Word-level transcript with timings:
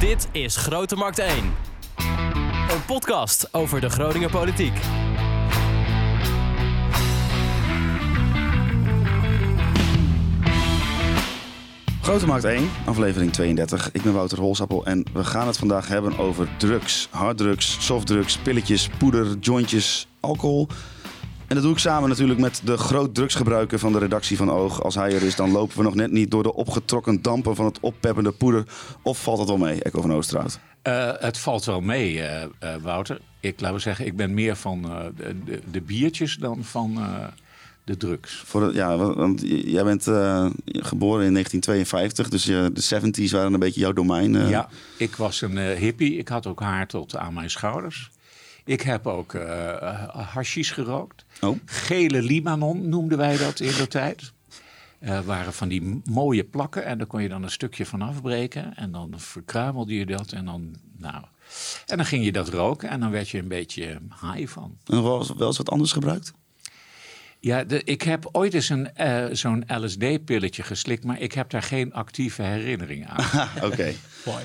Dit 0.00 0.28
is 0.32 0.56
Grote 0.56 0.96
Markt 0.96 1.18
1. 1.18 1.28
Een 2.70 2.84
podcast 2.86 3.54
over 3.54 3.80
de 3.80 3.90
Groninger 3.90 4.30
politiek. 4.30 4.72
Grote 12.02 12.26
Markt 12.26 12.44
1, 12.44 12.70
aflevering 12.84 13.32
32. 13.32 13.92
Ik 13.92 14.02
ben 14.02 14.12
Wouter 14.12 14.40
Holsappel 14.40 14.86
en 14.86 15.04
we 15.12 15.24
gaan 15.24 15.46
het 15.46 15.58
vandaag 15.58 15.88
hebben 15.88 16.18
over 16.18 16.48
drugs. 16.58 17.08
Harddrugs, 17.10 17.86
softdrugs, 17.86 18.38
pilletjes, 18.38 18.88
poeder, 18.98 19.36
jointjes, 19.40 20.06
alcohol. 20.20 20.68
En 21.50 21.56
dat 21.56 21.64
doe 21.64 21.74
ik 21.74 21.78
samen 21.78 22.08
natuurlijk 22.08 22.40
met 22.40 22.60
de 22.64 22.76
groot 22.76 23.14
drugsgebruiker 23.14 23.78
van 23.78 23.92
de 23.92 23.98
redactie 23.98 24.36
van 24.36 24.50
Oog. 24.50 24.82
Als 24.82 24.94
hij 24.94 25.14
er 25.14 25.22
is, 25.22 25.36
dan 25.36 25.50
lopen 25.50 25.76
we 25.76 25.82
nog 25.82 25.94
net 25.94 26.10
niet 26.10 26.30
door 26.30 26.42
de 26.42 26.54
opgetrokken 26.54 27.22
dampen 27.22 27.56
van 27.56 27.64
het 27.64 27.80
oppeppende 27.80 28.30
poeder. 28.30 28.64
Of 29.02 29.22
valt 29.22 29.38
het 29.38 29.48
wel 29.48 29.56
mee, 29.56 29.82
Echo 29.82 30.00
van 30.00 30.12
Oosterhout? 30.12 30.58
Uh, 30.82 31.12
het 31.18 31.38
valt 31.38 31.64
wel 31.64 31.80
mee, 31.80 32.14
uh, 32.14 32.42
uh, 32.42 32.74
Wouter. 32.82 33.20
Ik 33.40 33.60
laat 33.60 33.80
zeggen, 33.80 34.06
ik 34.06 34.16
ben 34.16 34.34
meer 34.34 34.56
van 34.56 34.82
de, 35.16 35.34
de, 35.44 35.60
de, 35.70 35.80
biertjes 35.80 36.36
dan 36.36 36.64
van 36.64 36.98
de 37.84 37.96
drugs. 37.96 38.42
Voor 38.46 38.60
de, 38.60 38.74
ja, 38.74 38.96
want 38.96 39.40
jij 39.46 39.84
bent 39.84 40.02
geboren 40.64 41.26
in 41.26 41.32
1952, 41.32 42.28
dus 42.28 42.44
de 42.44 43.28
70s 43.28 43.30
waren 43.30 43.52
een 43.52 43.60
beetje 43.60 43.80
jouw 43.80 43.92
domein. 43.92 44.48
Ja, 44.48 44.68
ik 44.96 45.16
was 45.16 45.40
een 45.40 45.58
hippie. 45.58 46.16
Ik 46.16 46.28
had 46.28 46.46
ook 46.46 46.60
haar 46.60 46.86
tot 46.86 47.16
aan 47.16 47.34
mijn 47.34 47.50
schouders. 47.50 48.10
Ik 48.64 48.80
heb 48.80 49.06
ook 49.06 49.36
hashish 50.12 50.72
gerookt. 50.72 51.24
Oh. 51.40 51.58
Gele 51.64 52.22
Libanon 52.22 52.88
noemden 52.88 53.18
wij 53.18 53.36
dat 53.36 53.60
in 53.60 53.76
de 53.76 53.88
tijd. 53.88 54.32
Uh, 55.00 55.20
waren 55.20 55.52
van 55.52 55.68
die 55.68 56.00
mooie 56.04 56.44
plakken 56.44 56.84
en 56.84 56.98
daar 56.98 57.06
kon 57.06 57.22
je 57.22 57.28
dan 57.28 57.42
een 57.42 57.50
stukje 57.50 57.86
van 57.86 58.02
afbreken. 58.02 58.76
En 58.76 58.92
dan 58.92 59.14
verkruimelde 59.16 59.94
je 59.94 60.06
dat 60.06 60.32
en 60.32 60.44
dan, 60.44 60.76
nou... 60.96 61.24
En 61.86 61.96
dan 61.96 62.06
ging 62.06 62.24
je 62.24 62.32
dat 62.32 62.48
roken 62.48 62.88
en 62.88 63.00
dan 63.00 63.10
werd 63.10 63.28
je 63.28 63.38
een 63.38 63.48
beetje 63.48 63.98
high 64.20 64.52
van. 64.52 64.78
En 64.86 65.02
wel, 65.02 65.36
wel 65.36 65.46
eens 65.46 65.56
wat 65.56 65.70
anders 65.70 65.92
gebruikt? 65.92 66.32
Ja, 67.40 67.64
de, 67.64 67.84
ik 67.84 68.02
heb 68.02 68.28
ooit 68.32 68.54
eens 68.54 68.68
een, 68.68 68.90
uh, 68.96 69.26
zo'n 69.32 69.64
LSD-pilletje 69.66 70.62
geslikt, 70.62 71.04
maar 71.04 71.20
ik 71.20 71.32
heb 71.32 71.50
daar 71.50 71.62
geen 71.62 71.92
actieve 71.92 72.42
herinnering 72.42 73.08
aan. 73.08 73.24
Oké. 73.70 73.94
Mooi. 74.24 74.44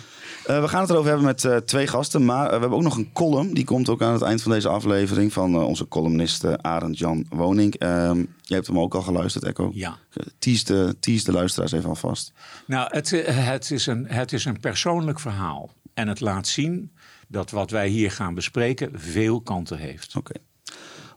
Uh, 0.50 0.62
we 0.62 0.68
gaan 0.68 0.82
het 0.82 0.90
erover 0.90 1.08
hebben 1.08 1.26
met 1.26 1.44
uh, 1.44 1.56
twee 1.56 1.88
gasten. 1.88 2.26
Maar 2.26 2.44
uh, 2.44 2.54
we 2.54 2.60
hebben 2.60 2.78
ook 2.78 2.84
nog 2.84 2.98
een 2.98 3.14
column. 3.14 3.54
Die 3.54 3.66
komt 3.66 3.90
ook 3.90 4.02
aan 4.02 4.14
het 4.14 4.22
eind 4.22 4.42
van 4.42 4.52
deze 4.52 4.68
aflevering. 4.68 5.34
Van 5.34 5.64
onze 5.64 5.88
columnist 5.88 6.62
Arend 6.62 6.98
Jan 6.98 7.26
Woning. 7.30 7.76
Ehm, 7.76 8.18
jij 8.18 8.56
hebt 8.58 8.68
hem 8.68 8.80
ook 8.80 8.96
al 8.96 9.02
geluisterd, 9.02 9.44
Echo. 9.44 9.72
Ja. 9.74 9.98
Tease 10.40 10.66
de, 10.66 10.96
tease 11.00 11.26
de 11.26 11.32
luisteraars 11.32 11.72
even 11.72 11.90
alvast. 11.90 12.32
Nou, 12.66 12.88
het, 12.92 13.10
het, 13.26 13.72
is 13.72 13.88
een, 13.88 14.06
het 14.08 14.34
is 14.34 14.46
een 14.46 14.60
persoonlijk 14.60 15.20
verhaal. 15.20 15.70
En 15.94 16.08
het 16.08 16.20
laat 16.20 16.48
zien 16.48 16.92
dat 17.28 17.52
wat 17.52 17.72
wij 17.72 17.88
hier 17.88 18.12
gaan 18.12 18.34
bespreken 18.34 18.90
veel 18.94 19.42
kanten 19.42 19.78
heeft. 19.78 20.16
Oké. 20.16 20.34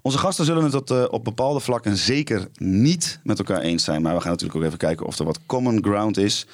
Onze 0.02 0.18
gasten 0.18 0.44
zullen 0.44 0.62
het 0.62 0.72
tot, 0.72 0.90
uh, 0.90 1.04
op 1.10 1.24
bepaalde 1.24 1.60
vlakken 1.60 1.96
zeker 1.96 2.48
niet 2.54 3.20
met 3.22 3.38
elkaar 3.38 3.60
eens 3.60 3.84
zijn. 3.84 4.02
Maar 4.02 4.14
we 4.14 4.20
gaan 4.20 4.30
natuurlijk 4.30 4.58
ook 4.58 4.64
even 4.66 4.78
kijken 4.78 5.06
of 5.06 5.18
er 5.18 5.24
wat 5.24 5.40
common 5.46 5.84
ground 5.84 6.16
is. 6.16 6.46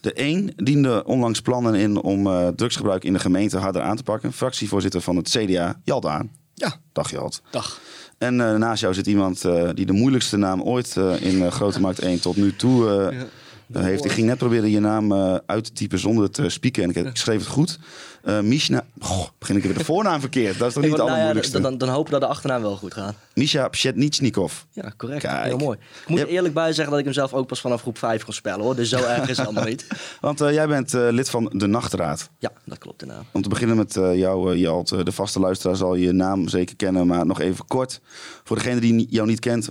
De 0.00 0.12
een 0.14 0.52
diende 0.56 1.04
onlangs 1.04 1.40
plannen 1.40 1.74
in 1.74 2.02
om 2.02 2.26
uh, 2.26 2.48
drugsgebruik 2.48 3.04
in 3.04 3.12
de 3.12 3.18
gemeente 3.18 3.58
harder 3.58 3.82
aan 3.82 3.96
te 3.96 4.02
pakken. 4.02 4.32
Fractievoorzitter 4.32 5.00
van 5.00 5.16
het 5.16 5.28
CDA, 5.28 5.80
Jald 5.84 6.06
Aan. 6.06 6.30
Ja. 6.54 6.76
Dag 6.92 7.10
Jald. 7.10 7.42
Dag. 7.50 7.80
En 8.18 8.34
uh, 8.34 8.54
naast 8.54 8.80
jou 8.80 8.94
zit 8.94 9.06
iemand 9.06 9.44
uh, 9.44 9.68
die 9.74 9.86
de 9.86 9.92
moeilijkste 9.92 10.36
naam 10.36 10.62
ooit 10.62 10.96
in 11.20 11.52
Grote 11.52 11.80
Markt 11.80 11.98
1 11.98 12.20
tot 12.20 12.36
nu 12.36 12.56
toe 12.56 12.84
ja. 13.12 13.26
Heeft. 13.72 14.04
Ik 14.04 14.10
ging 14.10 14.26
net 14.26 14.38
proberen 14.38 14.70
je 14.70 14.80
naam 14.80 15.12
uit 15.46 15.64
te 15.64 15.72
typen 15.72 15.98
zonder 15.98 16.30
te 16.30 16.48
spieken 16.48 16.82
en 16.82 16.90
ik, 16.90 16.96
ik 16.96 17.16
schreef 17.16 17.38
het 17.38 17.48
goed. 17.48 17.78
Uh, 18.24 18.40
Mishna, 18.40 18.84
oh, 19.02 19.24
begin 19.38 19.56
ik 19.56 19.62
weer 19.62 19.78
de 19.78 19.84
voornaam 19.84 20.20
verkeerd. 20.20 20.58
Dat 20.58 20.68
is 20.68 20.74
toch 20.74 20.82
niet 20.82 20.92
het 20.92 21.00
nou 21.00 21.10
allermoeilijkste? 21.10 21.56
Ja, 21.56 21.62
dan, 21.62 21.78
dan 21.78 21.88
hopen 21.88 22.12
dat 22.12 22.20
de 22.20 22.26
achternaam 22.26 22.62
wel 22.62 22.76
goed 22.76 22.94
gaat. 22.94 23.14
Misha 23.34 23.68
Pshetnichnikov. 23.68 24.52
Ja, 24.72 24.92
correct. 24.96 25.22
Kijk. 25.22 25.44
Heel 25.44 25.56
mooi. 25.56 25.78
Ik 26.02 26.08
moet 26.08 26.20
er 26.20 26.26
eerlijk 26.26 26.54
bij 26.54 26.72
zeggen 26.72 26.90
dat 26.90 26.98
ik 26.98 27.04
hem 27.04 27.14
zelf 27.14 27.32
ook 27.32 27.46
pas 27.46 27.60
vanaf 27.60 27.80
groep 27.80 27.98
5 27.98 28.24
kon 28.24 28.34
spellen 28.34 28.60
hoor. 28.60 28.76
Dus 28.76 28.88
zo 28.88 28.96
erg 28.96 29.28
is 29.28 29.36
het 29.36 29.46
allemaal 29.46 29.64
niet. 29.64 29.86
Want 30.20 30.40
uh, 30.40 30.52
jij 30.52 30.66
bent 30.66 30.94
uh, 30.94 31.08
lid 31.10 31.30
van 31.30 31.52
de 31.54 31.66
Nachtraad. 31.66 32.30
Ja, 32.38 32.52
dat 32.64 32.78
klopt 32.78 33.02
inderdaad. 33.02 33.26
Om 33.32 33.42
te 33.42 33.48
beginnen 33.48 33.76
met 33.76 33.94
jou, 33.94 34.56
Jalt. 34.56 34.88
de 35.04 35.12
vaste 35.12 35.40
luisteraar 35.40 35.76
zal 35.76 35.94
je 35.94 36.12
naam 36.12 36.48
zeker 36.48 36.76
kennen. 36.76 37.06
Maar 37.06 37.26
nog 37.26 37.40
even 37.40 37.66
kort. 37.66 38.00
Voor 38.44 38.56
degene 38.56 38.80
die 38.80 39.06
jou 39.10 39.26
niet 39.26 39.40
kent. 39.40 39.68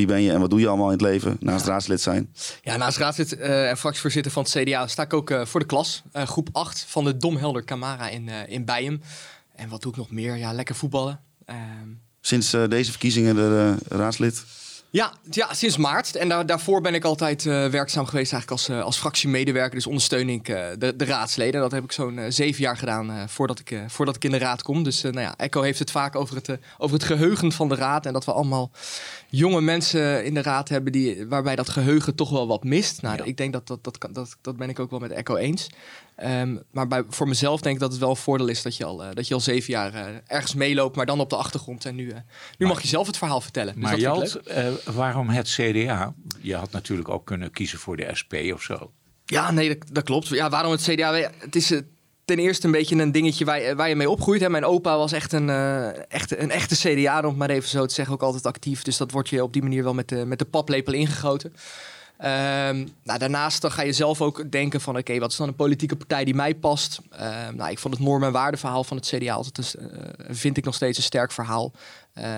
Wie 0.00 0.08
ben 0.08 0.22
je 0.22 0.32
en 0.32 0.40
wat 0.40 0.50
doe 0.50 0.60
je 0.60 0.68
allemaal 0.68 0.86
in 0.86 0.92
het 0.92 1.00
leven 1.00 1.36
naast 1.40 1.66
raadslid 1.66 2.00
zijn? 2.00 2.34
Ja, 2.62 2.76
naast 2.76 2.96
raadslid 2.96 3.32
uh, 3.32 3.68
en 3.68 3.76
fractievoorzitter 3.76 4.32
van 4.32 4.42
het 4.42 4.52
CDA 4.52 4.86
sta 4.86 5.02
ik 5.02 5.12
ook 5.12 5.30
uh, 5.30 5.44
voor 5.44 5.60
de 5.60 5.66
klas. 5.66 6.02
Uh, 6.12 6.22
groep 6.22 6.48
8 6.52 6.84
van 6.88 7.04
de 7.04 7.16
Domhelder 7.16 7.64
Camara 7.64 8.08
in, 8.08 8.28
in 8.28 8.64
Bijen. 8.64 9.02
En 9.54 9.68
wat 9.68 9.82
doe 9.82 9.92
ik 9.92 9.98
nog 9.98 10.10
meer? 10.10 10.36
Ja, 10.36 10.52
lekker 10.52 10.74
voetballen. 10.74 11.20
Ehm, 11.44 11.58
Sinds 12.20 12.50
deze 12.50 12.90
verkiezingen 12.90 13.34
de 13.34 13.74
raadslid? 13.88 14.44
Ja, 14.92 15.12
ja, 15.30 15.54
sinds 15.54 15.76
maart. 15.76 16.16
En 16.16 16.28
daar, 16.28 16.46
daarvoor 16.46 16.80
ben 16.80 16.94
ik 16.94 17.04
altijd 17.04 17.44
uh, 17.44 17.66
werkzaam 17.66 18.06
geweest 18.06 18.32
eigenlijk 18.32 18.62
als, 18.62 18.76
uh, 18.76 18.84
als 18.84 18.98
fractiemedewerker. 18.98 19.74
Dus 19.74 19.86
ondersteun 19.86 20.28
ik 20.28 20.48
uh, 20.48 20.66
de, 20.78 20.96
de 20.96 21.04
raadsleden. 21.04 21.60
Dat 21.60 21.72
heb 21.72 21.84
ik 21.84 21.92
zo'n 21.92 22.20
zeven 22.28 22.62
jaar 22.62 22.76
gedaan 22.76 23.28
voordat, 23.28 23.58
ik, 23.58 23.80
voordat 23.86 24.16
ik 24.16 24.24
in 24.24 24.30
de 24.30 24.38
raad 24.38 24.62
kom. 24.62 24.82
Dus 24.82 25.02
nou 25.02 25.20
ja, 25.20 25.34
Echo 25.36 25.62
heeft 25.62 25.78
het 25.78 25.90
vaak 25.90 26.16
over 26.16 26.36
het, 26.36 26.58
over 26.78 26.96
het 26.96 27.04
geheugen 27.04 27.52
van 27.52 27.68
de 27.68 27.74
raad. 27.74 28.06
En 28.06 28.12
dat 28.12 28.24
we 28.24 28.32
allemaal 28.32 28.70
jonge 29.28 29.60
mensen 29.60 30.24
in 30.24 30.34
de 30.34 30.42
raad 30.42 30.68
hebben 30.68 30.92
die, 30.92 31.26
waarbij 31.26 31.56
dat 31.56 31.68
geheugen 31.68 32.14
toch 32.14 32.30
wel 32.30 32.46
wat 32.46 32.64
mist. 32.64 33.02
Nou, 33.02 33.16
ja. 33.16 33.24
ik 33.24 33.36
denk 33.36 33.52
dat 33.52 33.66
dat, 33.66 33.84
dat, 33.84 34.08
dat, 34.12 34.36
dat 34.40 34.56
ben 34.56 34.68
ik 34.68 34.78
ook 34.78 34.90
wel 34.90 35.00
met 35.00 35.10
Echo 35.10 35.36
eens. 35.36 35.68
Um, 36.24 36.62
maar 36.70 36.88
bij, 36.88 37.04
voor 37.08 37.28
mezelf 37.28 37.60
denk 37.60 37.74
ik 37.74 37.80
dat 37.80 37.90
het 37.90 38.00
wel 38.00 38.10
een 38.10 38.16
voordeel 38.16 38.48
is 38.48 38.62
dat 38.62 38.76
je 38.76 38.84
al, 38.84 39.04
uh, 39.04 39.08
dat 39.14 39.28
je 39.28 39.34
al 39.34 39.40
zeven 39.40 39.72
jaar 39.72 39.94
uh, 39.94 40.04
ergens 40.26 40.54
meeloopt, 40.54 40.96
maar 40.96 41.06
dan 41.06 41.20
op 41.20 41.30
de 41.30 41.36
achtergrond. 41.36 41.84
En 41.84 41.94
nu, 41.94 42.04
uh, 42.04 42.14
nu 42.14 42.20
maar, 42.58 42.68
mag 42.68 42.82
je 42.82 42.88
zelf 42.88 43.06
het 43.06 43.16
verhaal 43.16 43.40
vertellen. 43.40 43.74
Dus 43.74 43.82
maar 43.82 43.98
Jalt, 43.98 44.40
waarom 44.84 45.28
het 45.28 45.48
CDA? 45.48 46.14
Je 46.40 46.54
had 46.54 46.70
natuurlijk 46.70 47.08
ook 47.08 47.26
kunnen 47.26 47.50
kiezen 47.50 47.78
voor 47.78 47.96
de 47.96 48.10
SP 48.20 48.34
of 48.52 48.62
zo. 48.62 48.90
Ja, 49.24 49.50
nee, 49.50 49.68
dat, 49.68 49.88
dat 49.92 50.04
klopt. 50.04 50.28
Ja, 50.28 50.48
waarom 50.48 50.72
het 50.72 50.82
CDA? 50.82 51.14
Het 51.38 51.56
is 51.56 51.72
ten 52.24 52.38
eerste 52.38 52.66
een 52.66 52.72
beetje 52.72 52.96
een 52.96 53.12
dingetje 53.12 53.44
waar, 53.44 53.76
waar 53.76 53.88
je 53.88 53.96
mee 53.96 54.10
opgroeit. 54.10 54.40
Hè. 54.40 54.50
Mijn 54.50 54.64
opa 54.64 54.96
was 54.96 55.12
echt 55.12 55.32
een, 55.32 55.50
echt, 56.08 56.38
een 56.38 56.50
echte 56.50 56.76
CDA, 56.76 57.20
om 57.20 57.36
maar 57.36 57.50
even 57.50 57.68
zo 57.68 57.86
te 57.86 57.94
zeggen, 57.94 58.14
ook 58.14 58.22
altijd 58.22 58.46
actief. 58.46 58.82
Dus 58.82 58.96
dat 58.96 59.10
wordt 59.10 59.28
je 59.28 59.42
op 59.42 59.52
die 59.52 59.62
manier 59.62 59.82
wel 59.82 59.94
met 59.94 60.08
de, 60.08 60.24
met 60.24 60.38
de 60.38 60.44
paplepel 60.44 60.92
ingegoten. 60.92 61.52
Um, 62.22 62.88
nou, 63.04 63.18
daarnaast 63.18 63.60
dan 63.60 63.72
ga 63.72 63.82
je 63.82 63.92
zelf 63.92 64.20
ook 64.20 64.50
denken 64.50 64.80
van... 64.80 64.96
oké, 64.96 65.18
wat 65.18 65.30
is 65.30 65.36
dan 65.36 65.48
een 65.48 65.54
politieke 65.54 65.96
partij 65.96 66.24
die 66.24 66.34
mij 66.34 66.54
past? 66.54 67.00
Um, 67.12 67.56
nou, 67.56 67.70
ik 67.70 67.78
vond 67.78 67.94
het 67.94 68.02
norm- 68.02 68.24
en 68.24 68.32
waardeverhaal 68.32 68.84
van 68.84 68.96
het 68.96 69.06
CDA 69.06 69.32
altijd... 69.32 69.74
Uh, 69.78 69.86
vind 70.28 70.56
ik 70.56 70.64
nog 70.64 70.74
steeds 70.74 70.98
een 70.98 71.04
sterk 71.04 71.32
verhaal. 71.32 71.72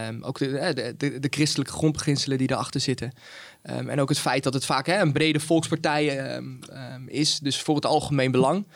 Um, 0.09 0.25
ook 0.25 0.39
de, 0.39 0.73
de, 0.75 0.95
de, 0.97 1.19
de, 1.19 1.29
christelijke 1.31 1.73
grondbeginselen 1.73 2.39
die 2.39 2.51
erachter 2.51 2.81
zitten. 2.81 3.13
en 3.63 4.01
ook 4.01 4.09
het 4.09 4.19
feit 4.19 4.43
dat 4.43 4.55
het 4.55 4.65
vaak 4.65 4.87
hè, 4.87 5.01
een 5.01 5.13
brede 5.13 5.41
volkspartij 5.41 6.41
is. 7.07 7.39
Dus 7.39 7.61
voor 7.61 7.75
het 7.75 7.87
algemeen 7.87 8.31
belang. 8.31 8.67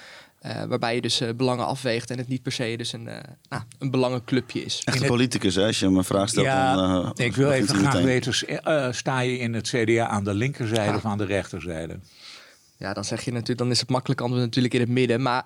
Uh, 0.43 0.65
waarbij 0.65 0.95
je 0.95 1.01
dus 1.01 1.21
uh, 1.21 1.29
belangen 1.37 1.67
afweegt 1.67 2.11
en 2.11 2.19
het 2.19 2.29
niet 2.29 2.43
per 2.43 2.53
se 2.53 2.75
dus 2.77 2.93
een, 2.93 3.07
uh, 3.07 3.17
nou, 3.49 3.63
een 3.79 3.91
belangenclubje 3.91 4.65
is. 4.65 4.83
Echt 4.85 5.01
een 5.01 5.07
politicus, 5.07 5.55
hè? 5.55 5.67
Als 5.67 5.79
je 5.79 5.89
me 5.89 5.99
een 5.99 6.05
vraag 6.05 6.29
stelt. 6.29 6.47
Ja, 6.47 6.75
dan, 6.75 7.13
ik 7.15 7.37
wil 7.37 7.51
even 7.51 7.75
graag 7.75 7.93
meteen. 7.93 8.07
weten, 8.07 8.95
sta 8.95 9.21
je 9.21 9.39
in 9.39 9.55
het 9.55 9.69
CDA 9.69 10.07
aan 10.07 10.25
de 10.25 10.35
linkerzijde 10.35 10.91
ja. 10.91 10.97
of 10.97 11.05
aan 11.05 11.19
de 11.19 11.25
rechterzijde? 11.25 11.99
Ja, 12.77 12.93
dan 12.93 13.05
zeg 13.05 13.25
je 13.25 13.33
natuurlijk, 13.33 13.59
dan 13.59 13.71
is 13.71 13.81
het 13.81 13.89
makkelijk 13.89 14.21
antwoord 14.21 14.43
natuurlijk 14.43 14.75
in 14.75 14.81
het 14.81 14.89
midden. 14.89 15.23
Maar 15.23 15.45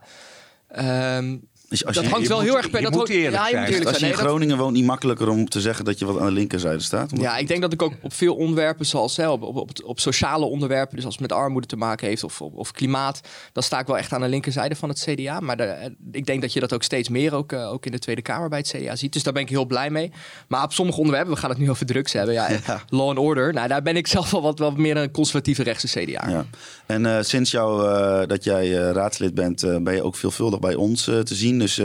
um, 1.17 1.49
dus 1.71 1.81
dat 1.81 2.07
hangt 2.07 2.29
wel 2.29 2.37
moet, 2.37 2.47
heel 2.47 2.57
erg. 2.57 2.71
Je 2.71 2.81
dat 2.81 2.93
moet 2.93 3.09
eerlijk 3.09 3.35
ja, 3.35 3.45
je 3.45 3.51
zijn. 3.51 3.63
moet 3.63 3.73
eerlijk 3.73 3.89
Als 3.89 3.99
je 3.99 4.07
in. 4.07 4.11
Nee, 4.11 4.21
Groningen 4.21 4.57
woont, 4.57 4.73
niet 4.73 4.85
makkelijker 4.85 5.29
om 5.29 5.49
te 5.49 5.61
zeggen 5.61 5.85
dat 5.85 5.99
je 5.99 6.05
wat 6.05 6.19
aan 6.19 6.27
de 6.27 6.33
linkerzijde 6.33 6.83
staat. 6.83 7.11
Ja, 7.15 7.37
ik 7.37 7.49
denk 7.49 7.61
dat 7.61 7.73
ik 7.73 7.83
ook 7.83 7.93
op 8.03 8.13
veel 8.13 8.35
onderwerpen, 8.35 8.87
zoals 8.87 9.17
hè, 9.17 9.29
op, 9.29 9.43
op, 9.43 9.57
op, 9.57 9.71
op, 9.85 10.01
sociale 10.01 10.45
onderwerpen, 10.45 10.97
dus 10.97 11.05
als 11.05 11.15
het 11.15 11.23
met 11.23 11.33
armoede 11.33 11.67
te 11.67 11.77
maken 11.77 12.09
heeft 12.09 12.25
of, 12.25 12.41
of, 12.41 12.53
of, 12.53 12.73
klimaat, 12.73 13.21
dan 13.53 13.63
sta 13.63 13.79
ik 13.79 13.87
wel 13.87 13.99
echt 13.99 14.13
aan 14.13 14.21
de 14.21 14.29
linkerzijde 14.29 14.77
van 14.77 14.89
het 14.89 15.07
CDA. 15.09 15.41
Maar 15.41 15.57
de, 15.57 15.95
ik 16.13 16.27
denk 16.27 16.41
dat 16.41 16.53
je 16.53 16.61
dat 16.61 16.73
ook 16.73 16.83
steeds 16.83 17.09
meer 17.09 17.35
ook, 17.35 17.53
uh, 17.53 17.73
ook 17.73 17.87
in 17.87 17.93
de 17.93 17.99
Tweede 17.99 18.23
Kamer 18.23 18.49
bij 18.49 18.59
het 18.59 18.75
CDA 18.77 18.97
ziet. 18.97 19.13
Dus 19.13 19.23
daar 19.23 19.33
ben 19.33 19.43
ik 19.43 19.49
heel 19.49 19.67
blij 19.67 19.91
mee. 19.91 20.13
Maar 20.49 20.63
op 20.63 20.73
sommige 20.73 20.99
onderwerpen, 20.99 21.33
we 21.33 21.39
gaan 21.39 21.51
het 21.51 21.59
nu 21.59 21.71
over 21.71 21.87
drugs 21.87 22.13
hebben, 22.13 22.35
ja, 22.35 22.49
ja. 22.67 22.83
law 22.89 23.09
and 23.09 23.19
order, 23.19 23.53
nou, 23.53 23.69
daar 23.69 23.83
ben 23.83 23.97
ik 23.97 24.07
zelf 24.17 24.31
wel 24.31 24.43
wat, 24.43 24.59
wat 24.59 24.77
meer 24.77 24.97
een 24.97 25.11
conservatieve 25.11 25.63
rechtse 25.63 26.01
CDA. 26.01 26.29
Ja. 26.29 26.45
En 26.87 27.05
uh, 27.05 27.19
sinds 27.21 27.51
jou, 27.51 27.85
uh, 27.85 28.27
dat 28.27 28.45
jij 28.45 28.71
raadslid 28.71 29.35
bent, 29.35 29.61
ben 29.61 29.95
je 29.95 30.03
ook 30.03 30.17
veelvuldig 30.17 30.61
bij 30.61 30.75
ons 30.75 31.05
te 31.05 31.35
zien. 31.35 31.60
Dus, 31.61 31.77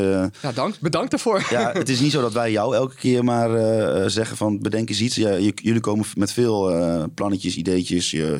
ja, 0.41 0.51
dank, 0.53 0.79
bedankt 0.79 1.11
daarvoor. 1.11 1.47
Ja, 1.49 1.71
het 1.77 1.89
is 1.89 1.99
niet 1.99 2.11
zo 2.11 2.21
dat 2.21 2.33
wij 2.33 2.51
jou 2.51 2.75
elke 2.75 2.95
keer 2.95 3.23
maar 3.23 3.49
uh, 3.49 4.03
zeggen 4.07 4.37
van 4.37 4.59
bedenk 4.59 4.89
eens 4.89 5.01
iets. 5.01 5.15
Ja, 5.15 5.37
jullie 5.39 5.79
komen 5.79 6.05
met 6.15 6.31
veel 6.31 6.71
uh, 6.71 7.03
plannetjes, 7.13 7.55
ideetjes. 7.55 8.11
Je 8.11 8.37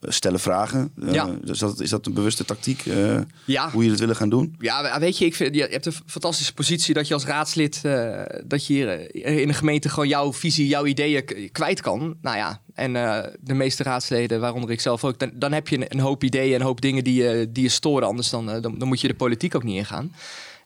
stellen 0.00 0.40
vragen. 0.40 0.92
Eh, 1.02 1.12
Ja. 1.12 1.36
is, 1.44 1.58
dat, 1.58 1.80
is 1.80 1.90
dat 1.90 2.06
een 2.06 2.12
bewuste 2.14 2.44
tactiek? 2.44 2.86
eh, 2.86 3.18
Ja. 3.44 3.70
Hoe 3.70 3.84
je 3.84 3.90
het 3.90 3.98
willen 4.00 4.16
gaan 4.16 4.28
doen? 4.28 4.54
Ja, 4.58 5.00
weet 5.00 5.18
je, 5.18 5.24
ik 5.24 5.34
vind, 5.34 5.54
je 5.54 5.66
hebt 5.70 5.86
een 5.86 5.92
fantastische 6.06 6.54
positie 6.54 6.94
dat 6.94 7.08
je 7.08 7.14
als 7.14 7.24
raadslid, 7.24 7.80
eh, 7.82 8.22
dat 8.44 8.66
je 8.66 8.72
hier 8.72 8.88
eh, 9.10 9.38
in 9.38 9.46
de 9.48 9.54
gemeente 9.54 9.88
gewoon 9.88 10.08
jouw 10.08 10.32
visie, 10.32 10.66
jouw 10.66 10.84
ideeën 10.86 11.24
kwijt 11.52 11.80
kan. 11.80 12.16
Nou 12.22 12.36
ja, 12.36 12.60
en 12.74 12.96
eh, 12.96 13.24
de 13.40 13.54
meeste 13.54 13.82
raadsleden, 13.82 14.40
waaronder 14.40 14.70
ik 14.70 14.80
zelf 14.80 15.04
ook, 15.04 15.18
dan, 15.18 15.30
dan 15.34 15.52
heb 15.52 15.68
je 15.68 15.76
een, 15.76 15.86
een 15.88 16.00
hoop 16.00 16.24
ideeën 16.24 16.54
en 16.54 16.60
een 16.60 16.66
hoop 16.66 16.80
dingen 16.80 17.04
die, 17.04 17.22
je 17.22 17.48
die 17.52 17.62
je 17.62 17.68
storen. 17.68 18.08
Anders 18.08 18.30
dan, 18.30 18.50
eh, 18.50 18.62
dan, 18.62 18.78
dan 18.78 18.88
moet 18.88 19.00
je 19.00 19.08
de 19.08 19.14
politiek 19.14 19.54
ook 19.54 19.62
niet 19.64 19.76
ingaan. 19.76 20.12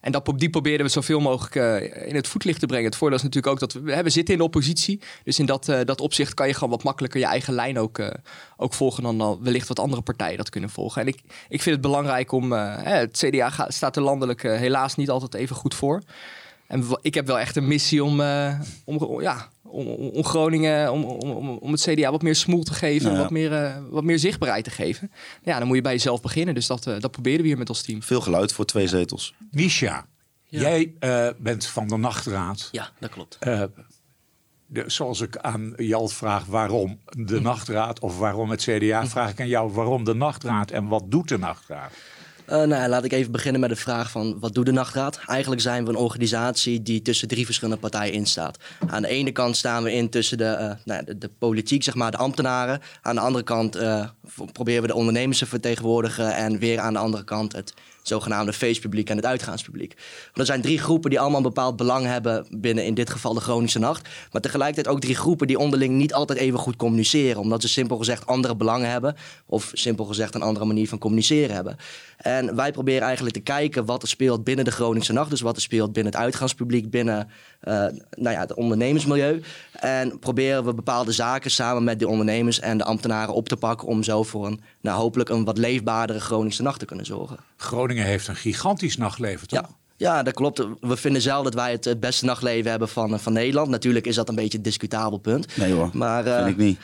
En 0.00 0.12
dat, 0.12 0.32
die 0.36 0.50
proberen 0.50 0.84
we 0.84 0.90
zoveel 0.90 1.20
mogelijk 1.20 1.54
eh, 1.54 2.08
in 2.08 2.14
het 2.14 2.28
voetlicht 2.28 2.60
te 2.60 2.66
brengen. 2.66 2.86
Het 2.86 2.96
voordeel 2.96 3.18
is 3.18 3.22
natuurlijk 3.24 3.52
ook 3.52 3.60
dat 3.60 3.72
we, 3.72 4.02
we 4.02 4.10
zitten 4.10 4.34
in 4.34 4.40
de 4.40 4.46
oppositie. 4.46 5.00
Dus 5.24 5.38
in 5.38 5.46
dat, 5.46 5.68
eh, 5.68 5.80
dat 5.84 6.00
opzicht 6.00 6.34
kan 6.34 6.46
je 6.46 6.54
gewoon 6.54 6.70
wat 6.70 6.82
makkelijker 6.82 7.20
je 7.20 7.26
eigen 7.26 7.54
lijn 7.54 7.78
ook, 7.78 7.98
eh, 7.98 8.08
ook 8.56 8.74
volgen 8.74 9.02
dan, 9.02 9.42
wellicht 9.42 9.68
wat 9.68 9.78
andere 9.78 10.02
partijen 10.02 10.36
dat 10.36 10.50
kunnen 10.50 10.70
volgen. 10.70 11.02
En 11.02 11.08
ik, 11.08 11.20
ik 11.48 11.62
vind 11.62 11.74
het 11.74 11.80
belangrijk 11.80 12.32
om. 12.32 12.52
het 12.52 13.16
CDA 13.16 13.66
staat 13.68 13.96
er 13.96 14.02
landelijk 14.02 14.42
helaas 14.42 14.96
niet 14.96 15.10
altijd 15.10 15.34
even 15.34 15.56
goed 15.56 15.74
voor. 15.74 16.02
En 16.66 16.84
ik 17.00 17.14
heb 17.14 17.26
wel 17.26 17.38
echt 17.38 17.56
een 17.56 17.66
missie 17.66 18.04
om, 18.04 18.22
om, 18.84 19.20
ja, 19.20 19.48
om, 19.70 19.86
om 19.86 20.08
om 20.08 20.24
Groningen, 20.24 20.92
om, 20.92 21.04
om, 21.04 21.30
om- 21.30 21.48
om 21.58 21.72
het 21.72 21.80
CDA 21.80 22.10
wat 22.10 22.22
meer 22.22 22.34
smoel 22.34 22.62
te 22.62 22.74
geven, 22.74 23.04
Nou 23.04 23.16
ja. 23.16 23.22
wat, 23.22 23.30
meer, 23.30 23.52
eh, 23.52 23.76
wat 23.90 24.04
meer 24.04 24.18
zichtbaarheid 24.18 24.64
te 24.64 24.70
geven. 24.70 25.10
Ja, 25.42 25.58
dan 25.58 25.66
moet 25.66 25.76
je 25.76 25.82
bij 25.82 25.92
jezelf 25.92 26.20
beginnen. 26.20 26.54
Dus 26.54 26.66
dat, 26.66 26.86
eh, 26.86 27.00
dat 27.00 27.10
proberen 27.10 27.40
we 27.40 27.46
hier 27.46 27.58
met 27.58 27.68
ons 27.68 27.82
team. 27.82 28.02
Veel 28.02 28.20
geluid 28.20 28.52
voor 28.52 28.64
twee 28.64 28.86
zetels. 28.86 29.34
Misha, 29.50 30.06
jij 30.44 30.92
eh, 30.98 31.28
bent 31.38 31.66
van 31.66 31.88
de 31.88 31.96
nachtraad. 31.96 32.68
Ja, 32.72 32.90
dat 32.98 33.10
klopt. 33.10 33.36
Eh, 33.40 33.62
de, 34.66 34.84
zoals 34.86 35.20
ik 35.20 35.36
aan 35.36 35.72
Jalt 35.76 36.12
vraag 36.12 36.44
waarom 36.44 36.98
de 37.10 37.40
nachtraad 37.40 38.00
of 38.00 38.18
waarom 38.18 38.50
het 38.50 38.62
CDA, 38.62 39.06
vraag 39.06 39.30
ik 39.30 39.40
aan 39.40 39.48
jou 39.48 39.72
waarom 39.72 40.04
de 40.04 40.14
nachtraad 40.14 40.70
en 40.70 40.86
wat 40.88 41.10
doet 41.10 41.28
de 41.28 41.38
nachtraad? 41.38 41.92
Eh, 42.50 42.62
nou, 42.62 42.88
laat 42.88 43.04
ik 43.04 43.12
even 43.12 43.32
beginnen 43.32 43.60
met 43.60 43.70
de 43.70 43.76
vraag 43.76 44.10
van 44.10 44.38
wat 44.40 44.54
doet 44.54 44.66
de 44.66 44.72
Nachtraad? 44.72 45.20
Eigenlijk 45.26 45.60
zijn 45.60 45.84
we 45.84 45.90
een 45.90 45.96
organisatie 45.96 46.82
die 46.82 47.02
tussen 47.02 47.28
drie 47.28 47.44
verschillende 47.44 47.80
partijen 47.80 48.12
instaat. 48.12 48.58
Aan 48.86 49.02
de 49.02 49.08
ene 49.08 49.32
kant 49.32 49.56
staan 49.56 49.82
we 49.82 49.92
in 49.92 50.10
tussen 50.10 50.38
de, 50.38 50.44
eh, 50.44 50.70
nou, 50.84 51.04
de, 51.04 51.18
de 51.18 51.30
politiek, 51.38 51.82
zeg 51.82 51.94
maar, 51.94 52.10
de 52.10 52.16
ambtenaren. 52.16 52.80
Aan 53.02 53.14
de 53.14 53.20
andere 53.20 53.44
kant 53.44 53.76
eh, 53.76 54.08
proberen 54.52 54.82
we 54.82 54.88
de 54.88 54.94
ondernemers 54.94 55.38
te 55.38 55.46
vertegenwoordigen. 55.46 56.34
En 56.34 56.58
weer 56.58 56.78
aan 56.78 56.92
de 56.92 56.98
andere 56.98 57.24
kant 57.24 57.52
het 57.52 57.74
zogenaamde 58.02 58.52
feestpubliek 58.52 59.10
en 59.10 59.16
het 59.16 59.26
uitgaanspubliek. 59.26 59.94
Want 60.24 60.38
er 60.38 60.46
zijn 60.46 60.60
drie 60.60 60.78
groepen 60.78 61.10
die 61.10 61.20
allemaal 61.20 61.38
een 61.38 61.42
bepaald 61.42 61.76
belang 61.76 62.06
hebben 62.06 62.46
binnen 62.50 62.84
in 62.84 62.94
dit 62.94 63.10
geval 63.10 63.34
de 63.34 63.40
Groningse 63.40 63.78
Nacht. 63.78 64.08
Maar 64.32 64.40
tegelijkertijd 64.40 64.94
ook 64.94 65.00
drie 65.00 65.14
groepen 65.14 65.46
die 65.46 65.58
onderling 65.58 65.94
niet 65.94 66.14
altijd 66.14 66.38
even 66.38 66.58
goed 66.58 66.76
communiceren. 66.76 67.40
Omdat 67.40 67.62
ze 67.62 67.68
simpel 67.68 67.96
gezegd 67.96 68.26
andere 68.26 68.56
belangen 68.56 68.90
hebben. 68.90 69.16
Of 69.46 69.70
simpel 69.72 70.04
gezegd 70.04 70.34
een 70.34 70.42
andere 70.42 70.66
manier 70.66 70.88
van 70.88 70.98
communiceren 70.98 71.54
hebben. 71.54 71.76
En 72.16 72.56
wij 72.56 72.72
proberen 72.72 73.02
eigenlijk 73.02 73.34
te 73.34 73.42
kijken 73.42 73.84
wat 73.84 74.02
er 74.02 74.08
speelt 74.08 74.44
binnen 74.44 74.64
de 74.64 74.70
Groningse 74.70 75.12
Nacht. 75.12 75.30
Dus 75.30 75.40
wat 75.40 75.56
er 75.56 75.62
speelt 75.62 75.92
binnen 75.92 76.12
het 76.12 76.22
uitgaanspubliek, 76.22 76.90
binnen 76.90 77.28
nou 77.60 78.00
ja, 78.10 78.40
het 78.40 78.54
ondernemersmilieu. 78.54 79.42
En 79.72 80.18
proberen 80.18 80.64
we 80.64 80.74
bepaalde 80.74 81.12
zaken 81.12 81.50
samen 81.50 81.84
met 81.84 81.98
de 81.98 82.08
ondernemers 82.08 82.60
en 82.60 82.78
de 82.78 82.84
ambtenaren 82.84 83.34
op 83.34 83.48
te 83.48 83.56
pakken. 83.56 83.88
Om 83.88 84.02
zo 84.02 84.22
voor 84.22 84.46
een, 84.46 84.60
nou, 84.80 84.98
hopelijk 84.98 85.28
een 85.28 85.44
wat 85.44 85.58
leefbaardere 85.58 86.20
Groningse 86.20 86.62
Nacht 86.62 86.78
te 86.78 86.84
kunnen 86.84 87.06
zorgen. 87.06 87.36
Groningen 87.56 88.04
heeft 88.04 88.28
een 88.28 88.36
gigantisch 88.36 88.96
nachtleven, 88.96 89.48
toch? 89.48 89.60
Ja. 89.60 89.78
Ja, 89.96 90.22
dat 90.22 90.34
klopt. 90.34 90.66
We 90.80 90.96
vinden 90.96 91.22
zelf 91.22 91.44
dat 91.44 91.54
wij 91.54 91.70
het, 91.70 91.84
het 91.84 92.00
beste 92.00 92.24
nachtleven 92.24 92.70
hebben 92.70 92.88
van, 92.88 93.20
van 93.20 93.32
Nederland. 93.32 93.68
Natuurlijk 93.68 94.06
is 94.06 94.14
dat 94.14 94.28
een 94.28 94.34
beetje 94.34 94.58
een 94.58 94.64
discutabel 94.64 95.18
punt. 95.18 95.56
Nee 95.56 95.72
hoor, 95.72 95.90
Maar 95.92 96.26
eh, 96.26 96.36
vind 96.36 96.48
ik 96.48 96.56
niet. 96.56 96.78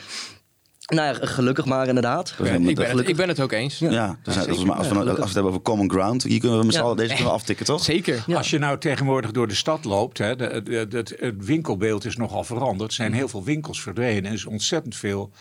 Nou 0.87 1.07
ja, 1.19 1.25
gelukkig 1.25 1.65
maar 1.65 1.87
inderdaad. 1.87 2.29
Ik 2.29 2.75
ben, 2.75 2.87
het, 2.97 3.07
ik 3.07 3.15
ben 3.15 3.27
het 3.27 3.39
ook 3.39 3.51
eens. 3.51 3.79
Ja, 3.79 4.17
dus 4.23 4.37
als, 4.37 4.45
we, 4.45 4.51
als, 4.73 4.87
we, 4.87 4.95
als 4.95 5.05
we 5.15 5.21
het 5.21 5.33
hebben 5.33 5.43
over 5.51 5.61
common 5.61 5.89
ground, 5.91 6.23
hier 6.23 6.39
kunnen 6.39 6.59
we 6.59 6.65
met 6.65 6.75
z'n 6.75 6.81
allen 6.81 6.95
deze 6.97 7.07
kunnen 7.13 7.31
we 7.31 7.37
aftikken, 7.37 7.65
toch? 7.65 7.83
Zeker. 7.83 8.23
Als 8.35 8.49
je 8.49 8.57
nou 8.57 8.77
tegenwoordig 8.77 9.31
door 9.31 9.47
de 9.47 9.55
stad 9.55 9.85
loopt, 9.85 10.17
hè, 10.17 10.35
de, 10.35 10.61
de- 10.63 10.87
de- 10.87 11.15
het 11.19 11.45
winkelbeeld 11.45 12.05
is 12.05 12.15
nogal 12.15 12.43
veranderd. 12.43 12.89
Er 12.89 12.95
zijn 12.95 13.13
heel 13.13 13.27
veel 13.27 13.43
winkels 13.43 13.81
verdwenen. 13.81 14.25
Er 14.25 14.33
is 14.33 14.45
ontzettend 14.45 14.95
veel 14.95 15.31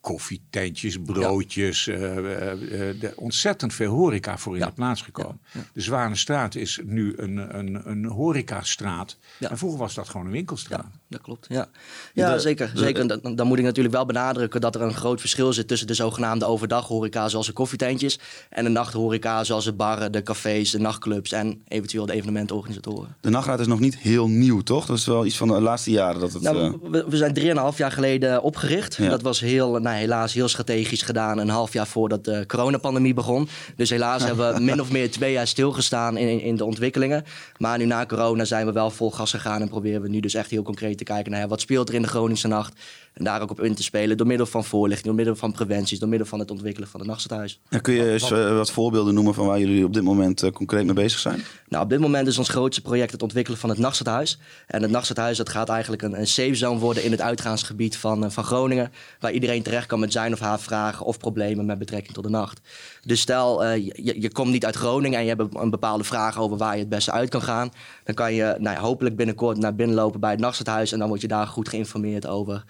koffietentjes, 0.00 0.98
broodjes, 1.04 1.86
eh, 1.88 2.16
eh, 2.18 2.50
eh, 2.88 3.00
de, 3.00 3.12
ontzettend 3.16 3.74
veel 3.74 3.92
horeca 3.92 4.38
voor 4.38 4.52
in 4.54 4.60
Ja. 4.60 4.66
de 4.66 4.72
plaats 4.72 5.02
gekomen. 5.02 5.40
De 5.72 5.80
Zwanenstraat 5.80 6.54
is 6.54 6.80
nu 6.84 7.14
een, 7.16 7.58
een, 7.58 7.80
een 7.90 8.04
horecastraat. 8.04 9.16
Ja. 9.38 9.50
En 9.50 9.58
vroeger 9.58 9.78
was 9.78 9.94
dat 9.94 10.08
gewoon 10.08 10.26
een 10.26 10.32
winkelstraat. 10.32 10.86
Dat 11.14 11.22
klopt. 11.22 11.46
Ja, 11.48 11.68
ja 12.14 12.32
De- 12.34 12.40
zeker. 12.40 12.70
de- 12.74 12.78
zeker. 12.78 13.06
Dan, 13.06 13.36
dan 13.36 13.46
moet 13.46 13.58
ik 13.58 13.64
natuurlijk 13.64 13.94
wel 13.94 14.06
benadrukken 14.06 14.60
dat 14.60 14.74
er 14.74 14.82
een 14.82 14.94
groot 14.94 15.20
verschil 15.20 15.52
zit 15.52 15.68
tussen 15.68 15.86
de 15.86 15.94
zogenaamde 15.94 16.44
overdaghoreca, 16.44 17.28
zoals 17.28 17.46
de 17.46 17.52
koffietentjes, 17.52 18.18
en 18.50 18.64
de 18.64 18.70
nachthoreca, 18.70 19.44
zoals 19.44 19.64
de 19.64 19.72
barren, 19.72 20.12
de 20.12 20.22
cafés, 20.22 20.70
de 20.70 20.78
nachtclubs 20.78 21.32
en 21.32 21.62
eventueel 21.68 22.06
de 22.06 22.12
evenementenorganisatoren. 22.12 23.16
De 23.20 23.30
nachtraad 23.30 23.60
is 23.60 23.66
nog 23.66 23.80
niet 23.80 23.96
heel 23.96 24.28
nieuw, 24.28 24.60
toch? 24.60 24.86
Dat 24.86 24.96
is 24.96 25.06
wel 25.06 25.26
iets 25.26 25.36
van 25.36 25.48
de 25.48 25.60
laatste 25.60 25.90
jaren 25.90 26.20
dat 26.20 26.32
het... 26.32 26.42
Nou, 26.42 26.56
eh, 26.58 26.90
we, 26.90 27.04
we 27.08 27.16
zijn 27.16 27.34
drieënhalf 27.34 27.78
jaar 27.78 27.92
geleden 27.92 28.42
opgericht. 28.42 28.94
Ja. 28.94 29.08
Dat 29.08 29.22
was 29.22 29.40
heel, 29.40 29.78
nou, 29.78 29.96
helaas 29.96 30.32
heel 30.32 30.48
strategisch 30.48 31.02
gedaan. 31.02 31.38
Een 31.38 31.48
half 31.48 31.72
jaar 31.72 31.86
voordat 31.86 32.24
de 32.24 32.44
coronapandemie 32.46 33.14
begon. 33.14 33.48
Dus 33.76 33.90
helaas 33.90 34.24
hebben 34.28 34.54
we 34.54 34.60
min 34.60 34.80
of 34.80 34.90
meer 34.90 35.10
twee 35.10 35.32
jaar 35.32 35.46
stilgestaan 35.46 36.16
in, 36.16 36.28
in, 36.28 36.40
in 36.40 36.56
de 36.56 36.64
ontwikkelingen. 36.64 37.24
Maar 37.58 37.78
nu 37.78 37.84
na 37.84 38.06
corona 38.06 38.44
zijn 38.44 38.66
we 38.66 38.72
wel 38.72 38.90
vol 38.90 39.10
gas 39.10 39.30
gegaan. 39.30 39.60
En 39.60 39.68
proberen 39.68 40.02
we 40.02 40.08
nu 40.08 40.20
dus 40.20 40.34
echt 40.34 40.50
heel 40.50 40.62
concreet 40.62 40.98
te 41.04 41.12
kijken 41.12 41.32
naar 41.32 41.40
ja, 41.40 41.46
wat 41.46 41.60
speelt 41.60 41.88
er 41.88 41.94
in 41.94 42.02
de 42.02 42.08
Groningse 42.08 42.48
nacht. 42.48 42.74
En 43.14 43.24
daar 43.24 43.42
ook 43.42 43.50
op 43.50 43.60
in 43.60 43.74
te 43.74 43.82
spelen. 43.82 44.16
Door 44.16 44.26
middel 44.26 44.46
van 44.46 44.64
voorlichting, 44.64 45.06
door 45.06 45.14
middel 45.14 45.36
van 45.36 45.52
preventies, 45.52 45.98
door 45.98 46.08
middel 46.08 46.26
van 46.26 46.38
het 46.38 46.50
ontwikkelen 46.50 46.88
van 46.88 47.00
het 47.00 47.08
nachtstadhuis. 47.08 47.60
ja, 47.68 47.78
kun 47.78 47.94
je 47.94 48.12
eens 48.12 48.30
eh, 48.30 48.56
wat 48.56 48.70
voorbeelden 48.70 49.14
noemen 49.14 49.34
van 49.34 49.46
waar 49.46 49.58
jullie 49.58 49.84
op 49.84 49.94
dit 49.94 50.02
moment 50.02 50.42
eh, 50.42 50.50
concreet 50.50 50.84
mee 50.84 50.94
bezig 50.94 51.18
zijn? 51.18 51.44
Nou, 51.68 51.84
op 51.84 51.90
dit 51.90 52.00
moment 52.00 52.26
is 52.26 52.38
ons 52.38 52.48
grootste 52.48 52.82
project 52.82 53.12
het 53.12 53.22
ontwikkelen 53.22 53.58
van 53.58 53.68
het 53.68 53.78
nachtstadhuis. 53.78 54.38
En 54.66 54.82
het 54.82 54.90
nachtstadhuis 54.90 55.36
dat 55.36 55.48
gaat 55.48 55.68
eigenlijk 55.68 56.02
een, 56.02 56.18
een 56.18 56.26
safe 56.26 56.54
zone 56.54 56.78
worden 56.78 57.04
in 57.04 57.10
het 57.10 57.20
uitgaansgebied 57.20 57.96
van, 57.96 58.24
eh, 58.24 58.30
van 58.30 58.44
Groningen. 58.44 58.92
Waar 59.20 59.32
iedereen 59.32 59.62
terecht 59.62 59.86
kan 59.86 60.00
met 60.00 60.12
zijn 60.12 60.32
of 60.32 60.38
haar 60.38 60.60
vragen 60.60 61.06
of 61.06 61.18
problemen 61.18 61.66
met 61.66 61.78
betrekking 61.78 62.14
tot 62.14 62.24
de 62.24 62.30
nacht. 62.30 62.60
Dus 63.02 63.20
stel, 63.20 63.64
je, 63.64 64.20
je 64.20 64.32
komt 64.32 64.50
niet 64.50 64.64
uit 64.64 64.76
Groningen 64.76 65.18
en 65.18 65.24
je 65.24 65.34
hebt 65.34 65.54
een 65.54 65.70
bepaalde 65.70 66.04
vraag 66.04 66.38
over 66.38 66.56
waar 66.56 66.74
je 66.74 66.80
het 66.80 66.88
beste 66.88 67.12
uit 67.12 67.28
kan 67.28 67.42
gaan. 67.42 67.72
Dan 68.04 68.14
kan 68.14 68.34
je 68.34 68.56
nou 68.58 68.78
hopelijk 68.78 69.16
binnenkort 69.16 69.58
naar 69.58 69.74
binnen 69.74 69.96
lopen 69.96 70.20
bij 70.20 70.30
het 70.30 70.40
nachtstadhuis. 70.40 70.83
En 70.92 70.98
dan 70.98 71.08
word 71.08 71.20
je 71.20 71.28
daar 71.28 71.46
goed 71.46 71.68
geïnformeerd 71.68 72.26
over 72.26 72.64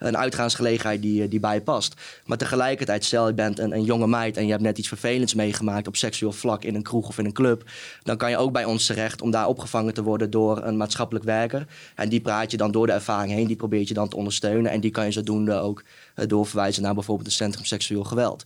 een 0.00 0.16
uitgaansgelegenheid 0.16 1.02
die, 1.02 1.28
die 1.28 1.40
bij 1.40 1.60
past. 1.60 1.94
Maar 2.26 2.38
tegelijkertijd, 2.38 3.04
stel 3.04 3.26
je 3.26 3.34
bent 3.34 3.58
een, 3.58 3.72
een 3.72 3.84
jonge 3.84 4.06
meid 4.06 4.36
en 4.36 4.44
je 4.44 4.50
hebt 4.50 4.62
net 4.62 4.78
iets 4.78 4.88
vervelends 4.88 5.34
meegemaakt 5.34 5.86
op 5.86 5.96
seksueel 5.96 6.32
vlak 6.32 6.64
in 6.64 6.74
een 6.74 6.82
kroeg 6.82 7.08
of 7.08 7.18
in 7.18 7.24
een 7.24 7.32
club. 7.32 7.64
Dan 8.02 8.16
kan 8.16 8.30
je 8.30 8.36
ook 8.36 8.52
bij 8.52 8.64
ons 8.64 8.86
terecht 8.86 9.22
om 9.22 9.30
daar 9.30 9.46
opgevangen 9.46 9.94
te 9.94 10.02
worden 10.02 10.30
door 10.30 10.62
een 10.62 10.76
maatschappelijk 10.76 11.24
werker. 11.24 11.66
En 11.94 12.08
die 12.08 12.20
praat 12.20 12.50
je 12.50 12.56
dan 12.56 12.70
door 12.70 12.86
de 12.86 12.92
ervaring 12.92 13.32
heen, 13.32 13.46
die 13.46 13.56
probeert 13.56 13.88
je 13.88 13.94
dan 13.94 14.08
te 14.08 14.16
ondersteunen. 14.16 14.70
En 14.70 14.80
die 14.80 14.90
kan 14.90 15.04
je 15.04 15.12
zodoende 15.12 15.54
ook 15.54 15.82
eh, 16.14 16.26
doorverwijzen 16.26 16.82
naar 16.82 16.94
bijvoorbeeld 16.94 17.26
het 17.26 17.36
Centrum 17.36 17.64
Seksueel 17.64 18.04
Geweld. 18.04 18.44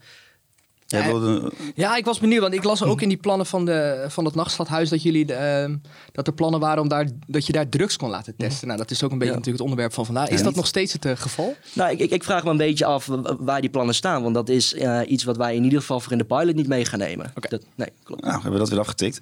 Jij 0.86 1.00
Ja, 1.00 1.06
wilde, 1.06 1.52
Ja, 1.75 1.97
ik 1.97 2.04
was 2.04 2.18
benieuwd, 2.20 2.40
want 2.40 2.54
ik 2.54 2.64
las 2.64 2.82
ook 2.82 3.00
in 3.00 3.09
die 3.09 3.16
plannen 3.18 3.47
van, 3.47 3.64
de, 3.64 4.04
van 4.09 4.25
het 4.25 4.35
nachtstadhuis 4.35 4.88
dat 4.88 5.02
jullie 5.02 5.35
ehm, 5.35 5.76
dat 6.12 6.26
er 6.26 6.32
plannen 6.32 6.61
waren 6.61 6.82
om 6.82 6.88
daar 6.88 7.09
dat 7.26 7.47
je 7.47 7.52
daar 7.52 7.68
drugs 7.68 7.97
kon 7.97 8.11
laten 8.11 8.35
testen. 8.37 8.66
Nou, 8.66 8.78
dat 8.78 8.90
is 8.90 9.02
ook 9.02 9.11
een 9.11 9.18
beetje 9.18 9.32
Ja. 9.32 9.38
natuurlijk 9.38 9.62
het 9.62 9.70
onderwerp 9.70 9.92
van 9.94 10.04
vandaag. 10.06 10.28
Is 10.28 10.38
Ja, 10.38 10.44
dat 10.44 10.54
nog 10.54 10.66
steeds 10.66 10.92
het 10.92 11.04
eh, 11.04 11.12
geval? 11.16 11.56
Nou, 11.73 11.90
ik, 11.92 11.99
ik, 11.99 12.11
ik 12.11 12.25
vraag 12.25 12.44
me 12.44 12.50
een 12.50 12.56
beetje 12.56 12.85
af 12.85 13.09
waar 13.38 13.61
die 13.61 13.70
plannen 13.70 13.94
staan. 13.94 14.23
Want 14.23 14.35
dat 14.35 14.49
is 14.49 14.75
eh, 14.75 15.00
iets 15.06 15.25
wat 15.25 15.37
wij 15.37 15.54
in 15.56 15.64
ieder 15.64 15.80
geval 15.80 16.00
voor 16.00 16.12
in 16.12 16.18
de 16.18 16.25
pilot 16.25 16.54
niet 16.54 16.68
mee 16.68 16.85
gaan 16.85 16.99
nemen. 16.99 17.32
Oké. 17.35 17.49
Dat, 17.49 17.62
nee, 17.75 17.88
klopt. 18.02 18.23
nou, 18.23 18.35
hebben 18.35 18.52
we 18.52 18.59
dat 18.59 18.68
weer 18.68 18.78
afgetikt. 18.78 19.18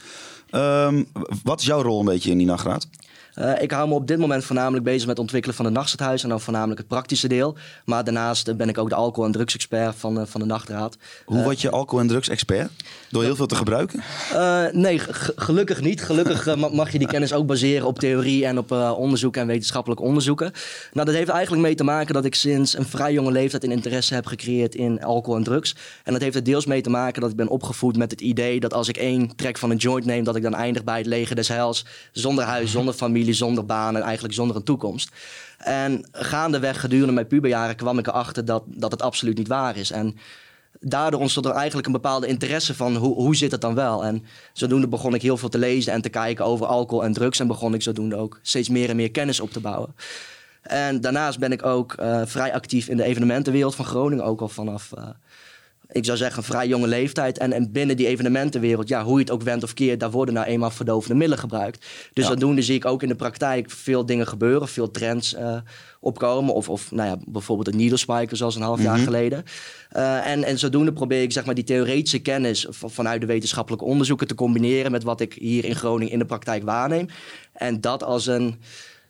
Ehm, 0.50 1.04
wat 1.44 1.60
is 1.60 1.66
jouw 1.66 1.82
rol 1.82 1.98
een 1.98 2.04
beetje 2.04 2.30
in 2.30 2.38
die 2.38 2.46
nachtraad? 2.46 2.88
Eh, 3.34 3.62
ik 3.62 3.70
hou 3.70 3.88
me 3.88 3.94
op 3.94 4.06
dit 4.06 4.18
moment 4.18 4.44
voornamelijk 4.44 4.84
bezig 4.84 5.00
met 5.00 5.08
het 5.08 5.18
ontwikkelen 5.18 5.56
van 5.56 5.64
het 5.64 5.74
nachtstadhuis 5.74 6.22
en 6.22 6.28
dan 6.28 6.40
voornamelijk 6.40 6.78
het 6.78 6.88
praktische 6.88 7.28
deel. 7.28 7.56
Maar 7.84 8.04
daarnaast 8.04 8.48
eh, 8.48 8.54
ben 8.54 8.68
ik 8.68 8.78
ook 8.78 8.88
de 8.88 8.94
alcohol- 8.94 9.24
en 9.26 9.32
drugsexpert 9.32 9.94
van, 9.96 10.20
eh, 10.20 10.26
van 10.26 10.40
de 10.40 10.46
nachtraad. 10.46 10.96
Hoe 11.24 11.42
word 11.42 11.60
je 11.60 11.70
alcohol- 11.70 12.00
en 12.00 12.06
drugsexpert? 12.08 12.70
Door 13.10 13.22
heel 13.22 13.36
veel 13.36 13.46
te 13.46 13.54
gebruiken? 13.54 14.02
Eh, 14.32 14.64
nee, 14.72 14.98
ge- 14.98 15.32
gelukkig 15.36 15.80
niet. 15.80 16.02
Gelukkig 16.02 16.46
eh, 16.46 16.56
ma- 16.56 16.68
mag 16.68 16.92
je 16.92 16.98
die 16.98 17.08
kennis 17.08 17.32
ook 17.32 17.46
baseren 17.46 17.86
op 17.86 17.98
theorie 17.98 18.46
en 18.46 18.58
op 18.58 18.72
eh, 18.72 18.92
onderzoek 18.98 19.36
en 19.36 19.46
wetenschappelijk 19.46 20.00
onderzoeken. 20.00 20.52
Nou, 20.92 21.06
dat 21.06 21.14
heeft 21.14 21.28
eigenlijk 21.28 21.62
mee 21.62 21.74
te 21.74 21.84
maken 21.84 22.14
dat 22.14 22.24
ik 22.24 22.34
sinds 22.34 22.78
een 22.78 22.86
vrij 22.86 23.12
jonge 23.12 23.30
leeftijd 23.32 23.64
een 23.64 23.70
interesse 23.70 24.14
heb 24.14 24.26
gecreëerd 24.26 24.74
in 24.74 25.02
alcohol 25.04 25.36
en 25.36 25.44
drugs. 25.44 25.74
En 26.04 26.12
dat 26.12 26.22
heeft 26.22 26.36
er 26.36 26.44
deels 26.44 26.66
mee 26.66 26.80
te 26.80 26.90
maken 26.90 27.20
dat 27.20 27.30
ik 27.30 27.36
ben 27.36 27.48
opgevoed 27.48 27.96
met 27.96 28.10
het 28.10 28.20
idee 28.20 28.60
dat 28.60 28.74
als 28.74 28.88
ik 28.88 28.96
één 28.96 29.36
trek 29.36 29.58
van 29.58 29.70
een 29.70 29.76
joint 29.76 30.04
neem, 30.04 30.24
dat 30.24 30.36
ik 30.36 30.42
dan 30.42 30.54
eindig 30.54 30.84
bij 30.84 30.98
het 30.98 31.06
leger 31.06 31.36
des 31.36 31.48
heils. 31.48 31.84
Zonder 32.12 32.44
huis, 32.44 32.70
zonder 32.70 32.94
familie, 32.94 33.20
zonder 33.30 33.66
baan 33.66 33.96
en 33.96 34.02
eigenlijk 34.02 34.34
zonder 34.34 34.56
een 34.56 34.62
toekomst. 34.62 35.10
En 35.58 36.04
gaandeweg 36.12 36.80
gedurende 36.80 37.12
mijn 37.12 37.26
puberjaren 37.26 37.76
kwam 37.76 37.98
ik 37.98 38.06
erachter 38.06 38.44
dat, 38.44 38.62
dat 38.66 38.90
het 38.90 39.02
absoluut 39.02 39.38
niet 39.38 39.48
waar 39.48 39.76
is. 39.76 39.90
En 39.90 40.16
daardoor 40.80 41.20
ontstond 41.20 41.46
er 41.46 41.52
eigenlijk 41.52 41.86
een 41.86 41.92
bepaalde 41.92 42.26
interesse 42.26 42.74
van 42.74 42.96
hoe, 42.96 43.14
hoe 43.14 43.36
zit 43.36 43.50
het 43.50 43.60
dan 43.60 43.74
wel. 43.74 44.04
En 44.04 44.24
zodoende 44.52 44.88
begon 44.88 45.14
ik 45.14 45.22
heel 45.22 45.36
veel 45.36 45.48
te 45.48 45.58
lezen 45.58 45.92
en 45.92 46.02
te 46.02 46.08
kijken 46.08 46.44
over 46.44 46.66
alcohol 46.66 47.04
en 47.04 47.12
drugs. 47.12 47.40
En 47.40 47.46
begon 47.46 47.74
ik 47.74 47.82
zodoende 47.82 48.16
ook 48.16 48.38
steeds 48.42 48.68
meer 48.68 48.88
en 48.88 48.96
meer 48.96 49.10
kennis 49.10 49.40
op 49.40 49.50
te 49.50 49.60
bouwen. 49.60 49.94
En 50.62 51.00
daarnaast 51.00 51.38
ben 51.38 51.52
ik 51.52 51.64
ook 51.64 51.92
eh, 51.92 52.22
vrij 52.24 52.54
actief 52.54 52.88
in 52.88 52.96
de 52.96 53.04
evenementenwereld 53.04 53.74
van 53.74 53.84
Groningen. 53.84 54.24
Ook 54.24 54.40
al 54.40 54.48
vanaf, 54.48 54.92
eh, 54.92 55.08
ik 55.92 56.04
zou 56.04 56.16
zeggen, 56.16 56.38
een 56.38 56.44
vrij 56.44 56.68
jonge 56.68 56.86
leeftijd. 56.86 57.38
En, 57.38 57.52
en 57.52 57.72
binnen 57.72 57.96
die 57.96 58.06
evenementenwereld, 58.06 58.88
ja, 58.88 59.04
hoe 59.04 59.14
je 59.14 59.20
het 59.24 59.30
ook 59.32 59.42
went 59.42 59.62
of 59.62 59.74
keert, 59.74 60.00
daar 60.00 60.10
worden 60.10 60.34
nou 60.34 60.46
eenmaal 60.46 60.70
verdovende 60.70 61.14
middelen 61.14 61.38
gebruikt. 61.38 61.86
Dus 62.12 62.24
Ja. 62.24 62.30
zodoende 62.30 62.62
zie 62.62 62.74
ik 62.74 62.84
ook 62.84 63.02
in 63.02 63.08
de 63.08 63.14
praktijk 63.14 63.70
veel 63.70 64.06
dingen 64.06 64.26
gebeuren, 64.26 64.68
veel 64.68 64.90
trends 64.90 65.34
eh, 65.34 65.56
opkomen. 66.00 66.54
Of, 66.54 66.68
of 66.68 66.90
nou 66.90 67.08
ja, 67.08 67.16
bijvoorbeeld 67.26 67.70
de 67.70 67.76
needle 67.82 67.96
spiker 67.96 68.36
zoals 68.36 68.56
een 68.56 68.62
half 68.62 68.82
jaar 68.82 68.98
geleden. 68.98 69.44
Eh, 69.90 70.26
en, 70.26 70.44
en 70.44 70.58
zodoende 70.58 70.92
probeer 70.92 71.22
ik 71.22 71.32
zeg 71.32 71.44
maar, 71.44 71.54
die 71.54 71.64
theoretische 71.64 72.18
kennis 72.18 72.66
van- 72.70 72.90
vanuit 72.90 73.20
de 73.20 73.26
wetenschappelijke 73.26 73.84
onderzoeken 73.84 74.26
te 74.26 74.34
combineren 74.34 74.90
met 74.92 75.02
wat 75.02 75.20
ik 75.20 75.32
hier 75.34 75.64
in 75.64 75.74
Groningen 75.76 76.12
in 76.12 76.18
de 76.18 76.24
praktijk 76.24 76.62
waarneem. 76.64 77.06
En 77.52 77.80
dat 77.80 78.02
als 78.02 78.26
een, 78.26 78.60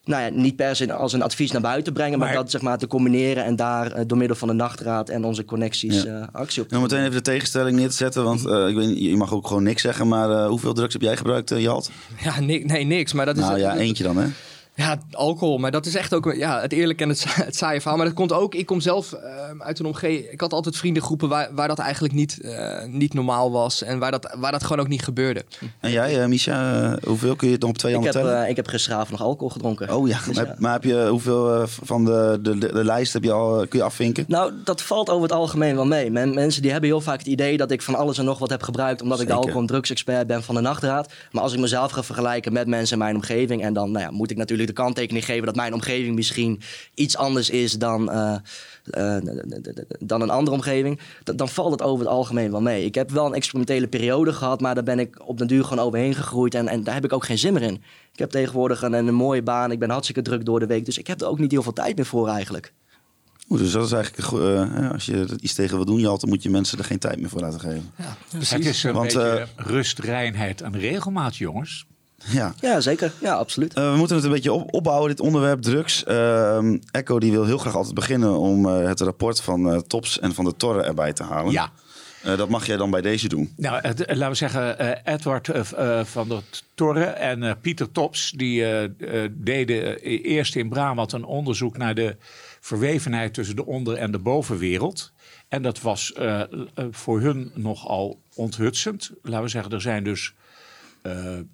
nou 0.04 0.22
ja, 0.22 0.28
niet 0.40 0.56
per 0.56 0.76
se 0.76 0.92
als 0.92 1.12
een 1.12 1.22
advies 1.22 1.50
naar 1.50 1.60
buiten 1.60 1.92
brengen, 1.92 2.18
maar, 2.18 2.28
Maar- 2.28 2.36
dat 2.36 2.50
zeg 2.50 2.60
maar 2.62 2.78
te 2.78 2.86
combineren 2.86 3.44
en 3.44 3.56
daar 3.56 3.92
eh, 3.92 4.04
door 4.06 4.18
middel 4.18 4.36
van 4.36 4.48
de 4.48 4.54
nachtraad 4.54 5.08
en 5.08 5.24
onze 5.24 5.44
connecties 5.44 6.02
Ja. 6.02 6.20
eh, 6.20 6.26
actie 6.32 6.62
op 6.62 6.68
te 6.68 6.76
Om 6.76 6.82
meteen 6.82 7.00
even 7.00 7.12
de 7.12 7.20
tegenstelling 7.20 7.76
neer 7.76 7.88
te 7.88 7.94
zetten, 7.96 8.24
want 8.24 8.46
eh, 8.46 8.68
ik 8.68 8.74
weet, 8.74 8.98
je 8.98 9.16
mag 9.16 9.32
ook 9.34 9.46
gewoon 9.46 9.62
niks 9.62 9.82
zeggen, 9.82 10.08
maar 10.08 10.30
eh, 10.30 10.46
hoeveel 10.46 10.72
drugs 10.72 10.92
heb 10.92 11.02
jij 11.02 11.16
gebruikt, 11.16 11.48
Jalt? 11.56 11.90
Ja, 12.24 12.40
ni- 12.40 12.64
nee, 12.64 12.84
niks. 12.84 13.12
Maar 13.12 13.26
dat 13.26 13.36
is 13.36 13.42
Nou 13.42 13.58
ja, 13.58 13.76
eentje 13.76 14.04
dan, 14.04 14.16
hè? 14.16 14.26
Ja, 14.74 14.98
alcohol. 15.10 15.58
Maar 15.58 15.70
dat 15.70 15.86
is 15.86 15.94
echt 15.94 16.14
ook 16.14 16.34
ja, 16.34 16.60
het 16.60 16.72
eerlijke 16.72 17.02
en 17.02 17.08
het, 17.08 17.18
sa- 17.18 17.44
het 17.44 17.56
saaie 17.56 17.80
verhaal. 17.80 17.96
Maar 17.98 18.06
dat 18.06 18.14
komt 18.14 18.32
ook... 18.32 18.54
Ik 18.54 18.66
kom 18.66 18.80
zelf 18.80 19.12
eh, 19.12 19.20
uit 19.58 19.78
een 19.78 19.86
omgeving... 19.86 20.30
Ik 20.30 20.40
had 20.40 20.52
altijd 20.52 20.76
vriendengroepen 20.76 21.28
waar, 21.28 21.48
waar 21.54 21.68
dat 21.68 21.78
eigenlijk 21.78 22.14
niet, 22.14 22.40
eh, 22.40 22.84
niet 22.86 23.14
normaal 23.14 23.50
was. 23.52 23.82
En 23.82 23.98
waar 23.98 24.10
dat, 24.10 24.34
waar 24.38 24.52
dat 24.52 24.62
gewoon 24.62 24.80
ook 24.80 24.88
niet 24.88 25.02
gebeurde. 25.04 25.44
En 25.80 25.90
jij, 25.90 26.20
eh 26.20 26.26
Misha, 26.26 26.82
eh, 26.92 27.06
hoeveel 27.08 27.36
kun 27.36 27.46
je 27.46 27.52
het 27.52 27.62
nog 27.62 27.70
op 27.70 27.78
twee 27.78 27.92
Ik 27.92 27.98
handen 27.98 28.16
heb, 28.16 28.26
tellen? 28.30 28.44
eh, 28.44 28.50
ik 28.50 28.56
heb 28.56 28.66
gisteravond 28.66 29.10
nog 29.10 29.20
alcohol 29.22 29.48
gedronken. 29.50 29.94
oh 29.94 30.08
ja, 30.08 30.18
Dus 30.26 30.36
maar, 30.36 30.46
ja. 30.46 30.54
maar 30.58 30.72
heb 30.72 30.84
je 30.84 31.06
hoeveel 31.08 31.64
van 31.66 32.04
de, 32.04 32.38
de, 32.42 32.58
de, 32.58 32.72
de 32.72 32.84
lijst 32.84 33.12
heb 33.12 33.24
je 33.24 33.32
al, 33.32 33.66
kun 33.68 33.78
je 33.78 33.84
afvinken? 33.84 34.24
Nou, 34.28 34.52
dat 34.64 34.82
valt 34.82 35.10
over 35.10 35.22
het 35.22 35.32
algemeen 35.32 35.74
wel 35.74 35.86
mee. 35.86 36.10
Men- 36.10 36.34
mensen 36.34 36.62
die 36.62 36.70
hebben 36.70 36.90
heel 36.90 37.00
vaak 37.00 37.18
het 37.18 37.26
idee 37.28 37.56
dat 37.56 37.70
ik 37.70 37.82
van 37.82 37.94
alles 37.94 38.18
en 38.18 38.24
nog 38.24 38.38
wat 38.38 38.50
heb 38.50 38.62
gebruikt... 38.62 39.02
omdat 39.02 39.20
ik 39.20 39.26
de 39.26 39.32
alcohol- 39.32 39.60
en 39.60 39.66
drugsexpert 39.66 40.26
ben 40.26 40.42
van 40.42 40.54
de 40.54 40.60
nachtraad. 40.60 41.12
Maar 41.32 41.42
als 41.42 41.52
ik 41.52 41.58
mezelf 41.60 41.90
ga 41.90 42.02
vergelijken 42.02 42.52
met 42.52 42.66
mensen 42.66 42.92
in 42.92 43.02
mijn 43.02 43.14
omgeving... 43.14 43.62
en 43.62 43.72
dan 43.72 43.90
nou 43.90 44.04
ja, 44.04 44.10
moet 44.10 44.30
ik 44.30 44.36
natuurlijk 44.36 44.60
de 44.66 44.72
kanttekening 44.72 45.24
geven... 45.24 45.46
dat 45.46 45.56
mijn 45.56 45.74
omgeving 45.74 46.14
misschien 46.14 46.60
iets 46.94 47.16
anders 47.16 47.50
is 47.50 47.72
dan, 47.72 48.10
eh, 48.10 48.34
eh, 48.90 49.22
dan 49.98 50.20
een 50.22 50.30
andere 50.30 50.56
omgeving... 50.56 51.00
dan- 51.24 51.36
dan 51.36 51.48
valt 51.48 51.70
het 51.72 51.82
over 51.82 52.04
het 52.04 52.14
algemeen 52.14 52.50
wel 52.50 52.60
mee. 52.62 52.84
Ik 52.84 52.94
heb 52.94 53.10
wel 53.10 53.26
een 53.26 53.34
experimentele 53.34 53.88
periode 53.88 54.32
gehad... 54.32 54.60
maar 54.60 54.74
daar 54.74 54.84
ben 54.84 54.98
ik 54.98 55.28
op 55.28 55.38
den 55.38 55.46
duur 55.46 55.64
gewoon 55.64 55.84
overheen 55.84 56.14
gegroeid... 56.14 56.54
en, 56.54 56.68
en 56.68 56.84
daar 56.84 56.94
heb 56.94 57.04
ik 57.04 57.12
ook 57.12 57.24
geen 57.24 57.38
zin 57.38 57.52
meer 57.52 57.62
in. 57.62 57.82
Ik 58.12 58.18
heb 58.18 58.30
tegenwoordig 58.30 58.82
een, 58.82 58.92
een 58.92 59.14
mooie 59.14 59.42
baan, 59.42 59.70
ik 59.72 59.78
ben 59.78 59.90
hartstikke 59.90 60.22
druk 60.22 60.44
door 60.44 60.60
de 60.60 60.66
week... 60.66 60.84
dus 60.84 60.98
ik 60.98 61.06
heb 61.06 61.20
er 61.20 61.26
ook 61.28 61.38
niet 61.38 61.50
heel 61.50 61.62
veel 61.62 61.72
tijd 61.72 61.96
meer 61.96 62.06
voor 62.06 62.28
eigenlijk. 62.28 62.72
Dus 63.48 63.72
dat 63.72 63.84
is 63.86 63.92
eigenlijk, 63.92 64.32
eh, 64.32 64.74
hè, 64.74 64.88
als 64.92 65.04
je 65.06 65.12
er 65.12 65.40
iets 65.40 65.54
tegen 65.54 65.76
wil 65.76 65.84
doen, 65.84 66.00
Jalt, 66.00 66.20
dan 66.20 66.28
moet 66.28 66.42
je 66.42 66.50
mensen 66.50 66.78
er 66.78 66.84
geen 66.84 66.98
tijd 66.98 67.20
meer 67.20 67.28
voor 67.28 67.40
laten 67.40 67.60
geven. 67.60 67.90
Ja, 67.98 68.16
Het 68.30 68.64
is 68.66 68.84
een 68.84 68.92
Want, 68.92 69.06
beetje 69.06 69.46
rust, 69.56 69.98
reinheid 69.98 70.60
en 70.60 70.78
regelmaat, 70.78 71.36
jongens. 71.36 71.86
Ja. 72.30 72.54
Ja, 72.60 72.80
zeker. 72.80 73.12
Ja, 73.20 73.34
absoluut. 73.34 73.74
Eh, 73.74 73.90
we 73.90 73.96
moeten 73.96 74.16
het 74.16 74.24
een 74.24 74.30
beetje 74.30 74.52
op- 74.52 74.74
opbouwen, 74.74 75.08
dit 75.08 75.20
onderwerp 75.20 75.62
drugs. 75.62 76.04
Ehm, 76.04 76.78
Echo 76.90 77.18
die 77.20 77.30
wil 77.30 77.44
heel 77.44 77.58
graag 77.58 77.74
altijd 77.76 77.94
beginnen 77.94 78.38
om 78.38 78.66
eh, 78.68 78.86
het 78.88 79.00
rapport 79.00 79.40
van 79.40 79.70
eh, 79.72 79.78
Tops 79.78 80.18
en 80.20 80.34
van 80.34 80.44
de 80.44 80.56
Torre 80.56 80.82
erbij 80.82 81.12
te 81.12 81.22
halen. 81.22 81.52
Ja. 81.52 81.70
Eh, 82.22 82.36
dat 82.36 82.48
mag 82.48 82.66
jij 82.66 82.76
dan 82.76 82.90
bij 82.90 83.00
deze 83.00 83.28
doen. 83.28 83.52
Nou, 83.56 83.78
het- 83.88 83.98
laten 84.08 84.28
we 84.28 84.34
zeggen, 84.34 84.78
eh, 84.78 85.14
Edward 85.14 85.50
van 86.04 86.28
der 86.28 86.42
Torre 86.74 87.04
en 87.04 87.42
eh, 87.42 87.52
Pieter 87.60 87.92
Tops... 87.92 88.30
die 88.36 88.64
eh, 88.64 88.84
eh, 89.24 89.30
deden 89.34 89.98
eerst 90.22 90.56
in 90.56 90.68
Brabant 90.68 91.12
een 91.12 91.24
onderzoek 91.24 91.76
naar 91.76 91.94
de 91.94 92.16
verwevenheid... 92.60 93.34
tussen 93.34 93.56
de 93.56 93.66
onder- 93.66 93.96
en 93.96 94.10
de 94.12 94.18
bovenwereld. 94.18 95.12
En 95.48 95.62
dat 95.62 95.80
was 95.80 96.12
voor 96.90 97.20
hun 97.20 97.50
nogal 97.54 98.18
onthutsend. 98.34 99.10
Laten 99.22 99.42
we 99.42 99.48
zeggen, 99.48 99.72
er 99.72 99.80
zijn 99.80 100.04
dus... 100.04 100.34
eh, 101.02 101.38
eh, 101.38 101.44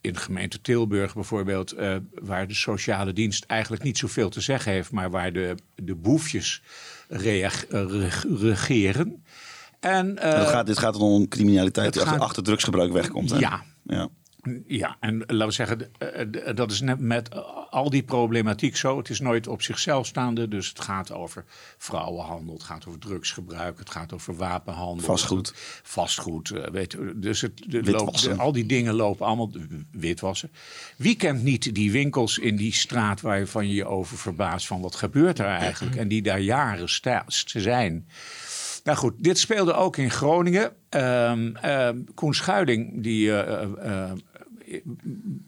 in 0.00 0.12
de 0.12 0.18
gemeente 0.18 0.60
Tilburg 0.60 1.14
bijvoorbeeld, 1.14 1.72
eh, 1.72 1.96
waar 2.14 2.48
de 2.48 2.54
sociale 2.54 3.12
dienst 3.12 3.44
eigenlijk 3.44 3.82
niet 3.82 3.98
zoveel 3.98 4.28
te 4.30 4.40
zeggen 4.40 4.72
heeft, 4.72 4.90
maar 4.90 5.10
waar 5.10 5.32
de, 5.32 5.54
de 5.74 5.94
boefjes 5.94 6.62
reag- 7.08 7.64
reg- 7.68 8.26
regeren. 8.38 9.24
En, 9.80 10.18
gaat, 10.46 10.66
dit 10.66 10.78
gaat 10.78 10.96
om 10.96 11.28
criminaliteit 11.28 11.92
die 11.92 12.02
achter, 12.02 12.42
drugsgebruik 12.42 12.92
wegkomt. 12.92 13.30
Hè? 13.30 13.38
Ja. 13.38 13.62
ja. 13.86 14.08
Ja, 14.66 14.96
en 15.00 15.18
laten 15.18 15.46
we 15.46 15.52
zeggen, 15.52 15.90
eh, 15.98 16.20
eh, 16.48 16.56
dat 16.56 16.70
is 16.70 16.80
net 16.80 17.00
met 17.00 17.28
al 17.70 17.90
die 17.90 18.02
problematiek 18.02 18.76
zo. 18.76 18.98
Het 18.98 19.08
is 19.10 19.20
nooit 19.20 19.46
op 19.46 19.62
zichzelf 19.62 20.06
staande. 20.06 20.48
Dus 20.48 20.68
het 20.68 20.80
gaat 20.80 21.12
over 21.12 21.44
vrouwenhandel, 21.78 22.54
het 22.54 22.62
gaat 22.62 22.86
over 22.86 23.00
drugsgebruik, 23.00 23.78
het 23.78 23.90
gaat 23.90 24.12
over 24.12 24.36
wapenhandel. 24.36 25.04
Vastgoed. 25.06 25.52
Vastgoed, 25.82 26.50
eh, 26.50 26.70
weet 26.70 26.92
je. 26.92 27.12
Dus 27.16 27.40
het, 27.40 27.60
loopt- 27.68 28.38
al 28.38 28.52
die 28.52 28.66
dingen 28.66 28.94
lopen 28.94 29.26
allemaal 29.26 29.50
witwassen. 29.90 30.50
Wie 30.96 31.16
kent 31.16 31.42
niet 31.42 31.74
die 31.74 31.92
winkels 31.92 32.38
in 32.38 32.56
die 32.56 32.72
straat 32.72 33.20
waarvan 33.20 33.68
je 33.68 33.74
je 33.74 33.86
over 33.86 34.18
verbaast 34.18 34.66
van 34.66 34.80
wat 34.80 34.94
gebeurt 34.94 35.38
er 35.38 35.46
eigenlijk? 35.46 35.96
En 35.96 36.08
die 36.08 36.22
daar 36.22 36.40
jaren 36.40 36.88
zijn. 37.36 38.06
Nou 38.84 38.98
goed, 38.98 39.14
dit 39.18 39.38
speelde 39.38 39.72
ook 39.72 39.96
in 39.96 40.10
Groningen. 40.10 40.72
Ehm, 40.88 41.52
Koen 42.14 42.34
Schuiling 42.34 43.02
die, 43.02 43.30
eh, 43.30 43.62
eh, 43.62 43.68
eh, 44.04 44.10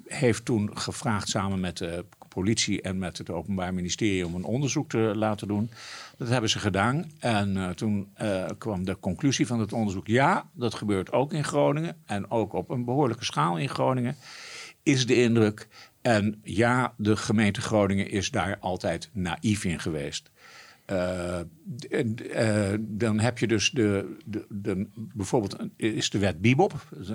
heeft 0.04 0.44
toen 0.44 0.70
gevraagd 0.78 1.28
samen 1.28 1.60
met 1.60 1.76
de 1.76 2.04
politie 2.28 2.82
en 2.82 2.98
met 2.98 3.18
het 3.18 3.30
Openbaar 3.30 3.74
Ministerie 3.74 4.26
om 4.26 4.34
een 4.34 4.44
onderzoek 4.44 4.88
te 4.88 4.98
laten 4.98 5.48
doen. 5.48 5.70
Dat 6.18 6.28
hebben 6.28 6.50
ze 6.50 6.58
gedaan. 6.58 7.10
En 7.18 7.56
eh, 7.56 7.68
toen 7.68 8.08
eh, 8.14 8.44
kwam 8.58 8.84
de 8.84 8.98
conclusie 9.00 9.46
van 9.46 9.60
het 9.60 9.72
onderzoek: 9.72 10.06
ja, 10.06 10.50
dat 10.52 10.74
gebeurt 10.74 11.12
ook 11.12 11.32
in 11.32 11.44
Groningen. 11.44 11.96
En 12.06 12.30
ook 12.30 12.52
op 12.52 12.70
een 12.70 12.84
behoorlijke 12.84 13.24
schaal 13.24 13.58
in 13.58 13.68
Groningen, 13.68 14.16
is 14.82 15.06
de 15.06 15.14
indruk. 15.14 15.68
En 16.02 16.40
ja, 16.42 16.94
de 16.96 17.16
gemeente 17.16 17.60
Groningen 17.60 18.10
is 18.10 18.30
daar 18.30 18.58
altijd 18.58 19.10
naïef 19.12 19.64
in 19.64 19.80
geweest. 19.80 20.30
Eh, 20.92 21.40
eh, 22.70 22.78
dan 22.80 23.20
heb 23.20 23.38
je 23.38 23.46
dus 23.46 23.70
de, 23.70 24.16
de, 24.24 24.46
de, 24.48 24.88
bijvoorbeeld 24.94 25.56
is 25.76 26.10
de 26.10 26.18
wet 26.18 26.40
Bibop. 26.40 26.72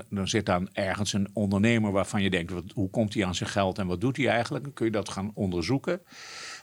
Dan 0.10 0.28
zit 0.28 0.46
dan 0.46 0.70
ergens 0.74 1.14
een 1.14 1.30
ondernemer 1.34 1.92
waarvan 1.92 2.22
je 2.22 2.30
denkt, 2.30 2.52
wat, 2.52 2.64
hoe 2.74 2.90
komt 2.90 3.14
hij 3.14 3.26
aan 3.26 3.36
zijn 3.36 3.50
geld 3.50 3.78
en 3.78 3.88
wat 3.88 4.02
doet 4.02 4.18
hij 4.18 4.28
eigenlijk? 4.28 4.64
Dan 4.64 4.74
kun 4.74 4.86
je 4.86 4.92
dat 4.92 5.10
gaan 5.10 5.32
onderzoeken. 5.34 6.02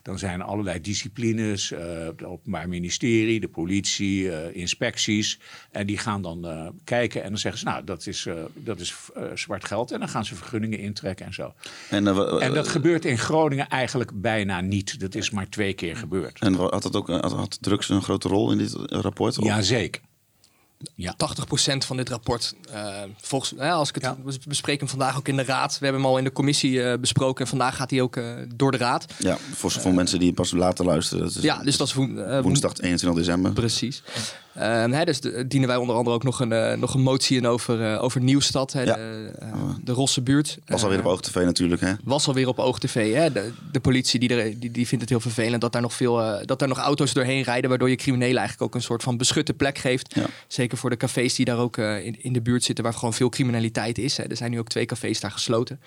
Dan 0.04 0.18
zijn 0.18 0.40
er 0.40 0.46
allerlei 0.46 0.80
disciplines, 0.80 1.70
eh, 1.70 2.06
het 2.06 2.24
Openbaar 2.24 2.68
Ministerie, 2.68 3.40
de 3.40 3.48
politie, 3.48 4.30
eh, 4.30 4.56
inspecties. 4.56 5.38
En 5.70 5.86
die 5.86 5.98
gaan 5.98 6.22
dan 6.22 6.46
eh, 6.46 6.68
kijken 6.84 7.22
en 7.22 7.28
dan 7.28 7.38
zeggen 7.38 7.60
ze, 7.60 7.66
nou, 7.66 7.84
dat 7.84 8.06
is, 8.06 8.28
dat 8.54 8.80
is 8.80 8.94
zwart 9.34 9.64
geld. 9.64 9.92
En 9.92 9.98
dan 9.98 10.08
gaan 10.08 10.24
ze 10.24 10.34
vergunningen 10.34 10.78
intrekken 10.78 11.26
en 11.26 11.34
zo. 11.34 11.54
En, 11.90 12.06
En 12.40 12.54
dat 12.54 12.68
gebeurt 12.68 13.04
in 13.04 13.18
Groningen 13.18 13.68
eigenlijk 13.68 14.20
bijna 14.20 14.60
niet. 14.60 15.00
Dat 15.00 15.14
is 15.14 15.30
maar 15.30 15.48
twee 15.48 15.72
keer 15.72 15.96
gebeurd. 15.96 16.38
en 16.38 16.54
had, 16.54 16.82
dat 16.82 16.96
ook, 16.96 17.08
had, 17.08 17.32
had 17.32 17.62
drugs 17.62 17.88
een 17.88 18.02
grote 18.02 18.28
rol 18.28 18.52
in 18.52 18.58
dit 18.58 18.74
rapport? 18.88 19.34
Jazeker. 19.34 20.02
Ja. 20.94 21.14
80% 21.16 21.84
van 21.86 21.96
dit 21.96 22.08
rapport, 22.08 22.54
eh, 22.72 22.94
volgens, 23.20 23.58
als 23.58 23.88
ik 23.88 23.94
het 23.94 24.14
we 24.24 24.38
bespreek 24.48 24.78
hem 24.80 24.88
vandaag 24.88 25.16
ook 25.16 25.28
in 25.28 25.36
de 25.36 25.44
raad. 25.44 25.78
We 25.78 25.84
hebben 25.84 26.02
hem 26.02 26.10
al 26.10 26.18
in 26.18 26.24
de 26.24 26.32
commissie 26.32 26.82
eh, 26.82 26.98
besproken 26.98 27.44
en 27.44 27.50
vandaag 27.50 27.76
gaat 27.76 27.90
hij 27.90 28.00
ook 28.00 28.16
eh, 28.16 28.24
door 28.54 28.70
de 28.70 28.76
raad. 28.76 29.06
Ja, 29.18 29.36
voor, 29.54 29.70
voor 29.70 29.94
mensen 29.94 30.18
die 30.18 30.32
pas 30.32 30.52
later 30.52 30.84
luisteren. 30.84 31.24
Dat 31.24 31.34
is 31.36 31.42
Ja, 31.42 31.62
dus 31.62 31.76
dat 31.76 31.86
is 31.86 31.94
woen- 31.94 32.42
woensdag 32.42 32.72
21 32.78 33.18
december. 33.24 33.52
Precies. 33.52 34.02
Ehm, 34.54 34.90
hè, 34.92 35.04
dus 35.04 35.20
de- 35.20 35.46
dienen 35.46 35.68
wij 35.68 35.76
onder 35.78 35.96
andere 35.96 36.16
ook 36.16 36.22
nog 36.22 36.40
een, 36.40 36.52
eh, 36.52 36.76
nog 36.76 36.94
een 36.94 37.00
motie 37.02 37.36
in 37.36 37.46
over, 37.46 37.92
eh, 37.92 38.02
over 38.02 38.20
Nieuwstad, 38.20 38.72
hè, 38.72 38.82
Ja. 38.82 38.94
de, 38.94 39.30
eh, 39.38 39.48
de 39.84 39.92
Rosse 39.92 40.22
buurt. 40.22 40.58
Was 40.66 40.82
alweer 40.82 40.98
op 40.98 41.04
OogTV 41.06 41.34
natuurlijk, 41.34 41.80
hè? 41.80 41.92
was 42.04 42.26
alweer 42.26 42.48
op 42.48 42.58
OogTV. 42.58 43.12
Hè? 43.14 43.32
De, 43.32 43.52
de 43.72 43.80
politie 43.80 44.20
die, 44.20 44.28
er, 44.36 44.58
die, 44.60 44.70
die 44.70 44.86
vindt 44.86 45.00
het 45.02 45.10
heel 45.12 45.20
vervelend 45.20 45.60
dat 45.60 45.72
daar 45.72 45.82
nog 45.82 45.94
veel 45.94 46.42
dat 46.44 46.58
daar 46.58 46.68
nog 46.68 46.78
auto's 46.78 47.12
doorheen 47.12 47.42
rijden, 47.42 47.68
waardoor 47.70 47.90
je 47.90 47.96
criminelen 47.96 48.36
eigenlijk 48.38 48.62
ook 48.62 48.74
een 48.74 48.86
soort 48.86 49.02
van 49.02 49.16
beschutte 49.16 49.54
plek 49.54 49.78
geeft. 49.78 50.14
Ja. 50.14 50.26
Zeker 50.48 50.78
voor 50.78 50.90
de 50.90 50.96
cafés 50.96 51.34
die 51.34 51.44
daar 51.44 51.58
ook 51.58 51.76
in, 51.78 52.22
in 52.22 52.32
de 52.32 52.42
buurt 52.42 52.64
zitten, 52.64 52.84
waar 52.84 52.94
gewoon 52.94 53.14
veel 53.14 53.28
criminaliteit 53.28 53.98
is. 53.98 54.16
Hè? 54.16 54.24
Er 54.24 54.36
zijn 54.36 54.50
nu 54.50 54.58
ook 54.58 54.68
twee 54.68 54.86
cafés 54.86 55.20
daar 55.20 55.30
gesloten. 55.30 55.80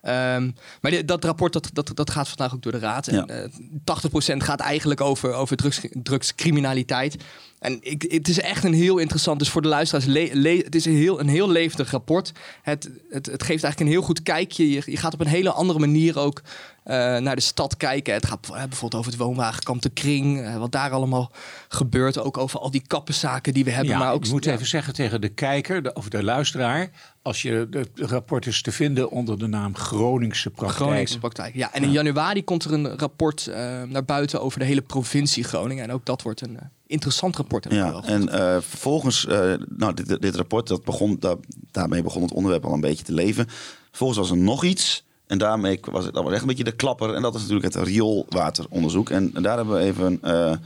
Ehm, 0.00 0.50
maar 0.80 0.90
dit- 0.90 1.08
dat 1.08 1.24
rapport 1.24 1.52
dat, 1.52 1.70
dat, 1.72 1.90
dat 1.94 2.10
gaat 2.10 2.28
vandaag 2.28 2.54
ook 2.54 2.62
door 2.62 2.72
de 2.72 2.78
raad. 2.78 3.06
En, 3.06 3.14
Ja. 3.14 3.26
eh, 3.26 3.48
80% 3.84 4.42
gaat 4.42 4.60
eigenlijk 4.60 5.00
over, 5.00 5.32
over 5.32 5.56
drugs, 5.56 5.80
drugscriminaliteit. 6.02 7.16
En 7.62 7.78
ik, 7.80 8.04
het 8.08 8.28
is 8.28 8.40
echt 8.40 8.64
een 8.64 8.74
heel 8.74 8.98
interessant. 8.98 9.38
Dus 9.38 9.48
voor 9.48 9.62
de 9.62 9.68
luisteraars, 9.68 10.06
le, 10.06 10.28
le- 10.32 10.56
het 10.64 10.74
is 10.74 10.84
een 10.84 10.96
heel, 10.96 11.20
een 11.20 11.28
heel 11.28 11.50
levendig 11.50 11.90
rapport. 11.90 12.32
Het, 12.62 12.90
het, 13.10 13.26
het 13.26 13.42
geeft 13.42 13.62
eigenlijk 13.64 13.80
een 13.80 13.86
heel 13.96 14.02
goed 14.02 14.22
kijkje. 14.22 14.70
Je, 14.70 14.82
je 14.84 14.96
gaat 14.96 15.14
op 15.14 15.20
een 15.20 15.26
hele 15.26 15.52
andere 15.52 15.78
manier 15.78 16.18
ook 16.18 16.42
eh, 16.84 16.94
naar 17.16 17.34
de 17.36 17.42
stad 17.42 17.76
kijken. 17.76 18.14
Het 18.14 18.26
gaat 18.26 18.46
eh, 18.46 18.52
bijvoorbeeld 18.52 18.94
over 18.94 19.10
het 19.12 19.20
woonwagenkamp 19.20 19.82
De 19.82 19.90
Kring. 19.90 20.42
eh, 20.42 20.56
wat 20.56 20.72
daar 20.72 20.90
allemaal 20.90 21.30
gebeurt. 21.68 22.18
Ook 22.18 22.38
over 22.38 22.58
al 22.60 22.70
die 22.70 22.82
kappenzaken 22.86 23.54
die 23.54 23.64
we 23.64 23.70
hebben. 23.70 23.92
Ja, 23.92 23.98
maar 23.98 24.12
ook, 24.12 24.24
ik 24.24 24.30
moet 24.30 24.44
ja. 24.44 24.52
even 24.52 24.66
zeggen 24.66 24.94
tegen 24.94 25.20
de 25.20 25.28
kijker 25.28 25.82
de, 25.82 25.92
of 25.92 26.08
de 26.08 26.22
luisteraar. 26.22 26.90
Als 27.22 27.42
je 27.42 27.68
het 27.70 27.88
rapport 27.94 28.46
is 28.46 28.62
te 28.62 28.72
vinden 28.72 29.10
onder 29.10 29.38
de 29.38 29.46
naam 29.46 29.76
Groningse 29.76 30.50
praktijk. 30.50 30.80
Groningse 30.82 31.18
praktijk. 31.18 31.54
Ja, 31.54 31.72
en 31.72 31.82
in 31.82 31.90
januari 31.90 32.44
komt 32.44 32.64
er 32.64 32.72
een 32.72 32.98
rapport 32.98 33.50
naar 33.88 34.04
buiten 34.04 34.40
over 34.42 34.58
de 34.58 34.64
hele 34.64 34.82
provincie 34.82 35.44
Groningen. 35.44 35.84
En 35.84 35.92
ook 35.92 36.04
dat 36.06 36.22
wordt 36.22 36.40
een 36.40 36.58
interessant 36.92 37.36
rapport. 37.36 37.66
Ja, 37.70 38.02
en 38.04 38.28
eh, 38.28 38.56
vervolgens, 38.60 39.26
eh, 39.26 39.52
nou, 39.68 39.94
dit, 39.94 40.20
dit 40.22 40.36
rapport, 40.36 40.66
dat 40.68 40.84
begon, 40.84 41.16
da- 41.20 41.36
daarmee 41.70 42.02
begon 42.02 42.22
het 42.22 42.32
onderwerp 42.32 42.64
al 42.64 42.72
een 42.72 42.80
beetje 42.80 43.04
te 43.04 43.12
leven. 43.12 43.46
Vervolgens 43.88 44.18
was 44.18 44.30
er 44.30 44.36
nog 44.36 44.64
iets. 44.64 45.04
En 45.26 45.38
daarmee 45.38 45.80
was 45.90 46.04
het 46.04 46.14
dat 46.14 46.22
was 46.24 46.32
echt 46.32 46.42
een 46.42 46.48
beetje 46.48 46.64
de 46.64 46.72
klapper. 46.76 47.14
En 47.14 47.22
dat 47.22 47.34
is 47.34 47.40
natuurlijk 47.40 47.74
het 47.74 47.84
rioolwateronderzoek. 47.86 49.10
En, 49.10 49.30
en 49.34 49.42
daar 49.42 49.56
hebben 49.56 49.74
we 49.74 49.80
even, 49.80 50.18
eh, 50.22 50.32
nou, 50.32 50.58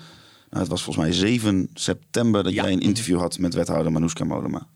het 0.51 0.69
was 0.69 0.83
volgens 0.83 1.05
mij 1.07 1.15
7 1.15 1.69
september 1.75 2.43
dat 2.43 2.53
Ja. 2.53 2.63
jij 2.63 2.73
een 2.73 2.81
interview 2.81 3.19
had 3.19 3.39
met 3.39 3.55
wethouder 3.55 3.93
Manouska 3.93 4.25
Modema. 4.25 4.67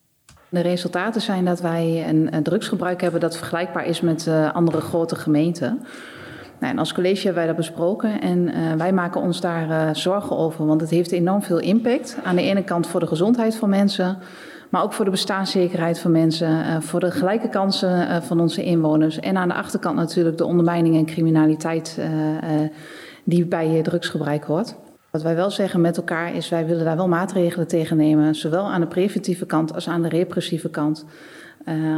De 0.48 0.60
resultaten 0.60 1.20
zijn 1.20 1.44
dat 1.44 1.60
wij 1.60 2.08
een, 2.08 2.34
een 2.34 2.42
drugsgebruik 2.42 3.00
hebben 3.00 3.20
dat 3.20 3.36
vergelijkbaar 3.36 3.86
is 3.86 4.00
met 4.00 4.26
eh, 4.26 4.54
andere 4.54 4.80
grote 4.80 5.14
gemeenten. 5.16 5.82
Nou, 6.60 6.76
als 6.76 6.92
college 6.92 7.22
hebben 7.22 7.34
wij 7.34 7.46
dat 7.46 7.56
besproken 7.56 8.20
en 8.20 8.48
eh, 8.48 8.72
wij 8.72 8.92
maken 8.92 9.20
ons 9.20 9.40
daar 9.40 9.70
eh, 9.70 9.94
zorgen 9.94 10.36
over, 10.36 10.66
want 10.66 10.80
het 10.80 10.90
heeft 10.90 11.12
enorm 11.12 11.42
veel 11.42 11.58
impact. 11.58 12.16
Aan 12.24 12.36
de 12.36 12.42
ene 12.42 12.64
kant 12.64 12.86
voor 12.86 13.00
de 13.00 13.06
gezondheid 13.06 13.56
van 13.56 13.68
mensen, 13.68 14.18
maar 14.70 14.82
ook 14.82 14.92
voor 14.92 15.04
de 15.04 15.10
bestaanszekerheid 15.10 15.98
van 15.98 16.10
mensen, 16.10 16.64
eh, 16.64 16.80
voor 16.80 17.00
de 17.00 17.10
gelijke 17.10 17.48
kansen 17.48 18.22
van 18.22 18.40
onze 18.40 18.64
inwoners. 18.64 19.20
En 19.20 19.36
aan 19.36 19.48
de 19.48 19.54
achterkant 19.54 19.96
natuurlijk 19.96 20.38
de 20.38 20.44
ondermijning 20.44 20.96
en 20.96 21.04
criminaliteit 21.04 21.98
die 23.24 23.46
bij 23.46 23.82
drugsgebruik 23.82 24.44
hoort. 24.44 24.76
Wat 25.10 25.22
wij 25.22 25.34
wel 25.34 25.50
zeggen 25.50 25.80
met 25.80 25.96
elkaar 25.96 26.34
is, 26.34 26.48
wij 26.48 26.66
willen 26.66 26.84
daar 26.84 26.96
wel 26.96 27.08
maatregelen 27.08 27.68
tegen 27.68 27.96
nemen, 27.96 28.34
zowel 28.34 28.70
aan 28.70 28.80
de 28.80 28.86
preventieve 28.86 29.46
kant 29.46 29.74
als 29.74 29.88
aan 29.88 30.02
de 30.02 30.08
repressieve 30.08 30.70
kant. 30.70 31.04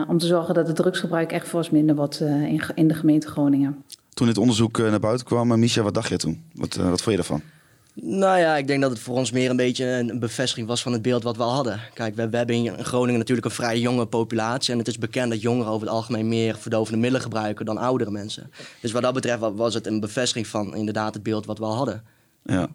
om 0.08 0.18
te 0.18 0.26
zorgen 0.26 0.54
dat 0.54 0.66
het 0.66 0.76
drugsgebruik 0.76 1.32
echt 1.32 1.48
fors 1.48 1.70
minder 1.70 1.96
wordt 1.96 2.20
in, 2.20 2.60
in 2.74 2.88
de 2.88 2.94
gemeente 2.94 3.28
Groningen. 3.28 3.84
Toen 4.14 4.26
dit 4.26 4.38
onderzoek 4.38 4.78
eh, 4.78 4.90
naar 4.90 5.00
buiten 5.00 5.26
kwam, 5.26 5.58
Misha, 5.58 5.82
wat 5.82 5.94
dacht 5.94 6.08
jij 6.08 6.18
toen? 6.18 6.42
Wat, 6.54 6.76
eh, 6.76 6.88
wat 6.88 7.02
vond 7.02 7.16
je 7.16 7.22
ervan? 7.22 7.42
Nou 7.94 8.38
ja, 8.38 8.56
ik 8.56 8.66
denk 8.66 8.80
dat 8.82 8.90
het 8.90 9.00
voor 9.00 9.16
ons 9.16 9.30
meer 9.30 9.50
een 9.50 9.56
beetje 9.56 9.84
een 9.86 10.18
bevestiging 10.18 10.66
was 10.66 10.82
van 10.82 10.92
het 10.92 11.02
beeld 11.02 11.22
wat 11.22 11.36
we 11.36 11.42
al 11.42 11.52
hadden. 11.54 11.80
Kijk, 11.94 12.14
we, 12.14 12.28
we 12.28 12.36
hebben 12.36 12.56
in 12.56 12.84
Groningen 12.84 13.18
natuurlijk 13.18 13.46
een 13.46 13.52
vrij 13.52 13.80
jonge 13.80 14.06
populatie. 14.06 14.72
En 14.72 14.78
het 14.78 14.88
is 14.88 14.98
bekend 14.98 15.30
dat 15.30 15.40
jongeren 15.42 15.72
over 15.72 15.86
het 15.86 15.96
algemeen 15.96 16.28
meer 16.28 16.56
verdovende 16.58 16.96
middelen 16.98 17.20
gebruiken 17.22 17.64
dan 17.64 17.76
oudere 17.78 18.10
mensen. 18.10 18.50
Dus 18.80 18.92
wat 18.92 19.02
dat 19.02 19.14
betreft 19.14 19.38
wa- 19.38 19.52
was 19.52 19.74
het 19.74 19.86
een 19.86 20.00
bevestiging 20.00 20.46
van 20.46 20.76
inderdaad 20.76 21.14
het 21.14 21.22
beeld 21.22 21.46
wat 21.46 21.58
we 21.58 21.64
al 21.64 21.76
hadden. 21.76 22.02
Ja. 22.42 22.68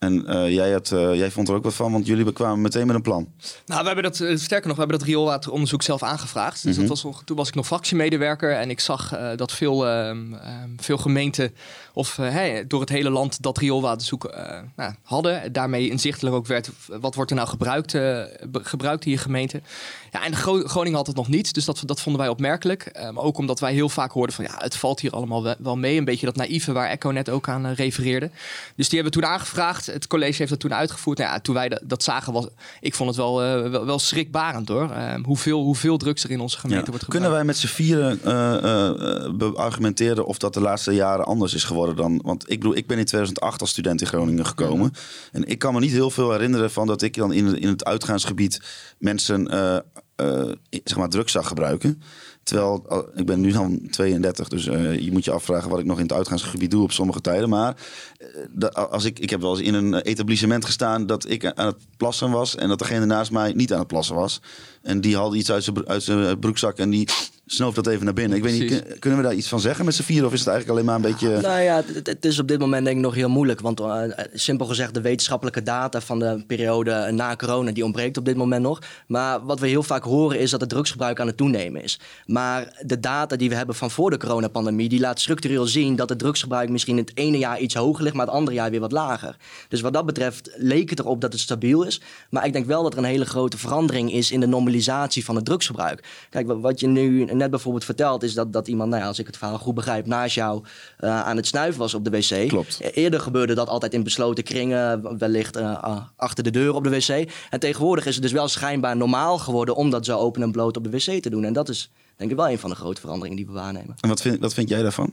En 0.00 0.26
eh, 0.26 0.52
jij, 0.54 0.72
had, 0.72 0.92
eh, 0.92 1.14
jij 1.14 1.30
vond 1.30 1.48
er 1.48 1.54
ook 1.54 1.62
wat 1.62 1.74
van, 1.74 1.92
want 1.92 2.06
jullie 2.06 2.32
kwamen 2.32 2.60
meteen 2.60 2.86
met 2.86 2.96
een 2.96 3.02
plan. 3.02 3.28
Nou, 3.66 3.80
we 3.80 3.86
hebben 3.86 4.04
dat, 4.04 4.20
eh, 4.20 4.36
sterker 4.36 4.66
nog, 4.66 4.76
we 4.76 4.82
hebben 4.82 4.98
dat 4.98 5.08
rioolwateronderzoek 5.08 5.82
zelf 5.82 6.02
aangevraagd. 6.02 6.62
Dus 6.62 6.76
dat 6.76 6.86
was, 6.86 7.04
nog- 7.04 7.22
toen 7.24 7.36
was 7.36 7.48
ik 7.48 7.54
nog 7.54 7.66
fractiemedewerker 7.66 8.52
en 8.52 8.70
ik 8.70 8.80
zag 8.80 9.14
dat 9.36 9.52
veel, 9.52 9.86
ehm, 9.86 10.34
ehm, 10.34 10.68
veel 10.76 10.98
gemeenten 10.98 11.54
of 11.92 12.16
hey, 12.16 12.66
door 12.66 12.80
het 12.80 12.88
hele 12.88 13.10
land 13.10 13.42
dat 13.42 13.58
rioolwaterzoek 13.58 14.34
nou, 14.76 14.94
hadden. 15.02 15.52
Daarmee 15.52 15.90
inzichtelijk 15.90 16.36
ook 16.36 16.46
werd, 16.46 16.70
wat 17.00 17.14
wordt 17.14 17.30
er 17.30 17.36
nou 17.36 17.48
gebruikt, 17.48 17.98
gebruikt 18.52 19.04
in 19.04 19.10
je 19.10 19.18
gemeente. 19.18 19.60
Ja, 20.12 20.24
en 20.24 20.36
Gro- 20.36 20.66
Groningen 20.66 20.96
had 20.98 21.06
het 21.06 21.16
nog 21.16 21.28
niet, 21.28 21.54
dus 21.54 21.64
dat, 21.64 21.82
dat 21.86 22.00
vonden 22.00 22.20
wij 22.22 22.30
opmerkelijk. 22.30 22.82
Eh, 22.82 23.08
ook 23.24 23.38
omdat 23.38 23.60
wij 23.60 23.72
heel 23.72 23.88
vaak 23.88 24.12
hoorden 24.12 24.34
van, 24.34 24.44
ja, 24.44 24.54
het 24.58 24.76
valt 24.76 25.00
hier 25.00 25.10
allemaal 25.10 25.42
we- 25.42 25.56
wel 25.58 25.76
mee. 25.76 25.98
Een 25.98 26.04
beetje 26.04 26.26
dat 26.26 26.36
naïeve 26.36 26.72
waar 26.72 26.88
Echo 26.88 27.10
net 27.10 27.28
ook 27.28 27.48
aan 27.48 27.66
eh, 27.66 27.74
refereerde. 27.74 28.30
Dus 28.76 28.88
die 28.88 29.00
hebben 29.00 29.12
we 29.20 29.26
toen 29.26 29.30
aangevraagd. 29.34 29.86
Het 29.86 30.06
college 30.06 30.36
heeft 30.38 30.50
dat 30.50 30.60
toen 30.60 30.74
uitgevoerd. 30.74 31.18
Nou 31.18 31.30
ja, 31.30 31.40
toen 31.40 31.54
wij 31.54 31.68
dat, 31.68 31.80
dat 31.82 32.02
zagen, 32.02 32.32
was, 32.32 32.46
ik 32.80 32.94
vond 32.94 33.08
het 33.08 33.18
wel, 33.18 33.42
eh, 33.42 33.70
wel, 33.70 33.86
wel 33.86 33.98
schrikbarend 33.98 34.68
hoor. 34.68 34.90
Eh, 34.90 35.14
hoeveel, 35.24 35.62
hoeveel 35.62 35.96
drugs 35.96 36.24
er 36.24 36.30
in 36.30 36.40
onze 36.40 36.58
gemeente 36.58 36.84
Ja. 36.84 36.90
wordt 36.90 37.04
gebruikt. 37.04 37.26
Kunnen 37.26 37.30
wij 37.30 37.44
met 37.44 37.56
z'n 37.56 37.74
vieren 37.82 38.20
eh, 38.24 39.30
beargumenteren 39.34 40.26
of 40.26 40.38
dat 40.38 40.54
de 40.54 40.60
laatste 40.60 40.92
jaren 40.92 41.24
anders 41.24 41.54
is 41.54 41.64
geworden 41.64 41.96
dan? 41.96 42.20
Want 42.24 42.50
ik 42.50 42.60
bedoel, 42.60 42.76
ik 42.76 42.86
ben 42.86 42.98
in 42.98 43.04
2008 43.04 43.60
als 43.60 43.70
student 43.70 44.00
in 44.00 44.06
Groningen 44.06 44.46
gekomen. 44.46 44.92
En 45.32 45.44
ik 45.44 45.58
kan 45.58 45.74
me 45.74 45.80
niet 45.80 45.90
heel 45.92 46.10
veel 46.10 46.30
herinneren 46.32 46.70
van 46.70 46.86
dat 46.86 47.02
ik 47.02 47.14
dan 47.16 47.32
in, 47.32 47.58
in 47.60 47.68
het 47.68 47.84
uitgaansgebied 47.84 48.60
mensen 48.98 49.50
eh, 50.20 50.78
zeg 50.84 50.96
maar 50.96 51.08
drugs 51.08 51.32
zag 51.32 51.48
gebruiken. 51.48 52.02
Terwijl, 52.42 52.84
eh, 52.88 52.98
ik 53.14 53.26
ben 53.26 53.40
nu 53.40 53.52
dan 53.52 53.80
32, 53.90 54.48
dus 54.48 54.66
eh, 54.66 54.98
je 54.98 55.12
moet 55.12 55.24
je 55.24 55.30
afvragen 55.30 55.70
wat 55.70 55.78
ik 55.78 55.84
nog 55.84 55.96
in 55.96 56.02
het 56.02 56.12
uitgaansgebied 56.12 56.70
doe 56.70 56.82
op 56.82 56.92
sommige 56.92 57.20
tijden. 57.20 57.48
Maar 57.48 57.76
als 58.72 59.04
ik, 59.04 59.18
ik 59.18 59.30
heb 59.30 59.40
wel 59.40 59.50
eens 59.58 59.66
in 59.66 59.74
een 59.74 59.94
etablissement 59.94 60.64
gestaan 60.64 61.06
dat 61.06 61.28
ik 61.28 61.46
aan 61.46 61.66
het 61.66 61.86
plassen 61.96 62.30
was 62.30 62.56
en 62.56 62.68
dat 62.68 62.78
degene 62.78 63.06
naast 63.06 63.30
mij 63.30 63.52
niet 63.52 63.72
aan 63.72 63.78
het 63.78 63.88
plassen 63.88 64.14
was. 64.14 64.40
En 64.82 65.00
die 65.00 65.16
haalde 65.16 65.36
iets 65.36 65.50
uit 65.50 66.02
zijn 66.02 66.38
broekzak 66.38 66.78
en 66.78 66.90
die 66.90 67.08
snoof 67.52 67.74
dat 67.74 67.86
even 67.86 68.04
naar 68.04 68.14
binnen. 68.14 68.36
Ik 68.36 68.42
weet 68.44 68.60
niet, 68.60 68.98
kunnen 68.98 69.18
we 69.18 69.24
daar 69.24 69.34
iets 69.34 69.48
van 69.48 69.60
zeggen 69.60 69.84
met 69.84 69.94
z'n 69.94 70.02
vier 70.02 70.24
of 70.26 70.32
is 70.32 70.38
het 70.38 70.48
eigenlijk 70.48 70.78
alleen 70.78 70.84
maar 71.00 71.04
een 71.04 71.10
beetje... 71.18 71.40
Nou 71.48 71.60
ja, 71.60 71.82
het, 71.86 72.06
het 72.06 72.24
is 72.24 72.38
op 72.38 72.48
dit 72.48 72.58
moment 72.58 72.84
denk 72.84 72.96
ik 72.96 73.02
nog 73.02 73.14
heel 73.14 73.28
moeilijk. 73.28 73.60
Want 73.60 73.80
eh, 73.80 74.02
simpel 74.32 74.66
gezegd, 74.66 74.94
de 74.94 75.00
wetenschappelijke 75.00 75.62
data 75.62 76.00
van 76.00 76.18
de 76.18 76.44
periode 76.46 77.10
na 77.12 77.36
corona, 77.36 77.70
die 77.72 77.84
ontbreekt 77.84 78.16
op 78.16 78.24
dit 78.24 78.36
moment 78.36 78.62
nog. 78.62 78.78
Maar 79.06 79.44
wat 79.44 79.60
we 79.60 79.66
heel 79.68 79.82
vaak 79.82 80.02
horen 80.04 80.38
is 80.38 80.50
dat 80.50 80.60
het 80.60 80.68
drugsgebruik 80.70 81.20
aan 81.20 81.26
het 81.26 81.36
toenemen 81.36 81.82
is. 81.82 82.00
Maar 82.26 82.82
de 82.86 83.00
data 83.00 83.36
die 83.36 83.48
we 83.48 83.54
hebben 83.54 83.74
van 83.74 83.90
voor 83.90 84.10
de 84.10 84.16
coronapandemie, 84.18 84.88
die 84.88 85.00
laat 85.00 85.20
structureel 85.20 85.66
zien 85.66 85.96
dat 85.96 86.08
het 86.08 86.18
drugsgebruik 86.18 86.68
misschien 86.68 86.96
het 86.96 87.10
ene 87.14 87.38
jaar 87.38 87.58
iets 87.60 87.74
hoger 87.74 88.02
ligt, 88.02 88.14
maar 88.14 88.26
het 88.26 88.34
andere 88.34 88.56
jaar 88.56 88.70
weer 88.70 88.80
wat 88.80 88.92
lager. 88.92 89.36
Dus 89.68 89.80
wat 89.80 89.92
dat 89.92 90.06
betreft 90.06 90.50
leek 90.56 90.90
het 90.90 90.98
erop 90.98 91.20
dat 91.20 91.32
het 91.32 91.40
stabiel 91.42 91.82
is. 91.82 92.00
Maar 92.30 92.46
ik 92.46 92.52
denk 92.52 92.66
wel 92.66 92.82
dat 92.82 92.92
er 92.92 92.98
een 92.98 93.04
hele 93.04 93.26
grote 93.26 93.58
verandering 93.58 94.12
is 94.12 94.30
in 94.30 94.40
de 94.40 94.46
normalisatie 94.46 95.24
van 95.24 95.36
het 95.36 95.44
drugsgebruik. 95.44 96.04
Kijk, 96.30 96.46
wa- 96.46 96.58
wat 96.58 96.80
je 96.80 96.86
nu 96.86 97.26
net 97.40 97.50
bijvoorbeeld 97.50 97.84
vertelt, 97.84 98.22
is 98.22 98.34
dat, 98.34 98.52
dat 98.52 98.68
iemand, 98.68 98.90
nou 98.90 99.02
ja, 99.02 99.08
als 99.08 99.18
ik 99.18 99.26
het 99.26 99.36
verhaal 99.36 99.58
goed 99.58 99.74
begrijp, 99.74 100.06
naast 100.06 100.34
jou 100.34 100.64
eh, 100.98 101.22
aan 101.22 101.36
het 101.36 101.46
snuiven 101.46 101.80
was 101.80 101.94
op 101.94 102.04
de 102.04 102.10
wc. 102.10 102.48
Klopt. 102.48 102.78
E- 102.80 102.88
Eerder 102.88 103.20
gebeurde 103.20 103.54
dat 103.54 103.68
altijd 103.68 103.94
in 103.94 104.02
besloten 104.02 104.44
kringen, 104.44 105.18
wellicht 105.18 105.56
eh, 105.56 106.00
achter 106.16 106.44
de 106.44 106.50
deur 106.50 106.74
op 106.74 106.84
de 106.84 106.90
wc. 106.90 107.32
En 107.50 107.60
tegenwoordig 107.60 108.06
is 108.06 108.14
het 108.14 108.22
dus 108.22 108.32
wel 108.32 108.48
schijnbaar 108.48 108.96
normaal 108.96 109.38
geworden 109.38 109.74
om 109.74 109.90
dat 109.90 110.04
zo 110.04 110.18
open 110.18 110.42
en 110.42 110.52
bloot 110.52 110.76
op 110.76 110.84
de 110.84 110.90
wc 110.90 111.22
te 111.22 111.30
doen. 111.30 111.44
En 111.44 111.52
dat 111.52 111.68
is 111.68 111.90
denk 112.16 112.30
ik 112.30 112.36
wel 112.36 112.48
een 112.48 112.58
van 112.58 112.70
de 112.70 112.76
grote 112.76 113.00
veranderingen 113.00 113.36
die 113.36 113.46
we 113.46 113.52
waarnemen. 113.52 113.96
En 114.00 114.08
wat 114.08 114.20
vind, 114.20 114.40
wat 114.40 114.54
vind 114.54 114.68
jij 114.68 114.82
daarvan? 114.82 115.12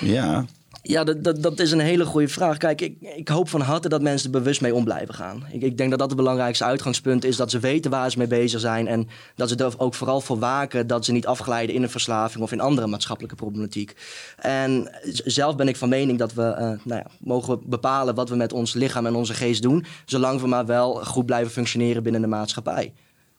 ja, 0.00 0.44
Ja, 0.88 1.04
dat, 1.04 1.24
dat, 1.24 1.42
dat 1.42 1.58
is 1.58 1.72
een 1.72 1.80
hele 1.80 2.04
goede 2.04 2.28
vraag. 2.28 2.56
Kijk, 2.56 2.80
ik, 2.80 2.96
ik 3.00 3.28
hoop 3.28 3.48
van 3.48 3.60
harte 3.60 3.88
dat 3.88 4.02
mensen 4.02 4.32
er 4.32 4.38
bewust 4.38 4.60
mee 4.60 4.74
om 4.74 4.84
blijven 4.84 5.14
gaan. 5.14 5.44
Ik, 5.50 5.62
ik 5.62 5.76
denk 5.76 5.90
dat 5.90 5.98
dat 5.98 6.08
het 6.08 6.16
belangrijkste 6.16 6.64
uitgangspunt 6.64 7.24
is. 7.24 7.36
Dat 7.36 7.50
ze 7.50 7.58
weten 7.58 7.90
waar 7.90 8.10
ze 8.10 8.18
mee 8.18 8.26
bezig 8.26 8.60
zijn. 8.60 8.86
En 8.86 9.08
dat 9.34 9.48
ze 9.48 9.56
er 9.56 9.74
ook 9.78 9.94
vooral 9.94 10.20
voor 10.20 10.38
waken 10.38 10.86
dat 10.86 11.04
ze 11.04 11.12
niet 11.12 11.26
afglijden 11.26 11.74
in 11.74 11.82
een 11.82 11.90
verslaving 11.90 12.42
of 12.42 12.52
in 12.52 12.60
andere 12.60 12.86
maatschappelijke 12.86 13.36
problematiek. 13.36 13.96
En 14.36 14.90
zelf 15.24 15.56
ben 15.56 15.68
ik 15.68 15.76
van 15.76 15.88
mening 15.88 16.18
dat 16.18 16.34
we 16.34 16.42
eh, 16.42 16.58
nou 16.66 17.00
ja, 17.00 17.06
mogen 17.18 17.60
bepalen 17.64 18.14
wat 18.14 18.28
we 18.28 18.36
met 18.36 18.52
ons 18.52 18.74
lichaam 18.74 19.06
en 19.06 19.14
onze 19.14 19.34
geest 19.34 19.62
doen. 19.62 19.84
Zolang 20.04 20.40
we 20.40 20.46
maar 20.46 20.66
wel 20.66 20.94
goed 20.94 21.26
blijven 21.26 21.52
functioneren 21.52 22.02
binnen 22.02 22.20
de 22.20 22.26
maatschappij. 22.26 22.92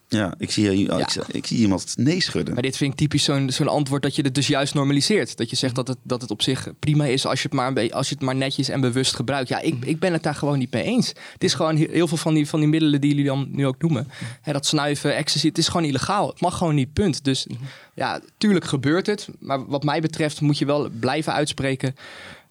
Ja 0.10 0.34
ik, 0.38 0.52
zie, 0.52 0.70
hier- 0.70 0.94
oh, 0.94 1.00
ik, 1.00 1.10
zie- 1.10 1.22
ik 1.32 1.46
zie 1.46 1.58
iemand 1.58 1.94
nee 1.98 2.22
schudden. 2.22 2.54
Maar 2.54 2.64
dit 2.64 2.78
vind 2.78 2.92
ik 2.92 2.98
typisch 2.98 3.24
zo'n 3.24 3.50
zo'n 3.52 3.68
antwoord 3.68 4.02
dat 4.02 4.16
je 4.16 4.22
het 4.22 4.36
dus 4.36 4.48
juist 4.48 4.74
normaliseert. 4.74 5.38
Dat 5.38 5.50
je 5.50 5.56
zegt 5.56 5.76
dat 5.76 5.88
het, 5.88 5.98
dat 6.04 6.22
het 6.22 6.32
op 6.32 6.42
zich 6.42 6.68
prima 6.80 7.06
is 7.06 7.26
als 7.26 7.42
je 7.42 7.48
het 7.48 7.58
maar, 7.58 7.68
een 7.68 7.74
beetje- 7.74 7.94
als 7.96 8.10
je 8.10 8.16
het 8.16 8.24
maar 8.24 8.36
netjes 8.36 8.70
en 8.70 8.82
bewust 8.82 9.16
gebruikt. 9.16 9.50
Ja, 9.50 9.60
ik, 9.60 9.86
ik 9.86 10.00
ben 10.00 10.14
het 10.14 10.24
daar 10.24 10.36
gewoon 10.36 10.58
niet 10.60 10.72
mee 10.72 10.84
eens. 10.84 11.08
Het 11.34 11.44
is 11.44 11.54
gewoon 11.54 11.78
he- 11.78 11.88
heel 11.92 12.08
veel 12.08 12.18
van 12.18 12.34
die, 12.34 12.48
van 12.48 12.60
die 12.60 12.70
middelen 12.70 13.02
die 13.02 13.10
jullie 13.10 13.26
dan 13.26 13.48
nu 13.52 13.66
ook 13.66 13.82
noemen. 13.82 14.08
Hè, 14.42 14.54
dat 14.54 14.66
snuiven, 14.66 15.16
ecstasy, 15.16 15.48
het 15.48 15.58
is 15.58 15.68
gewoon 15.68 15.86
illegaal. 15.88 16.28
Het 16.28 16.42
mag 16.42 16.58
gewoon 16.58 16.76
niet, 16.76 16.94
punt. 16.94 17.24
Dus 17.24 17.48
ja, 17.94 18.22
tuurlijk 18.38 18.66
gebeurt 18.66 19.06
het. 19.06 19.28
Maar 19.40 19.66
wat 19.66 19.84
mij 19.84 20.02
betreft 20.02 20.42
moet 20.42 20.58
je 20.58 20.66
wel 20.66 20.90
blijven 21.00 21.34
uitspreken... 21.34 21.96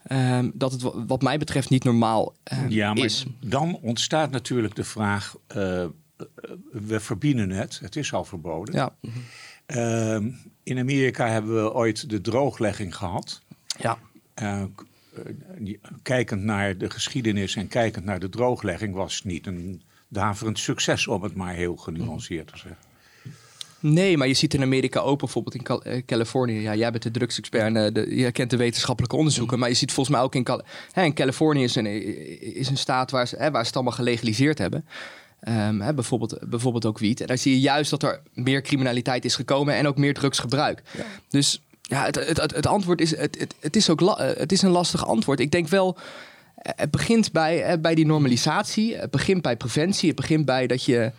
ehm, 0.07 0.51
dat 0.55 0.73
het 0.73 0.83
wa- 0.83 1.05
wat 1.07 1.23
mij 1.23 1.39
betreft 1.39 1.71
niet 1.71 1.85
normaal 1.85 2.35
ehm, 2.43 2.69
Ja, 2.69 2.95
maar 2.95 3.05
is. 3.05 3.25
dan 3.41 3.79
ontstaat 3.83 4.31
natuurlijk 4.31 4.75
de 4.75 4.85
vraag: 4.85 5.35
eh, 5.47 5.85
we 6.73 7.01
verbieden 7.01 7.51
het, 7.51 7.79
het 7.83 7.97
is 7.97 8.13
al 8.13 8.25
verboden. 8.25 8.75
Ja, 8.75 8.95
Ehm, 9.67 10.31
in 10.63 10.79
Amerika 10.79 11.29
hebben 11.29 11.63
we 11.65 11.73
ooit 11.73 12.11
de 12.11 12.21
drooglegging 12.21 12.97
gehad. 12.97 13.43
ja. 13.79 13.99
Eh, 14.35 14.63
eh, 14.63 15.75
kijkend 16.03 16.43
naar 16.43 16.79
de 16.79 16.91
geschiedenis 16.91 17.57
en 17.57 17.69
kijkend 17.69 18.05
naar 18.05 18.19
de 18.21 18.29
drooglegging 18.29 18.95
was 18.95 19.15
het 19.15 19.25
niet 19.25 19.47
een 19.47 19.83
daverend 20.09 20.59
succes, 20.59 21.07
om 21.07 21.23
het 21.23 21.35
maar 21.35 21.55
heel 21.55 21.77
genuanceerd 21.77 22.47
te 22.47 22.57
zeggen. 22.59 22.77
Nee, 23.81 24.17
maar 24.17 24.29
je 24.29 24.35
ziet 24.35 24.55
in 24.55 24.63
Amerika 24.63 25.01
ook 25.01 25.19
bijvoorbeeld 25.19 25.55
in 25.55 25.63
Cal- 25.63 25.83
eh, 25.83 26.03
Californië. 26.07 26.61
Ja, 26.61 26.75
jij 26.75 26.91
bent 26.91 27.03
de 27.03 27.11
drugsexpert 27.11 27.63
en 27.63 27.77
eh, 27.87 27.93
de, 27.95 28.17
je 28.17 28.33
kent 28.33 28.51
de 28.51 28.57
wetenschappelijke 28.57 29.17
onderzoeken. 29.17 29.59
Maar 29.59 29.69
je 29.69 29.75
ziet 29.75 29.93
volgens 29.93 30.17
mij 30.17 30.25
ook 30.25 30.35
in, 30.35 30.43
Cal- 30.45 30.65
hè, 30.93 31.03
in 31.05 31.15
Californië 31.15 31.63
is 31.63 31.75
een, 31.75 31.87
is 32.55 32.69
een 32.69 32.77
staat 32.77 33.11
waar 33.11 33.29
ze, 33.29 33.37
hè, 33.37 33.51
waar 33.51 33.61
ze 33.61 33.67
het 33.67 33.75
allemaal 33.75 33.93
gelegaliseerd 33.95 34.59
hebben. 34.59 34.87
Ehm, 35.41 35.81
hè, 35.81 35.95
bijvoorbeeld, 35.95 36.39
bijvoorbeeld 36.49 36.87
ook 36.87 36.99
wiet. 36.99 37.21
En 37.21 37.27
daar 37.27 37.39
zie 37.39 37.53
je 37.53 37.61
juist 37.61 37.91
dat 37.91 38.03
er 38.03 38.21
meer 38.33 38.63
criminaliteit 38.63 39.25
is 39.25 39.35
gekomen 39.35 39.75
en 39.75 39.87
ook 39.87 39.97
meer 39.97 40.15
drugsgebruik. 40.15 40.83
Dus 41.29 41.61
ja, 41.83 42.05
het, 42.05 42.15
het, 42.15 42.41
het, 42.41 42.55
het 42.55 42.67
antwoord 42.67 43.01
is, 43.01 43.17
het, 43.17 43.47
het, 43.61 43.77
is 43.77 43.91
ook 43.91 44.01
eh, 44.01 44.27
het 44.39 44.53
is 44.53 44.63
een 44.63 44.71
lastig 44.71 45.07
antwoord. 45.07 45.41
Ik 45.41 45.51
denk 45.51 45.69
wel, 45.69 45.99
eh, 46.55 46.73
het 46.77 46.91
begint 46.91 47.33
bij, 47.33 47.63
eh, 47.63 47.81
bij 47.81 47.95
die 47.95 48.07
normalisatie. 48.07 48.97
Het 48.97 49.11
begint 49.11 49.43
bij 49.43 49.57
preventie. 49.57 50.09
Het 50.09 50.17
begint 50.17 50.45
bij 50.45 50.67
dat 50.67 50.85
je... 50.85 51.13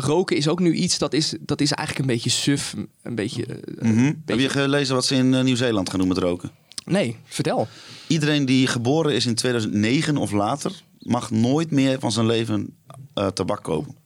roken 0.00 0.36
is 0.36 0.48
ook 0.48 0.60
nu 0.60 0.72
iets 0.72 0.98
dat 0.98 1.12
is, 1.12 1.34
dat 1.40 1.60
is 1.60 1.72
eigenlijk 1.72 2.08
een 2.08 2.14
beetje 2.14 2.30
suf. 2.30 2.74
Een 3.02 3.14
beetje... 3.14 3.46
Mhm. 3.78 4.12
Heb 4.26 4.38
je 4.38 4.48
gelezen 4.48 4.94
wat 4.94 5.04
ze 5.04 5.14
in 5.14 5.44
Nieuw-Zeeland 5.44 5.90
gaan 5.90 5.98
doen 5.98 6.08
met 6.08 6.18
roken? 6.18 6.50
Nee, 6.84 7.16
vertel. 7.24 7.68
Iedereen 8.06 8.44
die 8.44 8.66
geboren 8.66 9.14
is 9.14 9.26
in 9.26 9.34
2009 9.34 10.16
of 10.16 10.30
later, 10.30 10.72
mag 10.98 11.30
nooit 11.30 11.70
meer 11.70 11.98
van 12.00 12.12
zijn 12.12 12.26
leven 12.26 12.76
eh, 13.14 13.26
tabak 13.26 13.62
kopen. 13.62 14.00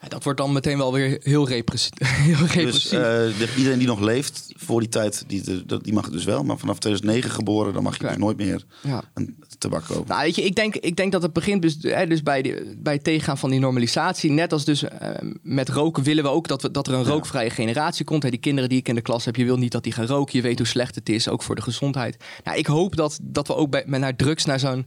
Ja, 0.00 0.08
dat 0.08 0.24
wordt 0.24 0.38
dan 0.38 0.52
meteen 0.52 0.78
wel 0.78 0.92
weer 0.92 1.18
heel 1.22 1.44
Dus 1.48 1.54
repressief. 1.54 2.90
de- 2.90 3.54
iedereen 3.56 3.78
die 3.78 3.88
nog 3.88 4.00
leeft 4.00 4.52
voor 4.56 4.80
die 4.80 4.88
tijd, 4.88 5.24
die, 5.26 5.64
die 5.82 5.92
mag 5.92 6.04
het 6.04 6.12
dus 6.12 6.24
wel. 6.24 6.44
Maar 6.44 6.58
vanaf 6.58 6.78
2009 6.78 7.30
geboren, 7.30 7.72
dan 7.72 7.82
mag 7.82 7.98
je 7.98 8.06
dus 8.06 8.16
nooit 8.16 8.36
meer 8.36 8.64
ja. 8.82 9.02
een 9.14 9.36
tabak 9.58 9.84
kopen. 9.84 10.06
Nou, 10.08 10.22
weet 10.22 10.34
je, 10.34 10.42
ik 10.42 10.54
denk, 10.54 10.76
ik 10.76 10.96
denk 10.96 11.12
dat 11.12 11.22
het 11.22 11.32
begint 11.32 11.62
dus, 11.62 11.76
hè, 11.80 12.06
dus 12.06 12.22
bij, 12.22 12.42
de, 12.42 12.74
bij 12.78 12.92
het 12.92 13.04
tegengaan 13.04 13.38
van 13.38 13.50
die 13.50 13.60
normalisatie. 13.60 14.30
Net 14.30 14.52
als 14.52 14.64
dus 14.64 14.82
eh, 14.82 15.10
met 15.42 15.68
roken 15.68 16.02
willen 16.02 16.24
we 16.24 16.30
ook 16.30 16.48
dat, 16.48 16.62
we, 16.62 16.70
dat 16.70 16.86
er 16.86 16.94
een 16.94 17.04
rookvrije 17.04 17.50
generatie 17.50 18.04
komt. 18.04 18.22
Hè, 18.22 18.30
die 18.30 18.38
kinderen 18.38 18.68
die 18.68 18.78
ik 18.78 18.88
in 18.88 18.94
de 18.94 19.00
klas 19.00 19.24
heb, 19.24 19.36
je 19.36 19.44
wil 19.44 19.56
niet 19.58 19.72
dat 19.72 19.82
die 19.82 19.92
gaan 19.92 20.06
roken. 20.06 20.36
Je 20.36 20.42
weet 20.42 20.58
hoe 20.58 20.66
slecht 20.66 20.94
het 20.94 21.08
is, 21.08 21.28
ook 21.28 21.42
voor 21.42 21.54
de 21.54 21.62
gezondheid. 21.62 22.24
Nou, 22.44 22.58
ik 22.58 22.66
hoop 22.66 22.96
dat, 22.96 23.18
dat 23.22 23.46
we 23.46 23.54
ook 23.54 23.70
bij, 23.70 23.84
met 23.86 24.00
naar 24.00 24.16
drugs, 24.16 24.44
naar 24.44 24.60
zo'n 24.60 24.86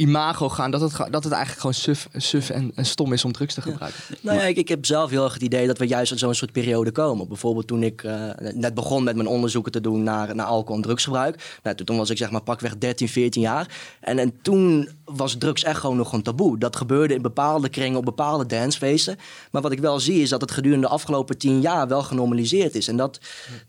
imago 0.00 0.48
gaan. 0.48 0.70
Dat 0.70 0.80
het, 0.80 0.92
dat 1.10 1.24
het 1.24 1.32
eigenlijk 1.32 1.60
gewoon 1.60 1.74
suf, 1.74 2.08
suf 2.12 2.50
en, 2.50 2.72
en 2.74 2.86
stom 2.86 3.12
is 3.12 3.24
om 3.24 3.32
drugs 3.32 3.54
te 3.54 3.62
gebruiken. 3.62 4.00
Nou 4.20 4.38
ja, 4.38 4.44
ik, 4.44 4.56
ik 4.56 4.68
heb 4.68 4.86
zelf 4.86 5.10
heel 5.10 5.24
erg 5.24 5.32
het 5.32 5.42
idee 5.42 5.66
dat 5.66 5.78
we 5.78 5.86
juist 5.86 6.10
uit 6.10 6.20
zo'n 6.20 6.34
soort 6.34 6.52
periode 6.52 6.92
komen. 6.92 7.28
Bijvoorbeeld 7.28 7.66
toen 7.66 7.82
ik 7.82 8.02
eh, 8.02 8.30
net 8.54 8.74
begon 8.74 9.04
met 9.04 9.16
mijn 9.16 9.28
onderzoeken 9.28 9.72
te 9.72 9.80
doen 9.80 10.02
naar, 10.02 10.34
naar 10.34 10.46
alcohol 10.46 10.76
en 10.76 10.82
drugsgebruik. 10.82 11.58
Nou, 11.62 11.76
toen, 11.76 11.86
toen 11.86 11.96
was 11.96 12.10
ik 12.10 12.16
zeg 12.16 12.30
maar 12.30 12.42
pakweg 12.42 12.78
13, 12.78 13.08
14 13.08 13.42
jaar. 13.42 13.96
En, 14.00 14.18
en 14.18 14.42
toen 14.42 14.88
was 15.04 15.36
drugs 15.38 15.64
echt 15.64 15.80
gewoon 15.80 15.96
nog 15.96 16.12
een 16.12 16.22
taboe. 16.22 16.58
Dat 16.58 16.76
gebeurde 16.76 17.14
in 17.14 17.22
bepaalde 17.22 17.68
kringen, 17.68 17.98
op 17.98 18.04
bepaalde 18.04 18.46
dancefeesten. 18.46 19.16
Maar 19.50 19.62
wat 19.62 19.72
ik 19.72 19.80
wel 19.80 20.00
zie 20.00 20.22
is 20.22 20.28
dat 20.28 20.40
het 20.40 20.50
gedurende 20.50 20.86
de 20.86 20.92
afgelopen 20.92 21.38
10 21.38 21.60
jaar 21.60 21.88
wel 21.88 22.02
genormaliseerd 22.02 22.74
is. 22.74 22.88
En 22.88 22.96
dat, 22.96 23.20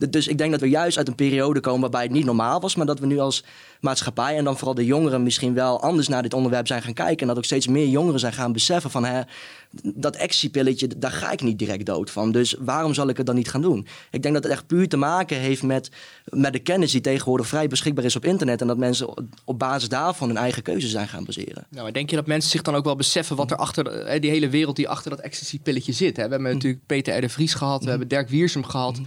dus 0.10 0.28
ik 0.28 0.38
denk 0.38 0.52
dat 0.52 0.62
we 0.62 0.70
juist 0.70 0.98
uit 0.98 1.08
een 1.08 1.15
periode 1.15 1.60
komen 1.60 1.82
waarbij 1.82 2.04
het 2.04 2.12
niet 2.12 2.26
normaal 2.26 2.60
was. 2.60 2.76
Maar 2.76 2.86
dat 2.86 3.00
we 3.00 3.06
nu 3.06 3.20
als 3.20 3.44
maatschappij 3.82 4.38
en 4.38 4.44
dan 4.44 4.56
vooral 4.58 4.76
de 4.76 4.86
jongeren 4.86 5.24
misschien 5.24 5.54
wel 5.54 5.82
anders 5.82 6.08
naar 6.08 6.22
dit 6.22 6.34
onderwerp 6.34 6.67
zijn 6.67 6.82
gaan 6.82 6.94
kijken. 6.94 7.20
En 7.22 7.28
dat 7.28 7.38
ook 7.38 7.46
steeds 7.46 7.67
meer 7.67 7.88
jongeren 7.88 8.20
zijn 8.20 8.34
gaan 8.34 8.54
beseffen 8.54 8.91
van... 8.91 9.06
Hè, 9.06 9.22
dat 9.84 10.15
ecstasy-pilletje, 10.15 10.88
daar 10.98 11.12
ga 11.12 11.32
ik 11.32 11.41
niet 11.41 11.60
direct 11.60 11.86
dood 11.86 12.12
van. 12.12 12.32
Dus 12.32 12.56
waarom 12.60 12.94
zal 12.94 13.10
ik 13.10 13.17
het 13.17 13.26
dan 13.26 13.36
niet 13.36 13.50
gaan 13.50 13.62
doen? 13.62 13.88
Ik 14.12 14.22
denk 14.22 14.34
dat 14.34 14.44
het 14.44 14.52
echt 14.52 14.67
puur 14.67 14.88
te 14.88 14.98
maken 14.98 15.38
heeft 15.38 15.63
met, 15.63 15.91
met 16.30 16.54
de 16.54 16.60
kennis 16.60 16.91
die 16.91 17.02
tegenwoordig 17.02 17.48
vrij 17.48 17.67
beschikbaar 17.67 18.04
is 18.06 18.15
op 18.15 18.26
internet. 18.26 18.62
En 18.62 18.67
dat 18.67 18.78
mensen 18.78 19.08
op- 19.46 19.60
basis 19.60 19.89
daarvan 19.89 20.28
hun 20.28 20.38
eigen 20.38 20.63
keuze 20.63 20.88
zijn 20.88 21.08
gaan 21.08 21.26
baseren. 21.26 21.65
Nou, 21.70 21.84
maar 21.84 21.94
denk 21.94 22.10
je 22.10 22.15
dat 22.15 22.28
mensen 22.28 22.52
zich 22.52 22.62
dan 22.62 22.76
ook 22.76 22.86
wel 22.86 22.96
beseffen 22.96 23.36
wat 23.36 23.52
er 23.52 23.58
achter 23.58 23.84
de- 23.84 24.04
hè, 24.08 24.20
die 24.20 24.30
hele 24.30 24.50
wereld 24.50 24.76
die 24.76 24.89
achter 24.89 25.10
dat 25.10 25.20
ecstasy-pilletje 25.20 25.91
zit? 25.91 26.17
Hè? 26.17 26.24
We 26.24 26.32
hebben 26.32 26.54
natuurlijk 26.54 26.86
Peter 26.86 27.17
R. 27.17 27.22
de 27.22 27.30
Vries 27.30 27.54
gehad, 27.54 27.84
we 27.84 27.89
hebben 27.89 28.08
Dirk 28.08 28.30
Wiersum 28.30 28.63
gehad, 28.65 29.02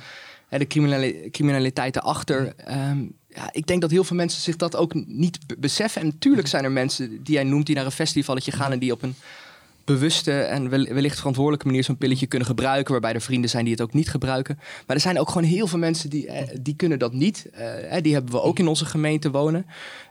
hè, 0.49 0.59
de 0.59 0.67
criminali- 0.67 1.29
criminaliteit 1.31 1.97
erachter. 1.97 2.53
Ehm, 2.57 2.99
ja, 3.35 3.49
ik 3.53 3.67
denk 3.67 3.81
dat 3.81 3.91
heel 3.91 4.05
veel 4.05 4.17
mensen 4.17 4.41
zich 4.41 4.57
dat 4.57 4.77
ook 4.77 4.95
niet 5.07 5.47
be- 5.47 5.57
beseffen. 5.59 6.01
En 6.01 6.07
natuurlijk 6.07 6.49
zijn 6.49 6.65
er 6.65 6.73
mensen 6.73 7.23
die 7.23 7.35
jij 7.35 7.45
noemt 7.45 7.67
die 7.67 7.75
naar 7.75 7.85
een 7.85 7.91
festivalletje 7.91 8.53
gaan 8.53 8.73
en 8.73 8.79
die 8.79 8.93
op 8.93 9.03
een 9.03 9.15
bewuste 9.85 10.33
en 10.41 10.69
wel- 10.69 10.85
wellicht 10.85 11.17
verantwoordelijke 11.19 11.67
manier 11.67 11.85
zo'n 11.85 11.97
pilletje 11.99 12.27
kunnen 12.27 12.49
gebruiken, 12.49 12.93
waarbij 12.93 13.13
er 13.13 13.21
vrienden 13.21 13.51
zijn 13.51 13.65
die 13.65 13.73
het 13.73 13.83
ook 13.83 13.93
niet 13.93 14.11
gebruiken. 14.11 14.59
Maar 14.87 14.97
er 14.97 15.03
zijn 15.03 15.19
ook 15.21 15.29
gewoon 15.29 15.49
heel 15.49 15.67
veel 15.67 15.79
mensen 15.79 16.11
die, 16.11 16.27
eh, 16.27 16.57
die 16.61 16.75
kunnen 16.77 16.99
dat 16.99 17.13
niet. 17.13 17.47
Eh, 17.53 17.67
hè, 17.67 18.01
die 18.01 18.13
hebben 18.13 18.33
we 18.33 18.43
ook 18.43 18.59
in 18.59 18.67
onze 18.69 18.85
gemeente 18.85 19.31
wonen. 19.31 19.67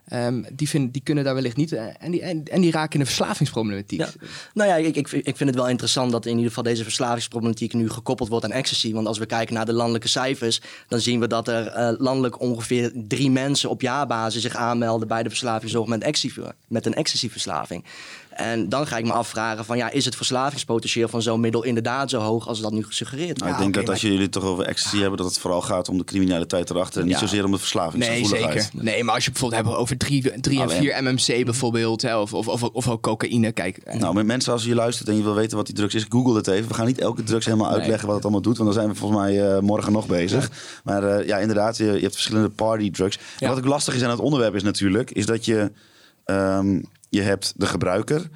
Ehm, 0.08 0.44
die, 0.54 0.70
vinden, 0.70 0.92
die 0.92 1.02
kunnen 1.02 1.24
daar 1.24 1.34
wellicht 1.34 1.56
niet. 1.58 1.72
eh, 1.72 1.86
en, 2.00 2.12
die, 2.12 2.22
en, 2.22 2.62
die 2.62 2.72
raken 2.72 2.94
in 2.94 3.00
de 3.00 3.06
verslavingsproblematiek. 3.06 4.00
Nou 4.54 4.70
ja, 4.70 4.76
ik, 4.76 4.96
ik, 4.96 5.08
vind- 5.08 5.28
ik 5.28 5.38
vind 5.38 5.50
het 5.50 5.60
wel 5.60 5.70
interessant 5.70 6.12
dat 6.12 6.26
in 6.26 6.32
ieder 6.32 6.48
geval 6.48 6.64
deze 6.64 6.84
verslavingsproblematiek 6.84 7.74
nu 7.74 7.90
gekoppeld 7.90 8.30
wordt 8.30 8.46
aan 8.46 8.52
ecstasy. 8.52 8.94
Want 8.94 9.08
als 9.08 9.18
we 9.18 9.26
kijken 9.26 9.54
naar 9.54 9.66
de 9.66 9.74
landelijke 9.74 10.08
cijfers, 10.08 10.62
dan 10.88 11.00
zien 11.00 11.20
we 11.20 11.28
dat 11.28 11.48
er 11.48 11.68
eh, 11.68 11.90
landelijk 11.98 12.40
ongeveer 12.42 12.92
drie 12.96 13.32
mensen 13.32 13.70
op 13.70 13.82
jaarbasis 13.82 14.42
zich 14.42 14.56
aanmelden 14.56 15.08
bij 15.08 15.24
de 15.24 15.30
verslavingszorg 15.30 15.88
met, 15.88 16.04
ecstasy, 16.04 16.40
met 16.68 16.86
een 16.86 16.94
ecstasy-verslaving. 16.94 17.84
En 18.34 18.70
dan 18.70 18.88
ga 18.88 18.98
ik 18.98 19.06
me 19.06 19.12
afvragen 19.12 19.66
van 19.66 19.78
ja, 19.78 19.90
is 19.92 20.06
het 20.06 20.16
verslavingspotentieel 20.16 21.08
van 21.08 21.22
zo'n 21.22 21.40
middel 21.40 21.64
inderdaad 21.64 22.10
zo 22.10 22.20
hoog 22.20 22.48
als 22.48 22.60
dat 22.62 22.72
nu 22.72 22.84
gesuggereerd 22.84 23.38
Nou, 23.38 23.52
wordt? 23.52 23.66
ik 23.68 23.74
denk 23.74 23.86
dat 23.86 23.94
als 23.94 24.02
jullie 24.04 24.22
het 24.22 24.32
toch 24.32 24.44
over 24.44 24.66
ecstasy 24.66 24.98
hebben, 25.00 25.18
dat 25.18 25.28
het 25.28 25.38
vooral 25.40 25.62
gaat 25.62 25.90
om 25.90 25.98
de 25.98 26.04
criminaliteit 26.04 26.70
erachter. 26.70 27.00
En 27.02 27.06
niet 27.08 27.14
Ja. 27.16 27.20
zozeer 27.20 27.40
om 27.40 27.46
de 27.46 27.50
Nee, 27.52 27.60
verslavingsgevoeligheid. 27.60 28.64
zeker. 28.64 28.84
Nee, 28.84 29.04
maar 29.04 29.16
als 29.16 29.26
je 29.26 29.32
bijvoorbeeld 29.32 29.64
hebt 29.66 29.76
over 29.76 29.98
3 29.98 30.32
en 30.32 30.42
Alleen. 30.62 30.70
4 30.70 31.04
MMC 31.04 31.46
bijvoorbeeld, 31.46 32.02
hè, 32.02 32.18
of, 32.18 32.34
of, 32.34 32.48
of, 32.48 32.64
of 32.64 32.88
ook 32.90 33.02
cocaïne. 33.02 33.52
Kijk, 33.52 33.94
Nou, 34.00 34.14
met 34.14 34.26
mensen, 34.26 34.54
als 34.54 34.64
je 34.64 34.76
luistert 34.76 35.10
en 35.10 35.16
je 35.18 35.24
wil 35.24 35.36
weten 35.36 35.58
wat 35.58 35.66
die 35.66 35.76
drugs 35.76 35.94
is, 35.96 36.06
google 36.10 36.36
het 36.36 36.48
even. 36.48 36.68
We 36.68 36.74
gaan 36.74 36.86
niet 36.86 37.00
elke 37.00 37.24
drugs 37.24 37.46
helemaal 37.46 37.70
Nee. 37.70 37.78
uitleggen 37.80 38.06
wat 38.08 38.16
het 38.16 38.24
allemaal 38.26 38.42
doet, 38.44 38.58
want 38.58 38.70
dan 38.74 38.80
zijn 38.82 38.92
we 38.94 39.00
volgens 39.00 39.20
mij 39.22 39.56
eh, 39.56 39.60
morgen 39.62 39.92
nog 39.92 40.08
bezig. 40.08 40.52
Maar 40.84 41.04
eh, 41.04 41.28
ja, 41.28 41.38
inderdaad, 41.38 41.78
je, 41.78 41.86
je 41.86 42.00
hebt 42.02 42.14
verschillende 42.14 42.50
party 42.50 42.92
drugs. 42.92 43.18
En 43.18 43.24
Ja. 43.40 43.48
wat 43.48 43.58
ook 43.58 43.66
lastig 43.66 43.96
is 43.96 44.04
aan 44.04 44.10
het 44.10 44.20
onderwerp 44.20 44.56
is 44.56 44.64
natuurlijk, 44.64 45.12
is 45.12 45.26
dat 45.26 45.46
je, 45.46 45.72
ehm, 46.26 46.82
je 47.14 47.22
hebt 47.22 47.54
de 47.56 47.66
gebruiker 47.66 48.30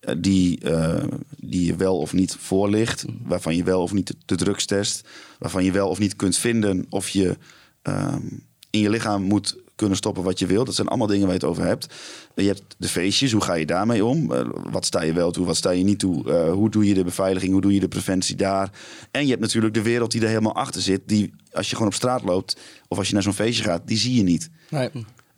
eh, 0.00 0.14
die, 0.18 0.60
eh, 0.60 1.04
die 1.36 1.66
je 1.66 1.76
wel 1.76 1.98
of 1.98 2.12
niet 2.12 2.36
voorligt, 2.38 3.04
waarvan 3.22 3.56
je 3.56 3.62
wel 3.62 3.82
of 3.82 3.92
niet 3.92 4.14
de, 4.26 4.36
drugs 4.36 4.64
test, 4.64 5.08
waarvan 5.38 5.64
je 5.64 5.72
wel 5.72 5.88
of 5.88 5.98
niet 5.98 6.16
kunt 6.16 6.36
vinden 6.36 6.86
of 6.88 7.08
je 7.08 7.36
ehm, 7.82 8.22
in 8.70 8.80
je 8.80 8.90
lichaam 8.90 9.22
moet 9.22 9.56
kunnen 9.74 9.96
stoppen 9.96 10.22
wat 10.22 10.38
je 10.38 10.46
wil. 10.46 10.64
Dat 10.64 10.74
zijn 10.74 10.88
allemaal 10.88 11.06
dingen 11.06 11.22
waar 11.22 11.34
je 11.34 11.40
het 11.40 11.50
over 11.50 11.64
hebt. 11.64 11.94
Je 12.34 12.46
hebt 12.46 12.62
de 12.78 12.88
feestjes, 12.88 13.32
hoe 13.32 13.40
ga 13.40 13.54
je 13.54 13.66
daarmee 13.66 14.04
om? 14.04 14.32
Eh, 14.32 14.48
wat 14.70 14.84
sta 14.84 15.02
je 15.02 15.12
wel 15.12 15.30
toe, 15.30 15.46
wat 15.46 15.56
sta 15.56 15.70
je 15.70 15.84
niet 15.84 15.98
toe? 15.98 16.32
Hoe 16.32 16.70
doe 16.70 16.86
je 16.86 16.94
de 16.94 17.04
beveiliging, 17.04 17.52
hoe 17.52 17.60
doe 17.60 17.74
je 17.74 17.80
de 17.80 17.88
preventie 17.88 18.36
daar? 18.36 18.70
En 19.10 19.22
je 19.22 19.28
hebt 19.30 19.40
natuurlijk 19.40 19.74
de 19.74 19.82
wereld 19.82 20.10
die 20.10 20.20
er 20.20 20.28
helemaal 20.28 20.54
achter 20.54 20.80
zit, 20.80 21.00
die 21.06 21.32
als 21.52 21.68
je 21.68 21.72
gewoon 21.72 21.90
op 21.90 21.96
straat 21.96 22.22
loopt 22.22 22.56
of 22.88 22.98
als 22.98 23.08
je 23.08 23.14
naar 23.14 23.22
zo'n 23.22 23.32
feestje 23.32 23.64
gaat, 23.64 23.86
die 23.86 23.98
zie 23.98 24.14
je 24.14 24.22
niet. 24.22 24.50
nee. 24.68 24.90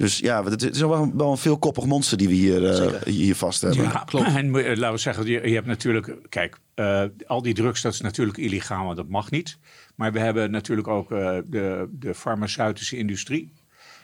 Dus 0.02 0.18
ja, 0.18 0.44
het 0.44 0.62
is 0.62 0.80
wel, 0.80 1.16
wel 1.16 1.30
een 1.30 1.36
veelkoppig 1.36 1.84
monster 1.84 2.18
die 2.18 2.28
we 2.28 2.34
hier, 2.34 2.66
eh, 2.66 3.02
hier 3.02 3.36
vast 3.36 3.60
hebben. 3.60 3.82
Ja, 3.82 4.02
klopt. 4.06 4.26
En 4.26 4.50
laten 4.50 4.92
we 4.92 4.98
zeggen, 4.98 5.26
je, 5.26 5.48
je 5.48 5.54
hebt 5.54 5.66
natuurlijk, 5.66 6.16
kijk, 6.28 6.56
eh, 6.74 7.04
al 7.26 7.42
die 7.42 7.54
drugs, 7.54 7.82
dat 7.82 7.92
is 7.92 8.00
natuurlijk 8.00 8.38
illegaal, 8.38 8.84
want 8.84 8.96
dat 8.96 9.08
mag 9.08 9.30
niet. 9.30 9.58
Maar 9.94 10.12
we 10.12 10.18
hebben 10.18 10.50
natuurlijk 10.50 10.88
ook 10.88 11.12
eh, 11.12 11.38
de, 11.46 11.88
de 11.90 12.14
farmaceutische 12.14 12.96
industrie. 12.96 13.52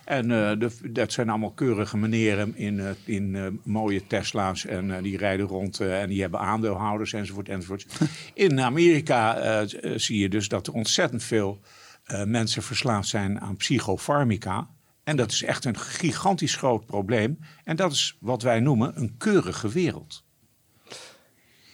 En 0.05 0.31
eh, 0.31 0.59
de, 0.59 0.91
dat 0.91 1.13
zijn 1.13 1.29
allemaal 1.29 1.53
keurige 1.53 1.97
meneren 1.97 2.57
in, 2.57 2.81
eh, 2.81 2.91
in 3.05 3.37
eh, 3.37 3.47
mooie 3.65 4.07
Tesla's. 4.07 4.67
En 4.67 4.97
eh, 4.97 5.03
die 5.03 5.17
rijden 5.17 5.47
rond 5.47 5.81
eh, 5.81 6.03
en 6.03 6.09
die 6.09 6.21
hebben 6.21 6.41
aandeelhouders 6.41 7.13
enzovoort 7.13 7.49
enzovoort. 7.49 7.87
In 8.35 8.61
Amerika 8.61 9.67
zie 9.97 10.19
je 10.19 10.29
dus 10.29 10.49
dat 10.49 10.67
er 10.67 10.73
ontzettend 10.73 11.23
veel 11.25 11.61
eh, 12.09 12.25
mensen 12.25 12.63
verslaafd 12.63 13.09
zijn 13.09 13.41
aan 13.41 13.57
psychofarmica. 13.57 14.69
En 15.09 15.16
dat 15.16 15.33
is 15.33 15.42
echt 15.42 15.64
een 15.64 15.79
gigantisch 15.79 16.57
groot 16.57 16.87
probleem. 16.87 17.38
En 17.64 17.77
dat 17.77 17.92
is 17.92 18.16
wat 18.21 18.42
wij 18.42 18.61
noemen 18.61 18.92
een 19.01 19.14
keurige 19.18 19.68
wereld. 19.68 20.25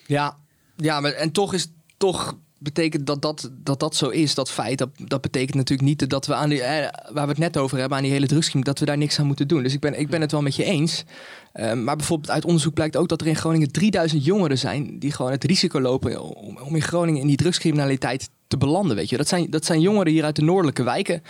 Ja, 0.07 0.37
ja 0.77 1.01
maar, 1.01 1.13
en 1.13 1.33
toch 1.33 1.55
is 1.55 1.73
toch 1.97 2.39
betekent 2.59 3.07
dat 3.07 3.23
dat, 3.23 3.51
dat 3.53 3.81
dat 3.81 3.97
zo 3.97 4.09
is, 4.09 4.35
dat 4.35 4.51
feit, 4.51 4.79
dat, 4.79 4.89
dat 4.97 5.21
betekent 5.21 5.55
natuurlijk 5.55 5.89
niet 5.89 6.11
dat 6.11 6.27
we 6.27 6.35
aan 6.35 6.49
die, 6.49 6.63
eh, 6.63 7.13
waar 7.13 7.25
we 7.25 7.31
het 7.31 7.39
net 7.39 7.57
over 7.57 7.79
hebben, 7.79 7.97
aan 7.97 8.03
die 8.03 8.13
hele 8.13 8.27
drugsscheme, 8.27 8.65
dat 8.65 8.79
we 8.79 8.85
daar 8.85 8.99
niks 8.99 9.19
aan 9.19 9.27
moeten 9.27 9.49
doen. 9.49 9.63
Dus 9.63 9.75
ik 9.75 9.81
ben, 9.81 9.99
ik 9.99 10.09
ben 10.09 10.21
het 10.21 10.33
wel 10.33 10.43
met 10.43 10.57
je 10.57 10.65
eens. 10.65 11.05
Eh, 11.53 11.73
maar 11.73 11.97
bijvoorbeeld 11.97 12.31
uit 12.31 12.45
onderzoek 12.45 12.75
blijkt 12.75 12.97
ook 12.97 13.09
dat 13.09 13.21
er 13.21 13.27
in 13.27 13.37
Groningen 13.37 13.73
3000 13.73 14.25
jongeren 14.25 14.59
zijn 14.59 14.99
die 14.99 15.13
gewoon 15.13 15.31
het 15.31 15.45
risico 15.45 15.81
lopen 15.81 16.23
om, 16.23 16.59
om 16.59 16.75
in 16.75 16.83
Groningen 16.83 17.21
in 17.21 17.27
die 17.27 17.37
drugscriminaliteit 17.37 18.31
te 18.47 18.57
belanden. 18.57 18.97
Weet 18.97 19.09
je. 19.09 19.17
Dat, 19.17 19.29
zijn, 19.29 19.51
dat 19.51 19.65
zijn 19.65 19.81
jongeren 19.81 20.13
hier 20.13 20.25
uit 20.25 20.37
de 20.37 20.43
noordelijke 20.43 20.83
wijken. 20.83 21.23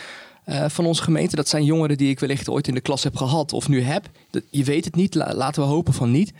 Eh, 0.45 0.69
van 0.69 0.87
onze 0.87 1.03
gemeente. 1.03 1.37
Dat 1.37 1.49
zijn 1.49 1.65
jongeren 1.65 1.97
die 1.97 2.11
ik 2.11 2.21
wellicht 2.21 2.49
ooit 2.49 2.69
in 2.69 2.75
de 2.75 2.81
klas 2.81 3.03
heb 3.03 3.17
gehad 3.17 3.53
of 3.53 3.69
nu 3.69 3.81
heb. 3.81 4.11
Je 4.51 4.65
weet 4.65 4.85
het 4.85 4.95
niet, 4.95 5.15
la- 5.15 5.35
laten 5.35 5.63
we 5.63 5.69
hopen 5.69 5.93
van 5.93 6.11
niet. 6.11 6.33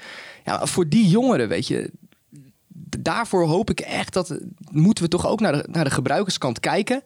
Ja, 0.45 0.67
voor 0.67 0.89
die 0.89 1.09
jongeren, 1.09 1.49
weet 1.49 1.67
je, 1.67 1.91
daarvoor 2.99 3.47
hoop 3.47 3.71
ik 3.71 3.81
echt 3.81 4.13
dat 4.13 4.39
moeten 4.71 5.05
we 5.05 5.11
toch 5.11 5.27
ook 5.27 5.41
naar 5.41 5.53
de, 5.53 5.69
naar 5.71 5.85
de 5.85 5.91
gebruikerskant 5.91 6.61
kijken. 6.61 7.03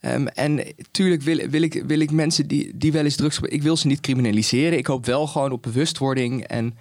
Ehm, 0.00 0.26
en 0.26 0.74
tuurlijk 0.90 1.22
wil, 1.22 1.48
wil, 1.48 1.62
ik, 1.62 1.82
wil 1.86 2.00
ik 2.00 2.10
mensen 2.10 2.46
die, 2.46 2.76
die 2.76 2.92
wel 2.92 3.04
eens 3.04 3.16
drugs 3.16 3.38
ik 3.42 3.62
wil 3.62 3.76
ze 3.76 3.86
niet 3.86 4.00
criminaliseren. 4.00 4.78
Ik 4.78 4.86
hoop 4.86 5.06
wel 5.06 5.26
gewoon 5.26 5.52
op 5.52 5.62
bewustwording 5.62 6.42
en 6.44 6.76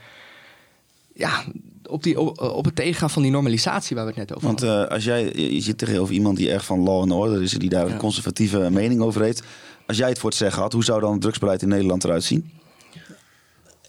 ja, 1.14 1.44
op, 1.90 2.04
die, 2.04 2.20
op, 2.20 2.42
op 2.42 2.66
het 2.66 2.76
tegengaan 2.76 3.10
van 3.10 3.22
die 3.22 3.32
normalisatie 3.32 3.96
waar 3.96 4.06
we 4.06 4.12
het 4.12 4.20
net 4.20 4.36
over 4.36 4.48
Want 4.48 4.60
hadden. 4.60 4.86
eh, 4.88 4.94
als 4.94 5.04
jij, 5.04 5.34
je 5.34 5.62
zit 5.62 5.78
tegenover 5.78 6.14
iemand 6.14 6.38
die 6.38 6.52
echt 6.52 6.66
van 6.66 6.80
law 6.84 7.02
and 7.02 7.12
order 7.12 7.42
is, 7.42 7.54
en 7.54 7.60
die 7.60 7.70
daar 7.70 7.88
een 7.88 7.98
conservatieve 7.98 8.70
mening 8.72 9.02
over 9.02 9.22
heeft. 9.22 9.44
Als 9.88 9.98
jij 9.98 10.10
het 10.10 10.20
voor 10.20 10.30
het 10.30 10.38
zeggen 10.40 10.62
had, 10.62 10.74
hoe 10.74 10.84
zou 10.84 11.00
dan 11.02 11.12
het 11.12 11.22
drugsbeleid 11.22 11.62
in 11.62 11.68
Nederland 11.68 12.04
eruit 12.04 12.24
zien? 12.24 12.52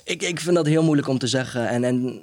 Ik, 0.05 0.23
ik 0.23 0.41
vind 0.41 0.57
dat 0.57 0.67
heel 0.67 0.83
moeilijk 0.83 1.09
om 1.09 1.19
te 1.19 1.27
zeggen. 1.27 1.69
En, 1.69 1.85
en 1.85 2.21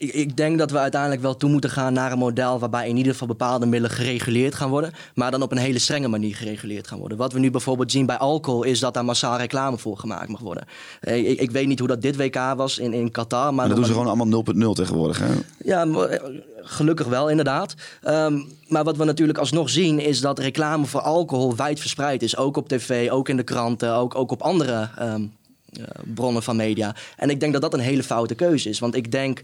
ik, 0.00 0.12
ik 0.12 0.36
denk 0.36 0.58
dat 0.58 0.70
we 0.70 0.78
uiteindelijk 0.78 1.22
wel 1.22 1.36
toe 1.36 1.50
moeten 1.50 1.70
gaan 1.70 1.92
naar 1.92 2.12
een 2.12 2.18
model 2.18 2.58
waarbij 2.58 2.88
in 2.88 2.96
ieder 2.96 3.12
geval 3.12 3.26
bepaalde 3.28 3.66
middelen 3.66 3.96
gereguleerd 3.96 4.54
gaan 4.54 4.70
worden, 4.70 4.92
maar 5.14 5.30
dan 5.30 5.42
op 5.42 5.50
een 5.52 5.58
hele 5.58 5.78
strenge 5.78 6.08
manier 6.08 6.36
gereguleerd 6.36 6.86
gaan 6.86 6.98
worden. 6.98 7.18
Wat 7.18 7.32
we 7.32 7.38
nu 7.38 7.50
bijvoorbeeld 7.50 7.90
zien 7.92 8.06
bij 8.06 8.18
alcohol 8.18 8.62
is 8.62 8.80
dat 8.80 8.94
daar 8.94 9.04
massaal 9.04 9.36
reclame 9.36 9.78
voor 9.78 9.98
gemaakt 9.98 10.28
mag 10.28 10.40
worden. 10.40 10.64
Eh, 11.00 11.30
Ik, 11.30 11.40
ik 11.40 11.50
weet 11.50 11.66
niet 11.66 11.78
hoe 11.78 11.88
dat 11.88 12.02
dit 12.02 12.16
WK 12.16 12.38
was 12.56 12.78
in, 12.78 12.92
in 12.92 13.10
Qatar, 13.10 13.42
maar 13.44 13.54
Maar 13.54 13.66
dat 13.68 13.76
doen 13.76 13.84
ze 13.84 13.92
gewoon 13.92 14.06
allemaal 14.06 14.44
0.0 14.54 14.72
tegenwoordig. 14.72 15.18
Hè? 15.18 15.26
ja, 15.64 15.86
eh, 15.86 16.20
gelukkig 16.56 17.06
wel 17.06 17.28
inderdaad. 17.30 17.74
Ehm, 18.02 18.40
maar 18.68 18.84
wat 18.84 18.96
we 18.96 19.04
natuurlijk 19.04 19.38
alsnog 19.38 19.70
zien 19.70 19.98
is 19.98 20.20
dat 20.20 20.38
reclame 20.38 20.86
voor 20.86 21.00
alcohol 21.00 21.56
wijd 21.56 21.80
verspreid 21.80 22.22
is. 22.22 22.36
Ook 22.36 22.56
op 22.56 22.68
tv, 22.68 23.10
ook 23.10 23.28
in 23.28 23.36
de 23.36 23.42
kranten, 23.42 23.94
ook, 23.94 24.14
ook 24.14 24.30
op 24.30 24.42
andere 24.42 24.88
ehm, 24.96 25.22
eh, 25.72 25.82
bronnen 26.14 26.42
van 26.42 26.56
media. 26.56 26.94
En 27.16 27.30
ik 27.30 27.40
denk 27.40 27.52
dat 27.52 27.62
dat 27.62 27.74
een 27.74 27.80
hele 27.80 28.02
foute 28.02 28.34
keuze 28.34 28.68
is. 28.68 28.78
Want 28.78 28.94
ik 28.94 29.12
denk 29.12 29.42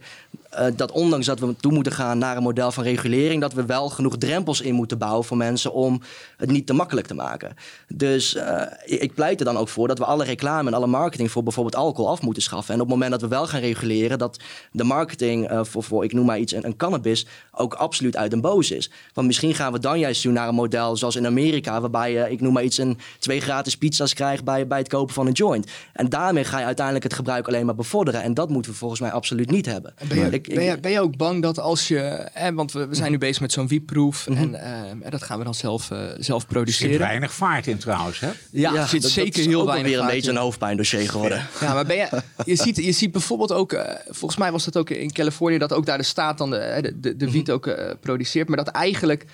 eh, 0.50 0.66
dat 0.76 0.92
ondanks 0.92 1.26
dat 1.26 1.38
we 1.38 1.56
toe 1.56 1.72
moeten 1.72 1.92
gaan 1.92 2.18
naar 2.18 2.37
een 2.37 2.42
model 2.42 2.72
van 2.72 2.85
regulering, 2.85 3.40
dat 3.40 3.52
we 3.52 3.66
wel 3.66 3.88
genoeg 3.88 4.18
drempels 4.18 4.61
in 4.61 4.74
moeten 4.74 4.98
bouwen 4.98 5.24
voor 5.24 5.37
mensen 5.37 5.72
om 5.72 6.00
het 6.37 6.50
niet 6.50 6.66
te 6.66 6.72
makkelijk 6.72 7.06
te 7.06 7.14
maken. 7.14 7.54
Dus 7.88 8.35
uh, 8.35 8.62
ik 8.85 9.14
pleit 9.14 9.38
er 9.38 9.44
dan 9.44 9.56
ook 9.56 9.68
voor 9.68 9.88
dat 9.88 9.98
we 9.98 10.04
alle 10.04 10.24
reclame 10.24 10.68
en 10.68 10.74
alle 10.74 10.87
marketing 10.87 11.30
voor 11.30 11.42
bijvoorbeeld 11.42 11.76
alcohol 11.76 12.11
af 12.11 12.22
moeten 12.22 12.42
schaffen. 12.42 12.74
En 12.74 12.80
op 12.80 12.87
het 12.87 12.94
moment 12.94 13.11
dat 13.12 13.20
we 13.20 13.28
wel 13.28 13.46
gaan 13.46 13.61
reguleren, 13.61 14.18
dat 14.18 14.40
de 14.72 14.85
marketing 14.85 15.50
uh, 15.50 15.61
voor, 15.64 15.82
voor, 15.82 16.04
ik 16.04 16.12
noem 16.12 16.26
maar 16.26 16.38
iets, 16.38 16.52
een, 16.52 16.64
een, 16.66 16.76
cannabis 16.76 17.26
ook 17.52 17.74
absoluut 17.74 18.16
uit 18.16 18.32
een 18.32 18.40
boos 18.40 18.70
is. 18.70 18.90
Want 19.14 19.26
misschien 19.26 19.54
gaan 19.54 19.72
we 19.72 19.78
dan 19.78 19.98
juist 19.98 20.22
doen 20.22 20.32
naar 20.32 20.48
een 20.48 20.54
model 20.54 20.96
zoals 20.96 21.16
in 21.16 21.26
Amerika, 21.26 21.80
waarbij 21.80 22.12
je, 22.12 22.30
ik 22.30 22.40
noem 22.40 22.52
maar 22.52 22.64
iets, 22.64 22.78
een 22.78 22.98
twee 23.18 23.40
gratis 23.40 23.76
pizza's 23.76 24.14
krijgt 24.14 24.44
bij, 24.44 24.66
bij 24.66 24.78
het 24.78 24.88
kopen 24.88 25.14
van 25.14 25.26
een 25.26 25.32
joint. 25.32 25.70
En 25.92 26.09
daarmee 26.09 26.44
ga 26.44 26.59
je 26.59 26.64
uiteindelijk 26.64 27.04
het 27.04 27.14
gebruik 27.14 27.46
alleen 27.46 27.66
maar 27.66 27.74
bevorderen. 27.74 28.22
En 28.22 28.35
dat 28.35 28.48
moeten 28.48 28.70
we 28.70 28.76
volgens 28.76 29.00
mij 29.00 29.11
absoluut 29.11 29.50
niet 29.50 29.66
hebben. 29.66 29.94
Ben 30.42 30.55
je, 30.55 30.61
ik, 30.61 30.66
ben, 30.66 30.75
je, 30.75 30.81
ben 30.81 30.90
je 30.90 31.01
ook 31.01 31.16
bang 31.16 31.42
dat 31.42 31.59
als 31.59 31.88
je, 31.88 32.29
hè, 32.33 32.55
want 32.55 32.72
we, 32.72 32.87
we 32.87 32.94
zijn 32.94 33.11
nu 33.11 33.18
bezig 33.18 33.40
met 33.40 33.53
zo'n 33.53 33.68
wietproef 33.68 34.29
mm 34.29 34.37
-hmm. 34.37 34.55
en 34.55 35.03
uh, 35.05 35.11
dat 35.11 35.22
gaan 35.22 35.38
we 35.38 35.44
dan 35.44 35.55
zelf, 35.55 35.90
uh, 35.90 35.99
zelf 36.18 36.46
produceren. 36.46 36.92
Er 36.92 36.99
zit 36.99 37.07
weinig 37.07 37.33
vaart 37.33 37.66
in 37.66 37.79
trouwens, 37.79 38.20
hè? 38.20 38.27
Ja, 38.27 38.35
ja 38.51 38.75
er 38.75 38.88
zit 38.88 39.03
dat, 39.03 39.11
zeker 39.11 39.31
dat 39.31 39.40
is 39.40 39.46
heel 39.46 39.61
ook 39.61 39.66
weinig 39.66 39.90
weer 39.90 40.01
een 40.01 40.07
beetje 40.07 40.31
in. 40.31 40.37
een 40.37 40.42
hoofdpijndossier 40.42 41.11
geworden. 41.11 41.46
Ja, 41.61 41.75
maar 41.75 41.87
ben 41.87 41.96
je, 41.96 42.09
je, 42.44 42.57
ziet, 42.57 42.77
je 42.77 42.92
ziet 42.92 43.12
bijvoorbeeld 43.12 43.53
ook, 43.53 43.72
uh, 43.72 43.81
volgens 44.09 44.37
mij 44.37 44.53
was 44.53 44.64
dat 44.64 44.77
ook 44.77 44.90
in 44.90 45.12
Californië, 45.12 45.59
dat 45.59 45.72
ook 45.72 45.87
daar 45.87 45.99
de 45.99 46.05
staat 46.05 46.38
dan 46.38 46.51
de, 46.51 46.79
de, 46.83 47.01
de, 47.01 47.16
de 47.16 47.31
wiet 47.31 47.51
ook 47.51 47.77
produceert, 48.01 48.49
maar 48.49 48.57
dat 48.57 48.68
eigenlijk 48.68 49.25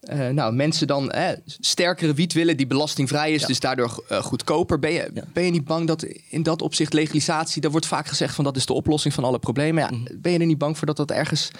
uh, 0.00 0.28
nou, 0.28 0.54
mensen 0.54 0.86
dan 0.86 1.10
eh, 1.10 1.36
sterkere 1.46 2.14
wiet 2.14 2.32
willen 2.32 2.56
die 2.56 2.66
belastingvrij 2.66 3.32
is, 3.32 3.40
ja. 3.40 3.46
dus 3.46 3.60
daardoor 3.60 4.04
uh, 4.12 4.18
goedkoper. 4.18 4.78
Ben 4.78 4.92
je, 4.92 5.10
ja. 5.14 5.22
ben 5.32 5.44
je 5.44 5.50
niet 5.50 5.64
bang 5.64 5.86
dat 5.86 6.02
in 6.28 6.42
dat 6.42 6.62
opzicht 6.62 6.92
legalisatie, 6.92 7.60
daar 7.60 7.70
wordt 7.70 7.86
vaak 7.86 8.06
gezegd 8.06 8.34
van 8.34 8.44
dat 8.44 8.56
is 8.56 8.66
de 8.66 8.72
oplossing 8.72 9.14
van 9.14 9.24
alle 9.24 9.38
problemen. 9.38 9.82
Ja, 9.82 9.90
mm 9.90 10.06
-hmm. 10.06 10.20
Ben 10.20 10.32
je 10.32 10.38
er 10.38 10.46
niet 10.46 10.58
bang 10.58 10.78
voor 10.78 10.86
dat 10.86 10.96
dat 10.96 11.10
ergens 11.10 11.50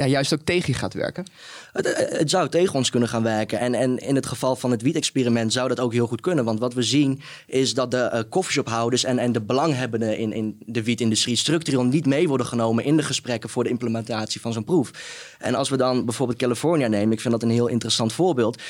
ja, 0.00 0.06
juist 0.06 0.32
ook 0.32 0.40
tegen 0.44 0.72
je 0.72 0.78
gaat 0.78 0.94
werken? 0.94 1.26
Het, 1.72 2.08
het, 2.18 2.30
zou 2.30 2.48
tegen 2.48 2.74
ons 2.74 2.90
kunnen 2.90 3.08
gaan 3.08 3.22
werken. 3.22 3.58
En, 3.58 3.74
en 3.74 3.98
in 3.98 4.14
het 4.14 4.26
geval 4.26 4.56
van 4.56 4.70
het 4.70 4.82
wiet-experiment 4.82 5.52
zou 5.52 5.68
dat 5.68 5.80
ook 5.80 5.92
heel 5.92 6.06
goed 6.06 6.20
kunnen. 6.20 6.44
Want 6.44 6.58
wat 6.58 6.74
we 6.74 6.82
zien 6.82 7.20
is 7.46 7.74
dat 7.74 7.90
de 7.90 8.10
uh, 8.14 8.20
koffieshophouders 8.28 9.04
en, 9.04 9.18
en 9.18 9.32
de 9.32 9.40
belanghebbenden 9.40 10.18
in, 10.18 10.32
in 10.32 10.56
de 10.66 10.82
wietindustrie 10.82 11.36
structureel 11.36 11.84
niet 11.84 12.06
mee 12.06 12.28
worden 12.28 12.46
genomen 12.46 12.84
in 12.84 12.96
de 12.96 13.02
gesprekken 13.02 13.50
voor 13.50 13.64
de 13.64 13.70
implementatie 13.70 14.40
van 14.40 14.52
zo'n 14.52 14.64
proef. 14.64 14.90
En 15.38 15.54
als 15.54 15.68
we 15.68 15.76
dan 15.76 16.04
bijvoorbeeld 16.04 16.38
California 16.38 16.88
nemen, 16.88 17.12
ik 17.12 17.20
vind 17.20 17.32
dat 17.32 17.42
een 17.42 17.50
heel 17.50 17.68
interessant 17.68 18.12
voorbeeld. 18.12 18.62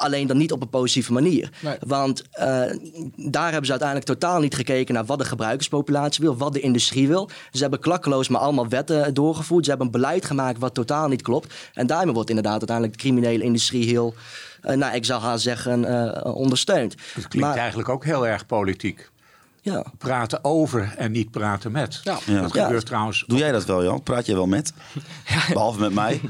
Alleen 0.00 0.26
dan 0.26 0.36
niet 0.36 0.52
op 0.52 0.62
een 0.62 0.68
positieve 0.68 1.12
manier. 1.12 1.50
Nee. 1.60 1.76
Want 1.86 2.22
uh, 2.22 2.44
daar 3.16 3.44
hebben 3.44 3.64
ze 3.64 3.70
uiteindelijk 3.70 4.04
totaal 4.04 4.40
niet 4.40 4.54
gekeken 4.54 4.94
naar 4.94 5.04
wat 5.04 5.18
de 5.18 5.24
gebruikerspopulatie 5.24 6.24
wil, 6.24 6.36
wat 6.36 6.52
de 6.52 6.60
industrie 6.60 7.08
wil. 7.08 7.30
Ze 7.52 7.60
hebben 7.60 7.80
klakkeloos 7.80 8.28
maar 8.28 8.40
allemaal 8.40 8.68
wetten 8.68 9.14
doorgevoerd. 9.14 9.64
Ze 9.64 9.70
hebben 9.70 9.88
een 9.88 10.00
beleid 10.00 10.24
gemaakt 10.24 10.58
wat 10.58 10.74
totaal 10.74 11.08
niet 11.08 11.22
klopt. 11.22 11.54
En 11.74 11.86
daarmee 11.86 12.14
wordt 12.14 12.28
inderdaad 12.28 12.58
uiteindelijk 12.58 12.96
de 12.96 13.02
criminele 13.02 13.44
industrie 13.44 13.86
heel, 13.86 14.14
uh, 14.62 14.76
nou 14.76 14.94
ik 14.94 15.04
zou 15.04 15.22
haar 15.22 15.38
zeggen, 15.38 15.84
uh, 15.84 16.34
ondersteund. 16.34 16.92
Het 16.92 17.28
klinkt 17.28 17.48
maar, 17.48 17.56
eigenlijk 17.56 17.88
ook 17.88 18.04
heel 18.04 18.26
erg 18.26 18.46
politiek. 18.46 19.10
Ja. 19.62 19.84
Praten 19.98 20.44
over 20.44 20.94
en 20.96 21.12
niet 21.12 21.30
praten 21.30 21.72
met. 21.72 22.00
Ja. 22.04 22.18
Ja. 22.26 22.40
Dat 22.40 22.54
Ja. 22.54 22.64
gebeurt 22.64 22.86
trouwens. 22.86 23.24
Doe 23.26 23.38
jij 23.38 23.52
dat 23.52 23.64
wel, 23.64 23.84
Jan? 23.84 24.02
Praat 24.02 24.26
jij 24.26 24.34
wel 24.34 24.46
met? 24.46 24.72
Behalve 25.52 25.80
met 25.80 25.92
mij. 25.92 26.20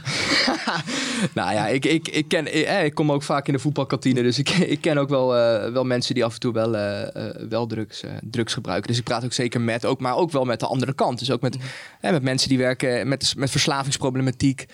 nou 1.34 1.52
ja, 1.52 1.66
ik, 1.68 1.84
ik, 1.84 2.08
ik, 2.08 2.28
ken, 2.28 2.56
ik, 2.56 2.64
eh, 2.64 2.84
ik 2.84 2.94
kom 2.94 3.12
ook 3.12 3.22
vaak 3.22 3.46
in 3.46 3.52
de 3.52 3.58
voetbalkantine. 3.58 4.22
Dus 4.22 4.38
ik, 4.38 4.48
ik 4.74 4.80
ken 4.80 4.98
ook 4.98 5.08
wel, 5.08 5.36
uh, 5.36 5.72
wel 5.72 5.84
mensen 5.84 6.14
die 6.14 6.24
af 6.24 6.34
en 6.34 6.40
toe 6.40 6.52
wel, 6.52 6.74
uh, 6.74 7.02
wel 7.48 7.66
drugs, 7.66 8.02
drugs 8.22 8.52
gebruiken. 8.52 8.88
Dus 8.88 8.98
ik 8.98 9.04
praat 9.04 9.24
ook 9.24 9.32
zeker 9.32 9.60
met, 9.60 9.84
ook, 9.84 10.00
maar 10.00 10.16
ook 10.16 10.30
wel 10.30 10.44
met 10.44 10.60
de 10.60 10.66
andere 10.66 10.92
kant. 10.92 11.18
Dus 11.18 11.30
ook 11.30 11.40
met, 11.40 11.56
mm. 11.56 12.10
met 12.10 12.22
mensen 12.22 12.48
die 12.48 12.58
werken 12.58 13.08
met, 13.08 13.34
met 13.36 13.50
verslavingsproblematiek. 13.50 14.66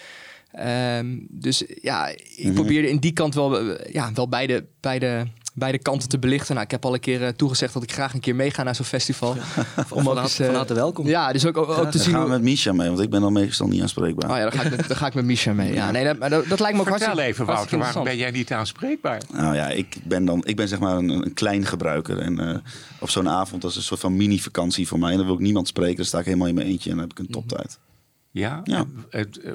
Um, 0.99 1.27
dus 1.31 1.65
ja, 1.83 2.07
ik 2.09 2.45
Mhm. 2.45 2.55
probeerde 2.55 2.89
in 2.89 2.99
die 2.99 3.13
kant 3.13 3.35
wel, 3.35 3.63
ja, 3.93 4.13
wel 4.15 4.29
beide, 4.29 4.67
beide, 4.81 5.27
beide 5.59 5.79
kanten 5.79 6.09
te 6.09 6.19
belichten. 6.19 6.53
Nou, 6.55 6.65
ik 6.65 6.71
heb 6.71 6.85
al 6.85 6.95
een 6.95 7.01
keer 7.01 7.21
uh, 7.23 7.29
toegezegd 7.29 7.73
dat 7.73 7.83
ik 7.83 7.93
graag 7.93 8.15
een 8.15 8.21
keer 8.21 8.35
meega 8.35 8.63
naar 8.63 8.75
zo'n 8.75 8.85
festival. 8.85 9.31
Om 9.91 10.03
van, 10.03 10.17
harte, 10.17 10.45
van 10.45 10.55
harte 10.55 10.75
welkom. 10.75 11.07
Ja, 11.07 11.33
dus 11.33 11.47
ook, 11.47 11.57
ook, 11.57 11.69
ook 11.69 11.77
te 11.77 11.83
Dan 11.83 11.93
zien. 11.93 12.13
gaan 12.13 12.23
we 12.25 12.29
met 12.29 12.43
Misha 12.43 12.73
mee, 12.73 12.89
want 12.89 13.01
ik 13.01 13.11
ben 13.11 13.21
dan 13.21 13.33
meestal 13.33 13.67
niet 13.69 13.83
aanspreekbaar. 13.83 14.31
Oh 14.31 14.37
ja, 14.37 14.43
dan 14.43 14.53
ga 14.53 14.63
ik 14.63 14.77
met, 14.77 14.89
dan 14.89 14.97
ga 14.97 15.07
ik 15.07 15.15
met 15.15 15.25
Misha 15.25 15.53
mee. 15.53 15.73
Ja, 15.73 15.91
nee, 15.91 16.05
dat, 16.05 16.19
maar 16.19 16.31
dat, 16.31 16.47
dat 16.47 16.61
lijkt 16.61 16.75
me 16.77 16.81
ook 16.83 16.89
Vertel 16.89 17.07
hartstikke 17.07 17.31
even, 17.33 17.45
Wouter, 17.47 17.55
hartstikke 17.55 17.85
waarom 17.85 18.05
ben 18.05 18.17
jij 18.17 18.31
niet 18.31 18.53
aanspreekbaar? 18.53 19.23
Nou 19.33 19.55
ja, 19.55 19.69
ik 19.69 19.97
ben 20.05 20.25
dan, 20.25 20.45
ik 20.45 20.57
ben 20.57 20.69
zeg 20.69 20.79
maar 20.79 20.97
een, 20.97 21.09
een 21.09 21.35
klein 21.35 21.65
gebruiker. 21.67 22.19
En 22.19 22.39
eh, 22.49 22.57
op 23.01 23.11
zo'n 23.11 23.29
avond, 23.29 23.63
dat 23.63 23.71
is 23.71 23.77
een 23.77 23.83
soort 23.83 24.01
van 24.01 24.17
mini-vakantie 24.17 24.89
voor 24.89 24.99
mij. 24.99 25.11
En 25.11 25.17
dan 25.17 25.27
wil 25.27 25.35
ik 25.35 25.41
niemand 25.41 25.69
spreken, 25.69 25.97
dan 25.97 26.05
sta 26.05 26.19
ik 26.19 26.25
helemaal 26.25 26.49
in 26.49 26.55
mijn 26.55 26.67
eentje 26.67 26.91
en 26.91 26.97
dan 26.97 27.09
heb 27.09 27.19
ik 27.19 27.25
een 27.27 27.33
toptijd. 27.33 27.79
Ja? 28.31 28.61
Ja. 28.65 28.85
En, 29.11 29.31
eh, 29.45 29.53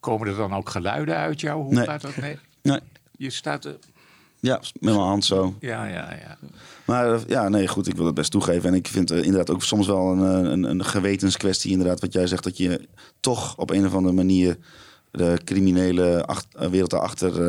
komen 0.00 0.28
er 0.28 0.36
dan 0.36 0.54
ook 0.54 0.68
geluiden 0.68 1.16
uit 1.16 1.40
jou? 1.40 1.62
Hoe 1.62 1.74
Nee. 1.74 1.84
gaat 1.84 2.00
dat? 2.00 2.16
Nee. 2.16 2.38
Nee, 2.62 2.80
Je 3.16 3.30
staat... 3.30 3.68
ja, 4.42 4.58
met 4.58 4.94
mijn 4.94 4.96
hand 4.96 5.24
zo. 5.24 5.54
Ja, 5.60 5.86
ja, 5.86 6.16
ja. 6.20 6.38
Maar 6.84 7.12
eh, 7.14 7.20
ja, 7.26 7.48
nee, 7.48 7.68
goed, 7.68 7.88
ik 7.88 7.96
wil 7.96 8.06
het 8.06 8.14
best 8.14 8.30
toegeven. 8.30 8.68
En 8.68 8.74
ik 8.74 8.86
vind 8.86 9.10
eh, 9.10 9.22
inderdaad 9.22 9.50
ook 9.50 9.62
soms 9.62 9.86
wel 9.86 10.12
een, 10.12 10.44
eh, 10.44 10.50
een, 10.50 10.62
een 10.62 10.84
gewetenskwestie, 10.84 11.70
inderdaad, 11.70 12.00
wat 12.00 12.12
jij 12.12 12.26
zegt, 12.26 12.44
dat 12.44 12.56
je 12.56 12.88
toch 13.20 13.56
op 13.56 13.70
een 13.70 13.86
of 13.86 13.94
andere 13.94 14.14
manier 14.14 14.58
de 15.10 15.38
criminele 15.44 16.26
ach- 16.26 16.46
wereld 16.70 16.90
daarachter, 16.90 17.42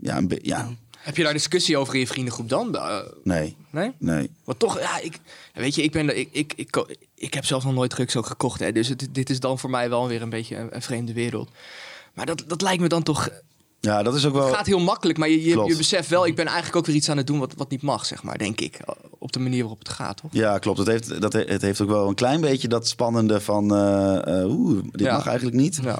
ja, 0.00 0.16
een 0.16 0.38
ja, 0.42 0.68
Heb 0.98 1.16
je 1.16 1.22
daar 1.22 1.32
discussie 1.32 1.76
over 1.76 1.94
in 1.94 2.00
je 2.00 2.06
vriendengroep 2.06 2.48
dan? 2.48 2.74
Uh, 2.74 2.98
nee, 3.24 3.56
nee? 3.70 3.92
nee. 3.98 4.30
Want 4.44 4.58
toch, 4.58 4.80
ja, 4.80 5.00
ik, 5.00 5.18
weet 5.54 5.74
je, 5.74 5.82
ik, 5.82 5.92
ben, 5.92 6.18
ik, 6.18 6.28
ik, 6.32 6.52
ik, 6.56 6.96
ik, 7.14 7.34
heb 7.34 7.44
zelf 7.44 7.64
nog 7.64 7.74
nooit 7.74 7.90
drugs 7.90 8.16
ook 8.16 8.26
gekocht. 8.26 8.60
Hè, 8.60 8.72
dus 8.72 8.88
het, 8.88 9.08
dit 9.12 9.30
is 9.30 9.40
dan 9.40 9.58
voor 9.58 9.70
mij 9.70 9.88
wel 9.90 10.08
weer 10.08 10.22
een 10.22 10.30
beetje 10.30 10.56
een, 10.56 10.74
een 10.74 10.82
vreemde 10.82 11.12
wereld. 11.12 11.50
Maar 12.14 12.26
dat, 12.26 12.44
dat 12.46 12.62
lijkt 12.62 12.82
me 12.82 12.88
dan 12.88 13.02
toch... 13.02 13.28
Ja, 13.80 14.02
dat 14.02 14.14
is 14.14 14.26
ook 14.26 14.32
wel... 14.32 14.46
Het 14.46 14.54
gaat 14.56 14.66
heel 14.66 14.78
makkelijk, 14.80 15.18
maar 15.18 15.28
je, 15.28 15.44
je, 15.44 15.76
beseft 15.76 16.08
wel... 16.08 16.26
ik 16.26 16.36
ben 16.36 16.46
eigenlijk 16.46 16.76
ook 16.76 16.86
weer 16.86 16.94
iets 16.96 17.08
aan 17.10 17.16
het 17.16 17.26
doen 17.26 17.38
wat, 17.38 17.54
wat 17.56 17.70
niet 17.70 17.82
mag, 17.82 18.06
zeg 18.06 18.22
maar, 18.22 18.38
denk 18.38 18.60
ik. 18.60 18.80
Op 19.18 19.32
de 19.32 19.38
manier 19.38 19.60
waarop 19.60 19.78
het 19.78 19.88
gaat, 19.88 20.16
toch? 20.16 20.30
Ja, 20.32 20.58
klopt. 20.58 20.78
Het 20.78 20.86
heeft, 20.86 21.20
dat, 21.20 21.32
het 21.32 21.62
heeft 21.62 21.80
ook 21.80 21.88
wel 21.88 22.08
een 22.08 22.14
klein 22.14 22.40
beetje 22.40 22.68
dat 22.68 22.88
spannende 22.88 23.40
van... 23.40 23.74
eh, 23.74 24.40
eh, 24.42 24.50
Oeh, 24.50 24.82
dit 24.90 25.00
Ja. 25.00 25.12
mag 25.12 25.26
eigenlijk 25.26 25.56
niet. 25.56 25.78
Ja. 25.82 25.98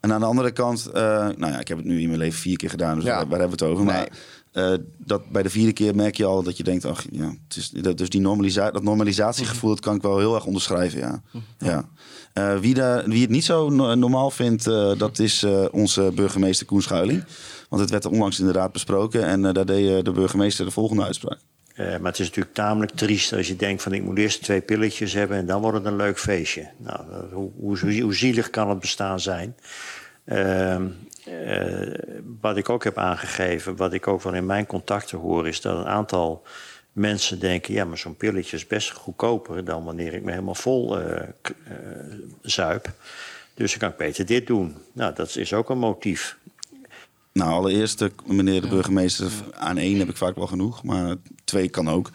En 0.00 0.12
aan 0.12 0.20
de 0.20 0.26
andere 0.26 0.50
kant, 0.50 0.86
eh, 0.86 1.02
nou 1.36 1.52
ja, 1.52 1.60
ik 1.60 1.68
heb 1.68 1.76
het 1.76 1.86
nu 1.86 2.00
in 2.00 2.06
mijn 2.06 2.18
leven 2.18 2.38
vier 2.38 2.56
keer 2.56 2.70
gedaan, 2.70 2.94
dus 2.94 3.04
Ja. 3.04 3.16
waar, 3.16 3.28
waar 3.28 3.38
hebben 3.38 3.58
we 3.58 3.64
het 3.64 3.72
over? 3.72 3.84
Nee. 3.84 3.94
Maar 3.94 4.08
eh, 4.56 4.72
dat 4.98 5.30
bij 5.30 5.42
de 5.42 5.50
vierde 5.50 5.72
keer 5.72 5.94
merk 5.94 6.16
je 6.16 6.24
al 6.24 6.42
dat 6.42 6.56
je 6.56 6.62
denkt, 6.62 6.84
ach 6.84 7.04
ja, 7.10 7.34
het 7.48 7.56
is, 7.56 7.70
dat, 7.70 7.98
dus 7.98 8.08
die 8.08 8.20
normalisatie, 8.20 8.72
dat 8.72 8.82
normalisatiegevoel, 8.82 9.70
dat 9.70 9.80
kan 9.80 9.94
ik 9.94 10.02
wel 10.02 10.18
heel 10.18 10.34
erg 10.34 10.44
onderschrijven, 10.44 10.98
ja. 10.98 11.22
ja. 11.58 11.88
Eh, 12.32 12.58
wie, 12.58 12.74
de, 12.74 13.02
wie 13.06 13.20
het 13.20 13.30
niet 13.30 13.44
zo 13.44 13.68
no- 13.68 13.94
normaal 13.94 14.30
vindt, 14.30 14.66
eh, 14.66 14.98
dat 14.98 15.18
is 15.18 15.46
onze 15.70 16.12
burgemeester 16.14 16.66
Koen 16.66 16.82
Schuiling. 16.82 17.24
Want 17.68 17.82
het 17.82 17.90
werd 17.90 18.04
onlangs 18.06 18.38
inderdaad 18.38 18.72
besproken 18.72 19.24
en 19.24 19.42
daar 19.42 19.66
deed 19.66 20.04
de 20.04 20.12
burgemeester 20.12 20.64
de 20.64 20.70
volgende 20.70 21.02
uitspraak. 21.02 21.38
Maar 21.76 22.00
het 22.02 22.18
is 22.18 22.26
natuurlijk 22.26 22.54
tamelijk 22.54 22.92
triest 22.92 23.32
als 23.32 23.48
je 23.48 23.56
denkt 23.56 23.82
van 23.82 23.92
ik 23.92 24.02
moet 24.02 24.18
eerst 24.18 24.42
twee 24.42 24.60
pilletjes 24.60 25.12
hebben 25.12 25.36
en 25.36 25.46
dan 25.46 25.60
wordt 25.60 25.76
het 25.76 25.86
een 25.86 25.96
leuk 25.96 26.18
feestje. 26.18 26.70
Nou, 26.76 27.00
hoe, 27.32 27.50
hoe, 27.56 27.78
hoe, 27.78 28.00
hoe 28.00 28.14
zielig 28.14 28.50
kan 28.50 28.68
het 28.68 28.80
bestaan 28.80 29.20
zijn? 29.20 29.56
Eh, 31.26 31.94
wat 32.40 32.56
ik 32.56 32.68
ook 32.68 32.84
heb 32.84 32.98
aangegeven, 32.98 33.76
wat 33.76 33.92
ik 33.92 34.06
ook 34.06 34.22
wel 34.22 34.34
in 34.34 34.46
mijn 34.46 34.66
contacten 34.66 35.18
hoor, 35.18 35.48
is 35.48 35.60
dat 35.60 35.78
een 35.78 35.86
aantal 35.86 36.42
mensen 36.92 37.38
denken: 37.38 37.74
ja, 37.74 37.84
maar 37.84 37.98
zo'n 37.98 38.16
pilletje 38.16 38.56
is 38.56 38.66
best 38.66 38.90
goedkoper 38.90 39.64
dan 39.64 39.84
wanneer 39.84 40.14
ik 40.14 40.22
me 40.22 40.30
helemaal 40.30 40.54
vol 40.54 41.00
eh, 41.00 41.22
eh, 41.22 41.52
zuip. 42.42 42.92
Dus 43.54 43.70
dan 43.70 43.78
kan 43.80 43.90
ik 43.90 43.96
beter 43.96 44.26
dit 44.26 44.46
doen. 44.46 44.76
Nou, 44.92 45.14
dat 45.14 45.36
is 45.36 45.52
ook 45.52 45.70
een 45.70 45.78
motief. 45.78 46.38
Nou, 47.36 47.52
allereerst, 47.52 48.00
eh, 48.00 48.08
meneer 48.26 48.60
de 48.60 48.68
burgemeester, 48.68 49.30
aan 49.54 49.78
één 49.78 49.98
heb 49.98 50.08
ik 50.08 50.16
vaak 50.16 50.36
wel 50.36 50.46
genoeg, 50.46 50.82
maar 50.82 51.14
twee 51.44 51.68
kan 51.68 51.90
ook. 51.90 52.10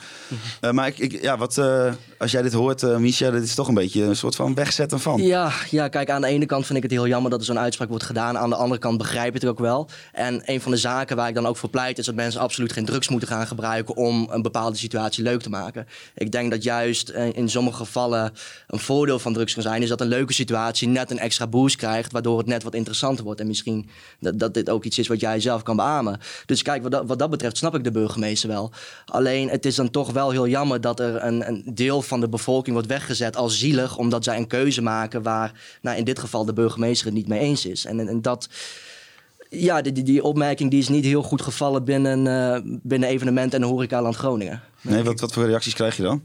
Eh, 0.62 0.72
maar 0.72 0.88
ik, 0.88 0.98
ik, 0.98 1.22
ja, 1.22 1.38
wat, 1.38 1.58
eh, 1.58 1.94
als 2.18 2.32
jij 2.32 2.42
dit 2.42 2.54
hoort, 2.54 2.84
eh 2.84 2.98
Misha, 2.98 3.32
dit 3.32 3.44
is 3.44 3.56
toch 3.56 3.68
een 3.68 3.74
beetje 3.74 4.04
een 4.04 4.16
soort 4.16 4.36
van 4.36 4.54
wegzetten 4.54 5.00
van. 5.00 5.22
Ja, 5.22 5.52
ja, 5.70 5.88
kijk, 5.88 6.10
aan 6.10 6.22
de 6.22 6.28
ene 6.28 6.46
kant 6.46 6.66
vind 6.66 6.78
ik 6.78 6.84
het 6.84 6.92
heel 6.92 7.08
jammer 7.08 7.32
dat 7.32 7.40
er 7.40 7.46
zo'n 7.46 7.60
uitspraak 7.60 7.90
wordt 7.90 8.04
gedaan. 8.04 8.38
Aan 8.38 8.50
de 8.50 8.56
andere 8.56 8.80
kant 8.80 8.98
begrijp 8.98 9.36
ik 9.36 9.42
het 9.42 9.50
ook 9.50 9.60
wel. 9.60 9.90
En 10.12 10.42
een 10.46 10.62
van 10.62 10.72
de 10.72 10.78
zaken 10.78 11.16
waar 11.16 11.28
ik 11.28 11.36
dan 11.36 11.46
ook 11.46 11.58
voor 11.58 11.70
pleit... 11.70 11.98
is 11.98 12.06
dat 12.06 12.16
mensen 12.16 12.42
absoluut 12.42 12.74
geen 12.74 12.86
drugs 12.86 13.10
moeten 13.10 13.28
gaan 13.28 13.48
gebruiken... 13.48 13.96
om 13.96 14.28
een 14.32 14.42
bepaalde 14.42 14.78
situatie 14.78 15.24
leuk 15.24 15.42
te 15.42 15.50
maken. 15.50 15.88
Ik 16.16 16.32
denk 16.32 16.52
dat 16.52 16.64
juist 16.64 17.10
in 17.10 17.50
sommige 17.50 17.78
gevallen 17.78 18.34
een 18.68 18.80
voordeel 18.80 19.20
van 19.20 19.34
drugs 19.34 19.54
kan 19.54 19.64
zijn... 19.64 19.82
is 19.82 19.90
dat 19.90 20.02
een 20.02 20.08
leuke 20.08 20.34
situatie 20.34 20.88
net 20.88 21.12
een 21.12 21.20
extra 21.20 21.48
boost 21.48 21.76
krijgt... 21.76 22.12
waardoor 22.12 22.38
het 22.38 22.48
net 22.48 22.64
wat 22.64 22.76
interessanter 22.76 23.24
wordt. 23.24 23.40
En 23.40 23.48
misschien 23.48 23.90
dat, 24.20 24.40
dat 24.40 24.54
dit 24.54 24.70
ook 24.70 24.84
iets 24.84 25.00
is 25.00 25.10
wat 25.12 25.20
jij 25.20 25.40
zelf 25.40 25.64
kan 25.64 25.76
beamen. 25.76 26.20
Dus 26.46 26.62
kijk, 26.62 26.82
wat 26.82 26.92
dat, 26.92 27.08
wat 27.08 27.20
dat 27.20 27.30
betreft 27.30 27.58
snap 27.58 27.76
ik 27.76 27.84
de 27.84 27.92
burgemeester 27.92 28.50
wel. 28.50 28.72
Alleen, 29.06 29.50
het 29.50 29.66
is 29.66 29.76
dan 29.76 29.90
toch 29.90 30.12
wel 30.12 30.32
heel 30.32 30.48
jammer... 30.48 30.82
dat 30.82 31.00
er 31.00 31.24
een, 31.24 31.48
een 31.48 31.64
deel 31.74 32.02
van 32.02 32.20
de 32.20 32.30
bevolking 32.30 32.74
wordt 32.74 32.90
weggezet 32.90 33.36
als 33.36 33.60
zielig... 33.60 33.98
omdat 33.98 34.24
zij 34.24 34.38
een 34.38 34.48
keuze 34.48 34.82
maken 34.82 35.22
waar, 35.22 35.52
nou, 35.82 35.98
in 35.98 36.04
dit 36.04 36.20
geval 36.20 36.46
de 36.46 36.54
burgemeester 36.54 37.06
het 37.06 37.16
niet 37.16 37.28
mee 37.28 37.40
eens 37.40 37.66
is. 37.66 37.86
En, 37.86 38.08
en, 38.08 38.22
dat, 38.22 38.50
Ja, 39.50 39.82
die, 39.82 40.04
die, 40.04 40.24
opmerking 40.24 40.70
die 40.70 40.80
is 40.80 40.90
niet 40.90 41.06
heel 41.06 41.24
goed 41.24 41.42
gevallen 41.42 41.84
binnen, 41.84 42.28
eh 42.28 42.62
binnen 42.64 43.10
evenementen 43.10 43.62
en 43.62 43.68
horecaland 43.68 44.16
Groningen. 44.16 44.62
Nee, 44.82 45.04
wat, 45.04 45.20
wat 45.20 45.34
voor 45.34 45.46
reacties 45.46 45.74
krijg 45.74 45.98
je 45.98 46.04
dan? 46.04 46.22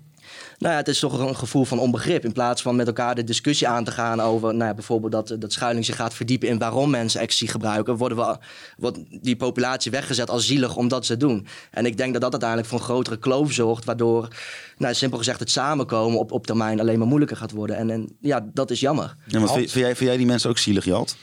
Nou 0.59 0.73
ja, 0.73 0.79
het 0.79 0.89
is 0.89 0.99
toch 0.99 1.19
een 1.19 1.37
gevoel 1.37 1.65
van 1.65 1.79
onbegrip. 1.79 2.25
In 2.25 2.33
plaats 2.33 2.63
van 2.63 2.77
met 2.77 2.87
elkaar 2.87 3.15
de 3.15 3.25
discussie 3.25 3.69
aan 3.69 3.85
te 3.85 3.91
gaan 3.91 4.21
over 4.21 4.55
nou 4.55 4.69
ja, 4.69 4.75
bijvoorbeeld 4.75 5.13
dat, 5.13 5.37
dat 5.41 5.53
Schuiling 5.53 5.85
zich 5.85 5.97
gaat 5.97 6.15
verdiepen 6.15 6.49
in 6.49 6.59
waarom 6.59 6.91
mensen 6.91 7.21
ecstasy 7.21 7.47
gebruiken, 7.47 7.97
worden 7.97 8.19
we, 8.19 8.37
wordt 8.77 8.99
die 9.23 9.37
populatie 9.37 9.91
weggezet 9.91 10.31
als 10.31 10.47
zielig 10.47 10.77
omdat 10.77 11.07
ze 11.07 11.13
het 11.13 11.21
doen. 11.21 11.47
En 11.71 11.87
ik 11.87 11.97
denk 11.97 12.13
dat 12.13 12.23
dat 12.23 12.31
uiteindelijk 12.31 12.71
voor 12.71 12.79
een 12.79 12.85
grotere 12.85 13.19
kloof 13.19 13.53
zorgt, 13.53 13.85
waardoor, 13.85 14.29
nou, 14.77 14.95
simpel 14.95 15.19
gezegd, 15.19 15.41
het 15.41 15.51
samenkomen 15.51 16.19
op, 16.19 16.33
op 16.33 16.47
termijn 16.47 16.81
alleen 16.81 16.99
maar 16.99 17.09
moeilijker 17.09 17.37
gaat 17.37 17.53
worden. 17.53 17.77
En, 17.77 17.91
en 17.91 18.17
ja, 18.21 18.47
dat 18.53 18.71
is 18.71 18.81
jammer. 18.81 19.15
Ja, 19.27 19.39
want 19.39 19.53
vind, 19.53 19.71
vind 19.71 19.85
jij, 19.85 19.97
vind 19.97 20.09
jij 20.09 20.19
die 20.19 20.27
mensen 20.27 20.51
ook 20.51 20.59
zielig, 20.59 20.85
Jalt? 20.85 21.17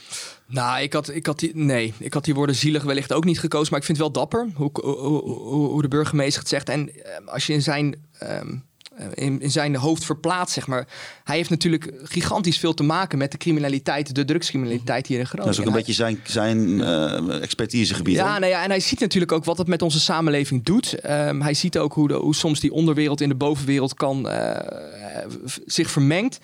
Nou, 0.46 0.80
ik 0.82 0.92
had, 0.92 1.08
ik 1.08 1.26
had 1.26 1.38
die, 1.38 1.56
nee, 1.56 1.94
ik 1.98 2.14
had 2.14 2.24
die 2.24 2.34
woorden 2.34 2.54
zielig 2.54 2.82
wellicht 2.82 3.12
ook 3.12 3.24
niet 3.24 3.40
gekozen, 3.40 3.70
maar 3.70 3.80
ik 3.80 3.86
vind 3.86 3.98
het 3.98 4.06
wel 4.06 4.22
dapper 4.22 4.48
hoe, 4.54 4.70
hoe, 4.72 4.98
hoe, 4.98 5.68
hoe 5.68 5.82
de 5.82 5.88
burgemeester 5.88 6.40
het 6.40 6.48
zegt. 6.48 6.68
En 6.68 7.04
eh, 7.04 7.26
als 7.26 7.46
je 7.46 7.52
in 7.52 7.62
zijn, 7.62 8.06
ehm, 8.18 8.56
in, 9.14 9.40
in 9.40 9.50
zijn 9.50 9.76
hoofd 9.76 10.04
verplaatst, 10.04 10.54
zeg 10.54 10.66
maar, 10.66 10.86
hij 11.24 11.36
heeft 11.36 11.50
natuurlijk 11.50 11.92
gigantisch 12.02 12.58
veel 12.58 12.74
te 12.74 12.82
maken 12.82 13.18
met 13.18 13.32
de 13.32 13.38
criminaliteit, 13.38 14.14
de 14.14 14.24
drugscriminaliteit 14.24 15.06
hier 15.06 15.18
in 15.18 15.26
Groningen. 15.26 15.56
Dat 15.56 15.60
is 15.60 15.68
ook 15.68 15.74
een 15.74 15.80
En 15.80 15.86
beetje 15.86 16.02
zijn, 16.02 16.20
zijn 16.24 16.80
eh, 16.80 17.42
expertisegebied. 17.42 18.14
Ja, 18.14 18.38
nou 18.38 18.52
ja, 18.52 18.62
en 18.62 18.70
hij 18.70 18.80
ziet 18.80 19.00
natuurlijk 19.00 19.32
ook 19.32 19.44
wat 19.44 19.58
het 19.58 19.66
met 19.66 19.82
onze 19.82 20.00
samenleving 20.00 20.64
doet. 20.64 20.94
Ehm, 20.94 21.40
hij 21.40 21.54
ziet 21.54 21.78
ook 21.78 21.92
hoe, 21.92 22.08
de, 22.08 22.14
hoe 22.14 22.34
soms 22.34 22.60
die 22.60 22.72
onderwereld 22.72 23.20
in 23.20 23.28
de 23.28 23.34
bovenwereld 23.34 23.94
kan, 23.94 24.28
eh, 24.28 24.56
zich 25.66 25.90
vermengt. 25.90 26.38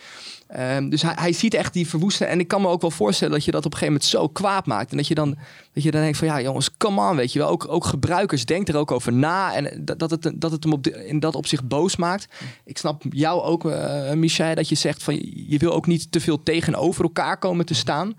Ehm, 0.51 0.89
dus 0.89 1.03
hij, 1.03 1.13
hij 1.17 1.33
ziet 1.33 1.55
echt 1.55 1.73
die 1.73 1.89
verwoesten. 1.89 2.29
En 2.29 2.41
ik 2.41 2.49
kan 2.49 2.61
me 2.61 2.69
ook 2.69 2.81
wel 2.81 2.91
voorstellen 2.91 3.35
dat 3.35 3.45
je 3.45 3.51
dat 3.51 3.65
op 3.65 3.73
een 3.73 3.79
gegeven 3.79 4.01
moment 4.01 4.11
zo 4.11 4.29
kwaad 4.29 4.67
maakt. 4.67 4.91
En 4.91 4.97
dat 4.97 5.07
je 5.07 5.15
dan, 5.15 5.37
dat 5.73 5.83
je 5.83 5.91
dan 5.91 6.01
denkt 6.01 6.19
van 6.19 6.27
ja 6.27 6.41
jongens, 6.41 6.77
come 6.77 7.11
on, 7.11 7.17
weet 7.17 7.33
je 7.33 7.39
wel. 7.39 7.49
Ook, 7.49 7.69
ook 7.69 7.85
gebruikers, 7.85 8.45
denk 8.45 8.69
er 8.69 8.77
ook 8.77 8.91
over 8.91 9.13
na. 9.13 9.55
En 9.55 9.85
dat, 9.85 9.99
dat, 9.99 10.11
het, 10.11 10.33
dat 10.35 10.51
het 10.51 10.63
hem 10.63 10.73
op 10.73 10.87
in 10.87 11.21
dat 11.21 11.35
opzicht 11.35 11.69
boos 11.69 11.97
maakt. 11.97 12.29
Ik 12.65 12.79
snap 12.79 13.03
jou 13.11 13.43
ook, 13.43 13.71
eh 13.71 14.13
Michel, 14.13 14.55
dat 14.55 14.69
je 14.69 14.75
zegt 14.75 15.03
van 15.03 15.15
je 15.47 15.59
wil 15.59 15.73
ook 15.73 15.87
niet 15.87 16.13
te 16.13 16.21
veel 16.21 16.43
tegenover 16.43 17.05
elkaar 17.05 17.39
komen 17.39 17.67
te 17.67 17.75
staan. 17.75 18.15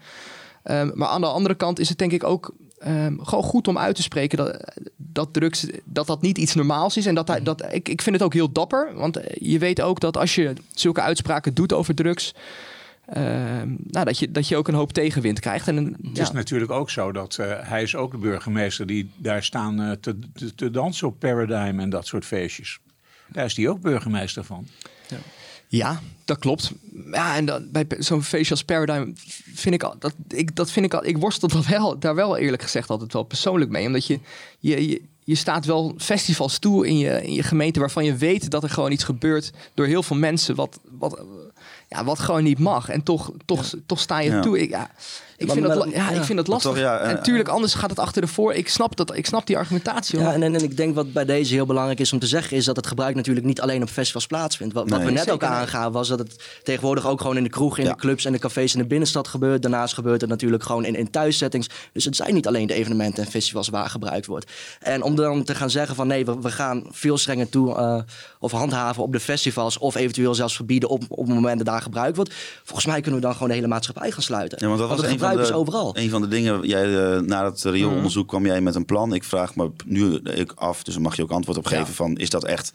Ehm, 0.63 0.89
maar 0.93 1.07
aan 1.07 1.21
de 1.21 1.27
andere 1.27 1.55
kant 1.55 1.79
is 1.79 1.89
het 1.89 1.97
denk 1.97 2.11
ik 2.11 2.23
ook 2.23 2.53
ehm, 2.81 3.17
gewoon 3.19 3.43
goed 3.43 3.67
om 3.67 3.77
uit 3.77 3.95
te 3.95 4.01
spreken 4.01 4.37
dat, 4.37 4.73
dat 4.95 5.33
drugs 5.33 5.67
dat 5.83 6.07
dat 6.07 6.21
niet 6.21 6.37
iets 6.37 6.55
normaals 6.55 6.97
is. 6.97 7.05
En 7.05 7.15
dat, 7.15 7.27
hij, 7.27 7.43
dat 7.43 7.73
ik, 7.73 7.89
ik 7.89 8.01
vind 8.01 8.15
het 8.15 8.25
ook 8.25 8.33
heel 8.33 8.51
dapper. 8.51 8.93
Want 8.93 9.17
eh, 9.17 9.51
je 9.51 9.59
weet 9.59 9.81
ook 9.81 9.99
dat 9.99 10.17
als 10.17 10.35
je 10.35 10.53
zulke 10.73 11.01
uitspraken 11.01 11.53
doet 11.53 11.73
over 11.73 11.95
drugs. 11.95 12.33
ehm, 13.05 13.75
nou, 13.77 14.05
dat, 14.05 14.19
je, 14.19 14.31
dat 14.31 14.47
je 14.47 14.57
ook 14.57 14.67
een 14.67 14.73
hoop 14.73 14.93
tegenwind 14.93 15.39
krijgt. 15.39 15.67
En 15.67 15.77
een, 15.77 15.97
Het 16.01 16.17
ja. 16.17 16.23
is 16.23 16.31
natuurlijk 16.31 16.71
ook 16.71 16.89
zo 16.89 17.11
dat 17.11 17.37
eh, 17.37 17.51
hij 17.59 17.81
is 17.81 17.95
ook 17.95 18.11
de 18.11 18.17
burgemeester 18.17 18.85
die 18.85 19.11
daar 19.17 19.43
staan 19.43 19.81
eh, 19.81 19.91
te, 19.91 20.19
te, 20.33 20.55
te 20.55 20.71
dansen 20.71 21.07
op 21.07 21.19
Paradigm 21.19 21.79
en 21.79 21.89
dat 21.89 22.07
soort 22.07 22.25
feestjes. 22.25 22.79
Daar 23.27 23.45
is 23.45 23.55
hij 23.55 23.67
ook 23.67 23.81
burgemeester 23.81 24.43
van. 24.43 24.67
Ja, 25.67 26.01
dat 26.31 26.39
klopt. 26.39 26.71
Ja, 27.11 27.35
en 27.35 27.45
dan, 27.45 27.67
bij 27.71 27.85
zo'n 27.99 28.23
feestje 28.23 28.53
als 28.53 28.63
Paradigm 28.63 29.11
vind 29.53 29.75
ik 29.75 29.83
al, 29.83 29.95
dat 29.99 30.13
ik 30.27 30.55
dat 30.55 30.71
vind 30.71 30.85
ik 30.85 30.93
al, 30.93 31.05
ik 31.05 31.17
worstel 31.17 31.47
dat 31.47 31.65
wel, 31.65 31.99
daar 31.99 32.15
wel 32.15 32.37
eerlijk 32.37 32.61
gezegd 32.61 32.89
altijd 32.89 33.13
wel 33.13 33.23
persoonlijk 33.23 33.71
mee, 33.71 33.85
omdat 33.87 34.05
je 34.05 34.19
je, 34.59 34.89
je, 34.89 35.01
je 35.23 35.35
staat 35.35 35.65
wel 35.65 35.93
festivals 35.97 36.59
toe 36.59 36.87
in 36.87 36.97
je, 36.97 37.23
in 37.23 37.33
je 37.33 37.43
gemeente 37.43 37.79
waarvan 37.79 38.05
je 38.05 38.15
weet 38.15 38.49
dat 38.49 38.63
er 38.63 38.69
gewoon 38.69 38.91
iets 38.91 39.03
gebeurt 39.03 39.51
door 39.73 39.85
heel 39.85 40.03
veel 40.03 40.17
mensen 40.17 40.55
wat, 40.55 40.79
wat, 40.97 41.21
ja, 41.89 42.03
wat 42.03 42.19
gewoon 42.19 42.43
niet 42.43 42.59
mag. 42.59 42.89
En 42.89 43.03
toch, 43.03 43.31
toch, 43.45 43.73
toch 43.85 43.99
sta 43.99 44.19
je 44.19 44.29
Ja. 44.29 44.41
toe. 44.41 44.59
Ik, 44.59 44.69
ja, 44.69 44.91
ik, 45.41 45.47
Maar 45.47 45.55
vind 45.55 45.67
la- 45.67 45.85
ja, 45.85 46.09
ja. 46.11 46.17
ik 46.17 46.23
vind 46.23 46.37
dat 46.37 46.47
lastig. 46.47 46.71
toch, 46.71 46.79
ja, 46.79 46.97
eh, 46.99 47.09
en 47.09 47.23
tuurlijk, 47.23 47.49
anders 47.49 47.73
gaat 47.73 47.89
het 47.89 47.99
achter 47.99 48.21
de 48.21 48.27
voor. 48.27 48.53
Ik 48.53 48.69
snap, 48.69 48.95
dat, 48.95 49.15
ik 49.17 49.25
snap 49.25 49.47
die 49.47 49.57
argumentatie. 49.57 50.19
hoor. 50.19 50.27
Ja, 50.27 50.33
en, 50.33 50.43
en, 50.43 50.55
en 50.55 50.63
ik 50.63 50.77
denk 50.77 50.95
wat 50.95 51.13
bij 51.13 51.25
deze 51.25 51.53
heel 51.53 51.65
belangrijk 51.65 51.99
is 51.99 52.13
om 52.13 52.19
te 52.19 52.27
zeggen, 52.27 52.57
is 52.57 52.65
dat 52.65 52.75
het 52.75 52.87
gebruik 52.87 53.15
natuurlijk 53.15 53.45
niet 53.45 53.61
alleen 53.61 53.81
op 53.81 53.89
festivals 53.89 54.25
plaatsvindt. 54.27 54.73
Wat, 54.73 54.89
we 54.89 55.11
net 55.11 55.31
ook 55.31 55.41
niet. 55.41 55.49
aangaven, 55.49 55.91
was 55.91 56.07
dat 56.07 56.19
het 56.19 56.35
tegenwoordig 56.63 57.07
ook 57.07 57.21
gewoon 57.21 57.37
in 57.37 57.43
de 57.43 57.49
kroegen, 57.49 57.79
in 57.83 57.89
Ja. 57.89 57.93
de 57.95 57.99
clubs 57.99 58.25
en 58.25 58.31
de 58.31 58.39
cafés 58.39 58.73
in 58.73 58.79
de 58.79 58.87
binnenstad 58.87 59.27
gebeurt. 59.27 59.61
Daarnaast 59.61 59.93
gebeurt 59.93 60.21
het 60.21 60.29
natuurlijk 60.29 60.63
gewoon 60.63 60.85
in, 60.85 60.95
in 60.95 61.09
thuissettings. 61.09 61.67
Dus 61.93 62.05
het 62.05 62.15
zijn 62.15 62.33
niet 62.33 62.47
alleen 62.47 62.67
de 62.67 62.73
evenementen 62.73 63.23
en 63.23 63.29
festivals 63.31 63.69
waar 63.69 63.89
gebruikt 63.89 64.25
wordt. 64.25 64.51
En 64.79 65.01
om 65.03 65.15
dan 65.15 65.43
te 65.43 65.55
gaan 65.55 65.69
zeggen 65.69 65.95
van 65.95 66.07
nee, 66.07 66.25
we, 66.25 66.39
we 66.41 66.51
gaan 66.51 66.83
veel 66.89 67.17
strenger 67.17 67.49
toe 67.49 67.75
eh, 67.75 67.99
of 68.39 68.51
handhaven 68.51 69.03
op 69.03 69.11
de 69.11 69.19
festivals 69.19 69.77
of 69.77 69.95
eventueel 69.95 70.35
zelfs 70.35 70.55
verbieden 70.55 70.89
op, 70.89 71.03
op 71.07 71.25
het 71.25 71.35
moment 71.35 71.57
dat 71.57 71.65
daar 71.67 71.81
gebruikt 71.81 72.15
wordt. 72.15 72.33
Volgens 72.63 72.85
mij 72.85 73.01
kunnen 73.01 73.19
we 73.19 73.25
dan 73.25 73.33
gewoon 73.33 73.47
de 73.49 73.53
hele 73.55 73.67
maatschappij 73.67 74.11
gaan 74.11 74.23
sluiten. 74.23 74.57
Ja, 74.61 74.67
want 74.67 74.79
dat 74.79 74.89
was 74.89 74.97
het 75.01 75.09
een 75.11 75.19
van, 75.19 75.27
de, 75.37 75.53
overal. 75.53 75.97
een 75.97 76.09
van 76.09 76.21
de 76.21 76.27
dingen. 76.27 76.67
Jij, 76.67 77.13
eh, 77.13 77.19
na 77.19 77.45
het 77.45 77.63
rioolonderzoek 77.63 78.27
kwam 78.27 78.45
jij 78.45 78.61
met 78.61 78.75
een 78.75 78.85
plan. 78.85 79.13
Ik 79.13 79.23
vraag 79.23 79.55
me 79.55 79.71
nu 79.85 80.15
ik 80.23 80.51
af, 80.55 80.83
dus 80.83 80.93
daar 80.93 81.03
mag 81.03 81.15
je 81.15 81.23
ook 81.23 81.31
antwoord 81.31 81.57
op 81.57 81.65
geven. 81.65 81.93
Van, 81.93 82.17
is 82.17 82.29
dat 82.29 82.43
echt, 82.45 82.71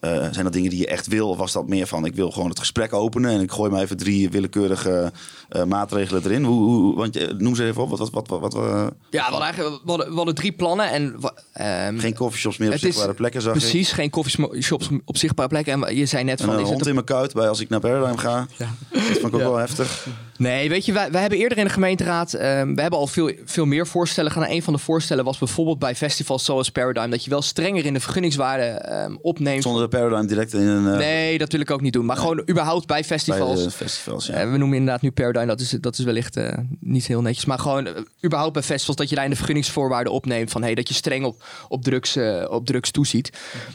eh, 0.00 0.10
zijn 0.30 0.44
dat 0.44 0.52
dingen 0.52 0.70
die 0.70 0.78
je 0.78 0.86
echt 0.86 1.06
wil? 1.06 1.28
Of 1.28 1.36
was 1.36 1.52
dat 1.52 1.68
meer 1.68 1.86
van, 1.86 2.04
ik 2.04 2.14
wil 2.14 2.30
gewoon 2.30 2.48
het 2.48 2.58
gesprek 2.58 2.92
openen... 2.92 3.30
en 3.30 3.40
ik 3.40 3.50
gooi 3.50 3.70
maar 3.70 3.82
even 3.82 3.96
drie 3.96 4.30
willekeurige 4.30 5.12
eh, 5.48 5.64
maatregelen 5.64 6.22
erin? 6.24 6.44
Hoe, 6.44 6.62
hoe, 6.62 6.94
want 6.96 7.14
je, 7.14 7.34
noem 7.38 7.54
ze 7.54 7.64
even 7.64 7.82
op. 7.82 7.88
Wat, 7.90 8.10
wat, 8.10 8.28
wat, 8.28 8.40
wat, 8.40 8.54
eh, 8.54 8.60
Ja, 8.60 8.86
we 9.10 9.18
hadden, 9.18 9.40
eigenlijk, 9.42 9.80
we 9.84 9.90
hadden, 9.90 10.08
we 10.10 10.14
hadden 10.16 10.34
drie 10.34 10.52
plannen. 10.52 10.90
En, 10.90 11.16
ehm, 11.52 11.98
geen 11.98 12.14
coffeeshops 12.14 12.56
meer 12.56 12.68
op 12.68 12.74
is- 12.74 12.80
zichtbare 12.80 13.14
plekken, 13.14 13.42
zag 13.42 13.54
ik. 13.54 13.60
Precies, 13.60 13.92
geen 13.92 14.10
coffeeshops 14.10 14.88
op 15.04 15.16
zichtbare 15.16 15.48
plekken. 15.48 15.84
En 15.84 15.96
je 15.96 16.06
zei 16.06 16.24
net 16.24 16.40
En 16.40 16.46
van... 16.46 16.54
een 16.54 16.62
is 16.62 16.70
het 16.70 16.86
in 16.86 16.94
mijn 16.94 17.06
kuit 17.06 17.32
bij 17.34 17.48
als 17.48 17.60
ik 17.60 17.68
naar 17.68 17.80
Paradigm 17.80 18.16
ga. 18.16 18.46
Dat 18.90 19.02
vond 19.02 19.26
ik 19.26 19.34
ook 19.34 19.40
wel 19.40 19.56
heftig. 19.56 20.06
Nee, 20.38 20.68
weet 20.68 20.84
je, 20.86 20.92
wij, 20.92 21.10
wij 21.10 21.20
hebben 21.20 21.38
eerder 21.38 21.58
in 21.58 21.64
de 21.64 21.70
gemeenteraad... 21.70 22.32
ehm, 22.34 22.74
we 22.74 22.80
hebben 22.80 22.98
al 22.98 23.06
veel, 23.06 23.30
veel 23.44 23.66
meer 23.66 23.86
voorstellen 23.86 24.30
gedaan. 24.30 24.50
Een 24.50 24.62
van 24.62 24.72
de 24.72 24.78
voorstellen 24.78 25.24
was 25.24 25.38
bijvoorbeeld 25.38 25.78
bij 25.78 25.94
festivals 25.94 26.44
zoals 26.44 26.70
Paradigm... 26.70 27.10
dat 27.10 27.24
je 27.24 27.30
wel 27.30 27.42
strenger 27.42 27.84
in 27.84 27.92
de 27.92 28.00
vergunningswaarde 28.00 28.62
ehm, 28.64 29.16
opneemt. 29.20 29.62
Zonder 29.62 29.82
de 29.82 29.96
Paradigm 29.96 30.26
direct 30.26 30.52
in 30.52 30.60
een... 30.60 30.92
eh, 30.92 30.98
Nee, 30.98 31.38
dat 31.38 31.52
wil 31.52 31.60
ik 31.60 31.70
ook 31.70 31.80
niet 31.80 31.92
doen. 31.92 32.04
Maar 32.04 32.16
gewoon 32.16 32.42
überhaupt 32.50 32.86
bij 32.86 32.96
bij 32.98 33.04
festivals. 33.08 33.62
de 33.62 33.70
festivals, 33.70 34.26
ja. 34.26 34.34
Eh, 34.34 34.50
we 34.50 34.56
noemen 34.56 34.76
inderdaad 34.76 35.02
nu 35.02 35.10
Paradigm, 35.10 35.46
dat 35.46 35.60
is, 35.60 35.70
dat 35.70 35.98
is 35.98 36.04
wellicht 36.04 36.36
eh, 36.36 36.52
niet 36.80 37.06
heel 37.06 37.22
netjes. 37.22 37.44
Maar 37.44 37.58
gewoon 37.58 37.88
überhaupt 38.24 38.52
bij 38.52 38.62
festivals 38.62 38.96
dat 38.96 39.08
je 39.08 39.14
daar 39.14 39.24
in 39.24 39.30
de 39.30 39.36
vergunningsvoorwaarden 39.36 40.12
opneemt. 40.12 40.50
Van 40.50 40.62
hey, 40.62 40.74
dat 40.74 40.88
je 40.88 40.94
streng 40.94 41.24
op, 41.24 41.44
op, 41.68 41.82
drugs, 41.82 42.18
op 42.48 42.66
drugs 42.66 42.90
toeziet. 42.90 43.30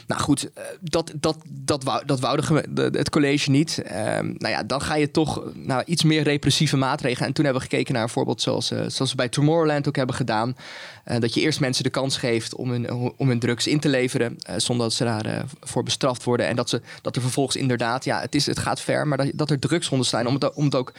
Nou 0.06 0.20
goed, 0.20 0.50
dat, 0.80 1.12
dat, 1.20 1.36
dat, 1.48 1.84
wou, 1.84 2.04
dat 2.06 2.20
wou 2.20 2.40
de 2.70 2.88
het 2.92 3.10
college 3.10 3.50
niet. 3.50 3.82
Ehm, 3.82 4.24
nou 4.38 4.52
ja, 4.54 4.62
dan 4.62 4.80
ga 4.80 4.94
je 4.94 5.10
toch 5.10 5.42
naar 5.54 5.82
iets 5.86 6.02
meer 6.04 6.22
repressieve 6.58 6.76
maatregelen. 6.90 7.28
En 7.28 7.34
toen 7.34 7.44
hebben 7.44 7.62
we 7.62 7.68
gekeken 7.68 7.94
naar 7.94 8.02
een 8.02 8.08
voorbeeld 8.08 8.42
zoals, 8.42 8.70
eh, 8.70 8.78
zoals 8.88 9.10
we 9.10 9.16
bij 9.16 9.28
Tomorrowland 9.28 9.88
ook 9.88 9.96
hebben 9.96 10.14
gedaan. 10.14 10.56
Eh, 11.04 11.20
dat 11.20 11.34
je 11.34 11.40
eerst 11.40 11.60
mensen 11.60 11.84
de 11.84 11.90
kans 11.90 12.16
geeft 12.16 12.54
om 12.54 12.70
hun, 12.70 12.90
om 13.16 13.28
hun 13.28 13.38
drugs 13.38 13.66
in 13.66 13.80
te 13.80 13.88
leveren. 13.88 14.36
eh, 14.42 14.54
zonder 14.58 14.86
dat 14.86 14.94
ze 14.96 15.04
daarvoor 15.04 15.44
voor 15.60 15.82
bestraft 15.82 16.24
worden. 16.24 16.46
En 16.46 16.56
dat, 16.56 16.68
ze, 16.68 16.80
dat 17.02 17.16
er 17.16 17.22
vervolgens 17.22 17.56
inderdaad, 17.56 18.04
ja, 18.04 18.20
het, 18.20 18.34
is, 18.34 18.46
het 18.46 18.58
gaat 18.58 18.80
ver, 18.80 19.06
maar 19.06 19.18
dat, 19.18 19.30
dat 19.34 19.50
er 19.50 19.58
drugshonden 19.58 20.06
zijn 20.06 20.26
om 20.26 20.34
het, 20.34 20.52
om 20.54 20.64
het 20.64 20.74
ook 20.74 20.92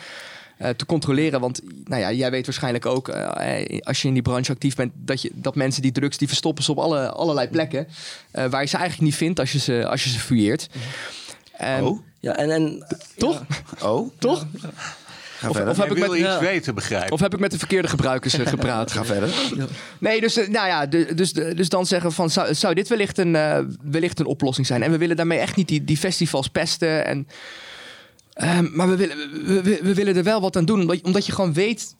eh, 0.57 0.69
te 0.69 0.85
controleren. 0.85 1.39
Want 1.39 1.61
nou 1.83 2.01
ja, 2.01 2.11
jij 2.11 2.31
weet 2.31 2.45
waarschijnlijk 2.45 2.85
ook, 2.85 3.07
eh, 3.09 3.79
als 3.83 4.01
je 4.01 4.07
in 4.07 4.13
die 4.13 4.23
branche 4.23 4.51
actief 4.51 4.75
bent, 4.75 4.91
dat, 4.95 5.21
je, 5.21 5.31
dat 5.33 5.55
mensen 5.55 5.81
die 5.81 5.91
drugs 5.91 6.17
die 6.17 6.27
verstoppen 6.27 6.63
ze 6.63 6.71
op 6.71 6.77
alle, 6.79 7.09
allerlei 7.09 7.47
plekken. 7.47 7.87
eh, 8.31 8.45
waar 8.45 8.61
je 8.61 8.67
ze 8.67 8.77
eigenlijk 8.77 9.05
niet 9.09 9.15
vindt 9.19 9.39
als 9.39 9.51
je 9.51 9.59
ze, 9.59 9.87
als 9.87 10.03
je 10.03 10.09
ze 10.09 10.19
fouilleert. 10.19 10.69
En- 11.51 11.83
Oh? 11.83 11.99
Ja, 12.19 12.35
en, 12.35 12.51
en 12.51 12.85
Toch? 13.17 13.43
Oh? 13.83 14.09
Toch? 14.19 14.45
Ga 15.37 15.49
Of- 15.49 15.55
verder. 15.55 15.71
of 15.73 15.77
heb 15.77 15.91
ik 15.91 15.97
wil 15.97 16.07
met- 16.09 16.17
iets 16.19 16.27
ja. 16.27 16.39
weten, 16.39 16.75
begrijp 16.75 17.11
Of 17.11 17.19
heb 17.19 17.33
ik 17.33 17.39
met 17.39 17.51
de 17.51 17.57
verkeerde 17.57 17.87
gebruikers 17.87 18.33
eh, 18.33 18.47
gepraat? 18.47 18.91
Ga 18.91 19.05
verder. 19.05 19.29
Nee, 19.97 20.21
dus, 20.21 20.37
eh, 20.37 20.47
nou 20.47 20.67
ja, 20.67 20.85
dus, 21.15 21.33
dus 21.33 21.69
dan 21.69 21.85
zeggen 21.85 22.11
van 22.11 22.29
zou, 22.29 22.53
zou 22.53 22.73
dit 22.73 22.87
wellicht 22.87 23.17
een, 23.17 23.35
eh, 23.35 23.59
wellicht 23.81 24.19
een 24.19 24.25
oplossing 24.25 24.67
zijn? 24.67 24.83
En 24.83 24.91
we 24.91 24.97
willen 24.97 25.15
daarmee 25.15 25.39
echt 25.39 25.55
niet 25.55 25.67
die, 25.67 25.83
die 25.83 25.97
festivals 25.97 26.47
pesten. 26.47 27.05
En, 27.05 27.27
ehm, 28.33 28.67
maar 28.71 28.89
we 28.89 28.95
willen, 28.95 29.17
we, 29.45 29.61
we- 29.61 29.79
we 29.83 29.93
willen 29.93 30.15
er 30.15 30.23
wel 30.23 30.41
wat 30.41 30.55
aan 30.55 30.65
doen, 30.65 30.79
omdat, 30.81 31.01
omdat 31.01 31.25
je 31.25 31.31
gewoon 31.31 31.53
weet. 31.53 31.95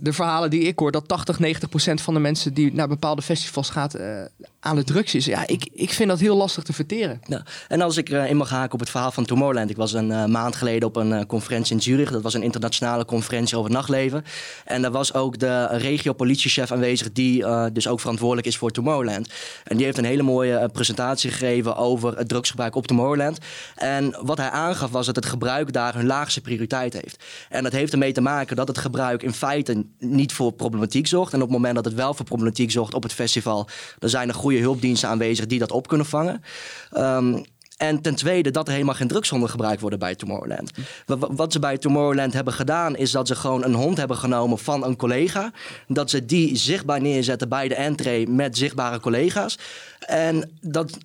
De 0.00 0.12
verhalen 0.12 0.50
die 0.50 0.60
ik 0.62 0.78
hoor, 0.78 0.92
dat 0.92 1.08
80, 1.08 1.38
90 1.38 1.68
procent 1.68 2.00
van 2.00 2.14
de 2.14 2.20
mensen 2.20 2.54
die 2.54 2.74
naar 2.74 2.88
bepaalde 2.88 3.22
festivals 3.22 3.70
gaat 3.70 3.94
eh, 3.94 4.20
aan 4.64 4.76
de 4.76 4.84
drugs 4.84 5.14
is. 5.14 5.24
Ja, 5.24 5.46
ik, 5.46 5.68
ik 5.72 5.92
vind 5.92 6.08
dat 6.08 6.20
heel 6.20 6.36
lastig 6.36 6.64
te 6.64 6.72
verteren. 6.72 7.20
En 7.68 7.80
als 7.80 7.96
ik 7.96 8.10
eh, 8.10 8.30
in 8.30 8.36
mag 8.36 8.50
haken 8.50 8.72
op 8.72 8.80
het 8.80 8.90
verhaal 8.90 9.10
van 9.10 9.24
Tomorrowland. 9.24 9.70
Ik 9.70 9.76
was 9.76 9.92
een 9.92 10.12
eh, 10.12 10.24
maand 10.24 10.56
geleden 10.56 10.88
op 10.88 10.96
een 10.96 11.12
eh, 11.12 11.26
conferentie 11.26 11.74
in 11.74 11.82
Zurich. 11.82 12.10
Dat 12.10 12.22
was 12.22 12.34
een 12.34 12.42
internationale 12.42 13.04
conferentie 13.04 13.56
over 13.56 13.70
het 13.70 13.78
nachtleven. 13.78 14.24
En 14.64 14.82
daar 14.82 14.90
was 14.90 15.14
ook 15.14 15.38
de 15.38 15.66
regio-politiechef 15.66 16.72
aanwezig... 16.72 17.12
die 17.12 17.44
dus 17.72 17.88
ook 17.88 18.00
verantwoordelijk 18.00 18.46
is 18.46 18.56
voor 18.56 18.70
Tomorrowland. 18.70 19.28
En 19.64 19.76
die 19.76 19.84
heeft 19.84 19.98
een 19.98 20.04
hele 20.04 20.22
mooie 20.22 20.68
presentatie 20.72 21.30
gegeven... 21.30 21.76
over 21.76 22.18
het 22.18 22.28
drugsgebruik 22.28 22.74
op 22.74 22.86
Tomorrowland. 22.86 23.38
En 23.76 24.16
wat 24.20 24.38
hij 24.38 24.50
aangaf 24.50 24.90
was 24.90 25.06
dat 25.06 25.16
het 25.16 25.26
gebruik 25.26 25.72
daar 25.72 25.94
hun 25.94 26.06
laagste 26.06 26.40
prioriteit 26.40 26.92
heeft. 26.92 27.24
En 27.48 27.62
dat 27.62 27.72
heeft 27.72 27.92
ermee 27.92 28.12
te 28.12 28.20
maken 28.20 28.56
dat 28.56 28.68
het 28.68 28.78
gebruik 28.78 29.22
in 29.22 29.32
feite 29.32 29.84
niet 29.98 30.32
voor 30.32 30.52
problematiek 30.52 31.06
zorgt. 31.06 31.32
En 31.32 31.38
op 31.42 31.48
het 31.48 31.56
moment 31.56 31.74
dat 31.74 31.84
het 31.84 31.94
wel 31.94 32.14
voor 32.14 32.26
problematiek 32.26 32.70
zorgt 32.70 32.94
op 32.94 33.02
het 33.02 33.12
festival... 33.12 33.68
dan 33.98 34.10
zijn 34.10 34.28
er 34.28 34.34
goede 34.34 34.51
hulpdiensten 34.60 35.08
aanwezig 35.08 35.46
die 35.46 35.58
dat 35.58 35.72
op 35.72 35.88
kunnen 35.88 36.06
vangen. 36.06 36.42
Ehm, 36.90 37.42
En 37.76 38.00
ten 38.00 38.14
tweede 38.14 38.50
dat 38.50 38.66
er 38.66 38.72
helemaal 38.72 38.94
geen 38.94 39.08
drugshonden 39.08 39.50
gebruikt 39.50 39.80
worden 39.80 39.98
bij 39.98 40.14
Tomorrowland. 40.14 40.70
Wa- 41.06 41.16
wa- 41.18 41.32
Wat 41.34 41.52
ze 41.52 41.58
bij 41.58 41.78
Tomorrowland 41.78 42.32
hebben 42.32 42.52
gedaan 42.52 42.96
is 42.96 43.10
dat 43.10 43.26
ze 43.26 43.34
gewoon 43.34 43.64
een 43.64 43.74
hond 43.74 43.96
hebben 43.96 44.16
genomen 44.16 44.58
van 44.58 44.84
een 44.84 44.96
collega. 44.96 45.52
Dat 45.88 46.10
ze 46.10 46.24
die 46.26 46.56
zichtbaar 46.56 47.00
neerzetten 47.00 47.48
bij 47.48 47.68
de 47.68 47.74
entree 47.74 48.28
met 48.28 48.56
zichtbare 48.58 49.00
collega's. 49.00 49.58
En 50.06 50.50
dat 50.60 50.98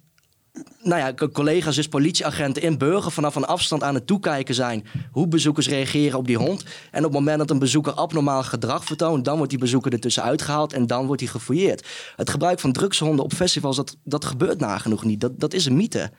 nou 0.81 1.01
ja, 1.01 1.13
co- 1.13 1.29
collega's, 1.29 1.75
dus 1.75 1.87
politieagenten 1.87 2.61
in 2.61 2.77
Burger 2.77 3.11
vanaf 3.11 3.35
een 3.35 3.45
afstand 3.45 3.83
aan 3.83 3.93
het 3.93 4.07
toekijken 4.07 4.55
zijn 4.55 4.87
hoe 5.11 5.27
bezoekers 5.27 5.67
reageren 5.69 6.17
op 6.17 6.27
die 6.27 6.37
hond. 6.37 6.63
En 6.91 6.97
op 7.05 7.11
het 7.11 7.19
moment 7.19 7.37
dat 7.37 7.49
een 7.49 7.59
bezoeker 7.59 7.93
abnormaal 7.93 8.43
gedrag 8.43 8.85
vertoont, 8.85 9.25
dan 9.25 9.35
wordt 9.35 9.49
die 9.51 9.59
bezoeker 9.59 9.93
ertussen 9.93 10.23
uitgehaald 10.23 10.73
en 10.73 10.87
dan 10.87 11.05
wordt 11.05 11.21
hij 11.21 11.29
gefouilleerd. 11.31 11.87
Het 12.15 12.29
gebruik 12.29 12.59
van 12.59 12.71
drugshonden 12.71 13.25
op 13.25 13.33
festivals, 13.33 13.75
dat, 13.75 13.97
dat 14.03 14.25
gebeurt 14.25 14.59
nagenoeg 14.59 15.03
niet. 15.03 15.21
Dat, 15.21 15.39
dat 15.39 15.53
is 15.53 15.65
een 15.65 15.75
mythe. 15.75 16.11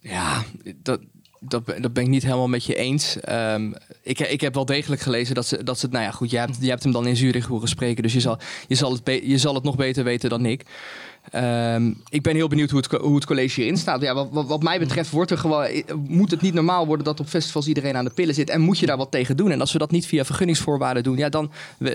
Ja, 0.00 0.42
dat, 0.76 1.00
dat, 1.40 1.64
ben- 1.64 2.02
ik 2.02 2.08
niet 2.08 2.22
helemaal 2.22 2.48
met 2.48 2.64
je 2.64 2.74
eens. 2.74 3.20
Ehm, 3.20 3.72
ik, 4.02 4.18
ik 4.18 4.40
heb 4.40 4.54
wel 4.54 4.64
degelijk 4.64 5.00
gelezen 5.00 5.34
dat 5.34 5.46
ze, 5.46 5.64
dat 5.64 5.78
ze 5.78 5.88
nou 5.90 6.04
ja, 6.04 6.10
goed, 6.10 6.30
jij 6.30 6.40
hebt, 6.40 6.66
hebt 6.66 6.82
hem 6.82 6.92
dan 6.92 7.06
in 7.06 7.16
Zurich 7.16 7.46
horen 7.46 7.68
spreken, 7.68 8.02
dus 8.02 8.12
je 8.12 8.20
zal, 8.20 8.38
je 8.68 8.74
zal, 8.74 8.92
het, 8.92 9.20
je 9.22 9.38
zal 9.38 9.54
het 9.54 9.64
nog 9.64 9.76
beter 9.76 10.04
weten 10.04 10.30
dan 10.30 10.46
ik. 10.46 10.64
Ehm, 11.30 11.92
ik 12.08 12.22
ben 12.22 12.34
heel 12.34 12.48
benieuwd 12.48 12.70
hoe 12.70 12.80
het, 12.80 12.90
hoe 13.00 13.14
het 13.14 13.26
college 13.26 13.54
hierin 13.60 13.76
staat. 13.76 14.00
Ja, 14.02 14.26
wat, 14.30 14.62
mij 14.62 14.78
betreft 14.78 15.10
wordt 15.10 15.30
er 15.30 15.38
gewoon, 15.38 15.62
eh, 15.64 15.82
moet 16.08 16.30
het 16.30 16.40
niet 16.40 16.54
normaal 16.54 16.86
worden 16.86 17.04
dat 17.04 17.20
op 17.20 17.26
festivals 17.28 17.66
iedereen 17.66 17.96
aan 17.96 18.04
de 18.04 18.10
pillen 18.10 18.34
zit. 18.34 18.50
En 18.50 18.60
moet 18.60 18.78
je 18.78 18.86
daar 18.86 18.96
wat 18.96 19.10
tegen 19.10 19.36
doen. 19.36 19.50
En 19.50 19.60
als 19.60 19.72
we 19.72 19.78
dat 19.78 19.90
niet 19.90 20.06
via 20.06 20.24
vergunningsvoorwaarden 20.24 21.02
doen, 21.02 21.16
ja, 21.16 21.28
dan, 21.28 21.50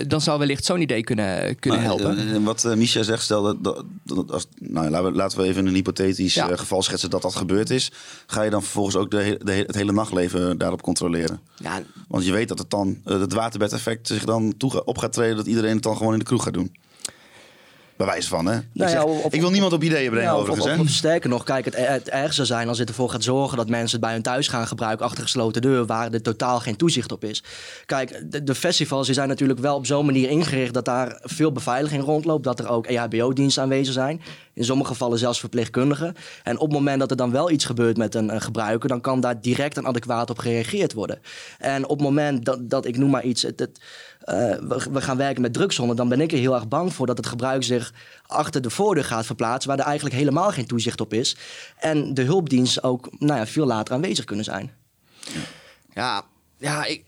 dan 0.06 0.20
zou 0.20 0.38
wellicht 0.38 0.64
zo'n 0.64 0.80
idee 0.80 1.02
kunnen, 1.04 1.58
kunnen 1.58 1.80
Maar, 1.80 1.88
helpen. 1.88 2.34
eh, 2.34 2.44
wat 2.44 2.64
eh, 2.64 2.74
Misha 2.74 3.02
zegt, 3.02 3.22
stel 3.22 3.42
dat, 3.42 3.64
dat, 3.64 3.84
dat 4.02 4.32
als, 4.32 4.46
nou, 4.58 4.90
laten, 4.90 5.10
we, 5.10 5.16
laten 5.16 5.38
we 5.38 5.44
even 5.44 5.66
een 5.66 5.74
hypothetisch 5.74 6.34
Ja. 6.34 6.56
geval 6.56 6.82
schetsen 6.82 7.10
dat 7.10 7.22
dat 7.22 7.34
gebeurd 7.36 7.70
is. 7.70 7.92
Ga 8.26 8.42
je 8.42 8.50
dan 8.50 8.62
vervolgens 8.62 8.96
ook 8.96 9.10
de, 9.10 9.16
he- 9.22 9.36
de, 9.44 9.52
he- 9.52 9.62
het 9.66 9.74
hele 9.74 9.92
nachtleven 9.92 10.58
daarop 10.58 10.82
controleren? 10.82 11.40
ja, 11.56 11.82
Want 12.08 12.24
je 12.24 12.32
weet 12.32 12.48
dat 12.48 12.58
het 12.58 12.70
dan 12.70 12.98
eh, 13.04 13.20
het 13.20 13.32
waterbedeffect 13.32 14.06
zich 14.06 14.24
dan 14.24 14.54
toe, 14.56 14.84
op 14.84 14.98
gaat 14.98 15.12
treden 15.12 15.36
dat 15.36 15.46
iedereen 15.46 15.74
het 15.74 15.82
dan 15.82 15.96
gewoon 15.96 16.12
in 16.12 16.18
de 16.18 16.24
kroeg 16.24 16.42
gaat 16.42 16.54
doen. 16.54 16.74
Bij 17.96 18.06
wijze 18.06 18.28
van, 18.28 18.46
hè? 18.46 18.52
Nou 18.52 18.64
ik, 18.72 18.80
ja, 18.80 18.88
zeg- 18.88 19.02
op- 19.04 19.34
ik 19.34 19.40
wil 19.40 19.50
niemand 19.50 19.72
op 19.72 19.82
ideeën 19.82 20.10
brengen, 20.10 20.36
of- 20.36 20.48
overigens. 20.48 20.96
sterker 20.96 21.28
nog, 21.30 21.44
kijk, 21.44 21.64
het, 21.64 21.76
het 21.76 22.08
ergste 22.08 22.34
zou 22.34 22.46
zijn 22.46 22.68
als 22.68 22.78
dit 22.78 22.88
ervoor 22.88 23.10
gaat 23.10 23.22
zorgen 23.22 23.56
dat 23.56 23.68
mensen 23.68 23.90
het 23.90 24.00
bij 24.00 24.12
hun 24.12 24.22
thuis 24.22 24.48
gaan 24.48 24.66
gebruiken 24.66 25.06
achter 25.06 25.22
gesloten 25.22 25.62
deur, 25.62 25.86
waar 25.86 26.12
er 26.12 26.22
totaal 26.22 26.60
geen 26.60 26.76
toezicht 26.76 27.12
op 27.12 27.24
is. 27.24 27.42
Kijk, 27.86 28.22
de, 28.30 28.42
de 28.44 28.54
festivals 28.54 29.06
die 29.06 29.14
zijn 29.14 29.28
natuurlijk 29.28 29.60
wel 29.60 29.76
op 29.76 29.86
zo'n 29.86 30.04
manier 30.06 30.28
ingericht 30.30 30.74
dat 30.74 30.84
daar 30.84 31.18
veel 31.22 31.52
beveiliging 31.52 32.02
rondloopt, 32.04 32.44
dat 32.44 32.58
er 32.58 32.68
ook 32.68 32.86
EHBO-diensten 32.86 33.62
aanwezig 33.62 33.94
zijn. 33.94 34.20
In 34.54 34.64
sommige 34.64 34.90
gevallen 34.90 35.18
zelfs 35.18 35.40
verpleegkundigen. 35.40 36.14
En 36.42 36.54
op 36.58 36.68
het 36.68 36.72
moment 36.78 37.00
dat 37.00 37.10
er 37.10 37.16
dan 37.16 37.30
wel 37.30 37.50
iets 37.50 37.64
gebeurt 37.64 37.96
met 37.96 38.14
een, 38.14 38.34
een 38.34 38.40
gebruiker, 38.40 38.88
dan 38.88 39.00
kan 39.00 39.20
daar 39.20 39.40
direct 39.40 39.76
en 39.76 39.86
adequaat 39.86 40.30
op 40.30 40.38
gereageerd 40.38 40.92
worden. 40.92 41.18
En 41.58 41.84
op 41.84 41.90
het 41.98 42.00
moment 42.06 42.44
dat, 42.44 42.70
dat 42.70 42.86
ik 42.86 42.96
noem 42.96 43.10
maar 43.10 43.24
iets, 43.24 43.42
het, 43.42 43.60
het, 43.60 43.80
we, 44.24 44.86
we 44.92 45.00
gaan 45.00 45.16
werken 45.16 45.42
met 45.42 45.52
drugshonden, 45.52 45.96
dan 45.96 46.08
ben 46.08 46.20
ik 46.20 46.32
er 46.32 46.38
heel 46.38 46.54
erg 46.54 46.68
bang 46.68 46.94
voor 46.94 47.06
dat 47.06 47.16
het 47.16 47.26
gebruik 47.26 47.62
zich 47.62 47.92
achter 48.26 48.62
de 48.62 48.70
voordeur 48.70 49.04
gaat 49.04 49.26
verplaatsen, 49.26 49.70
waar 49.70 49.78
er 49.78 49.84
eigenlijk 49.84 50.16
helemaal 50.16 50.50
geen 50.50 50.66
toezicht 50.66 51.00
op 51.00 51.12
is. 51.12 51.36
En 51.78 52.14
de 52.14 52.22
hulpdiensten 52.22 52.82
ook 52.82 53.08
nou 53.18 53.38
ja, 53.38 53.46
veel 53.46 53.66
later 53.66 53.94
aanwezig 53.94 54.24
kunnen 54.24 54.44
zijn. 54.44 54.72
Ja, 55.94 56.22
ja, 56.58 56.84
ik, 56.84 57.04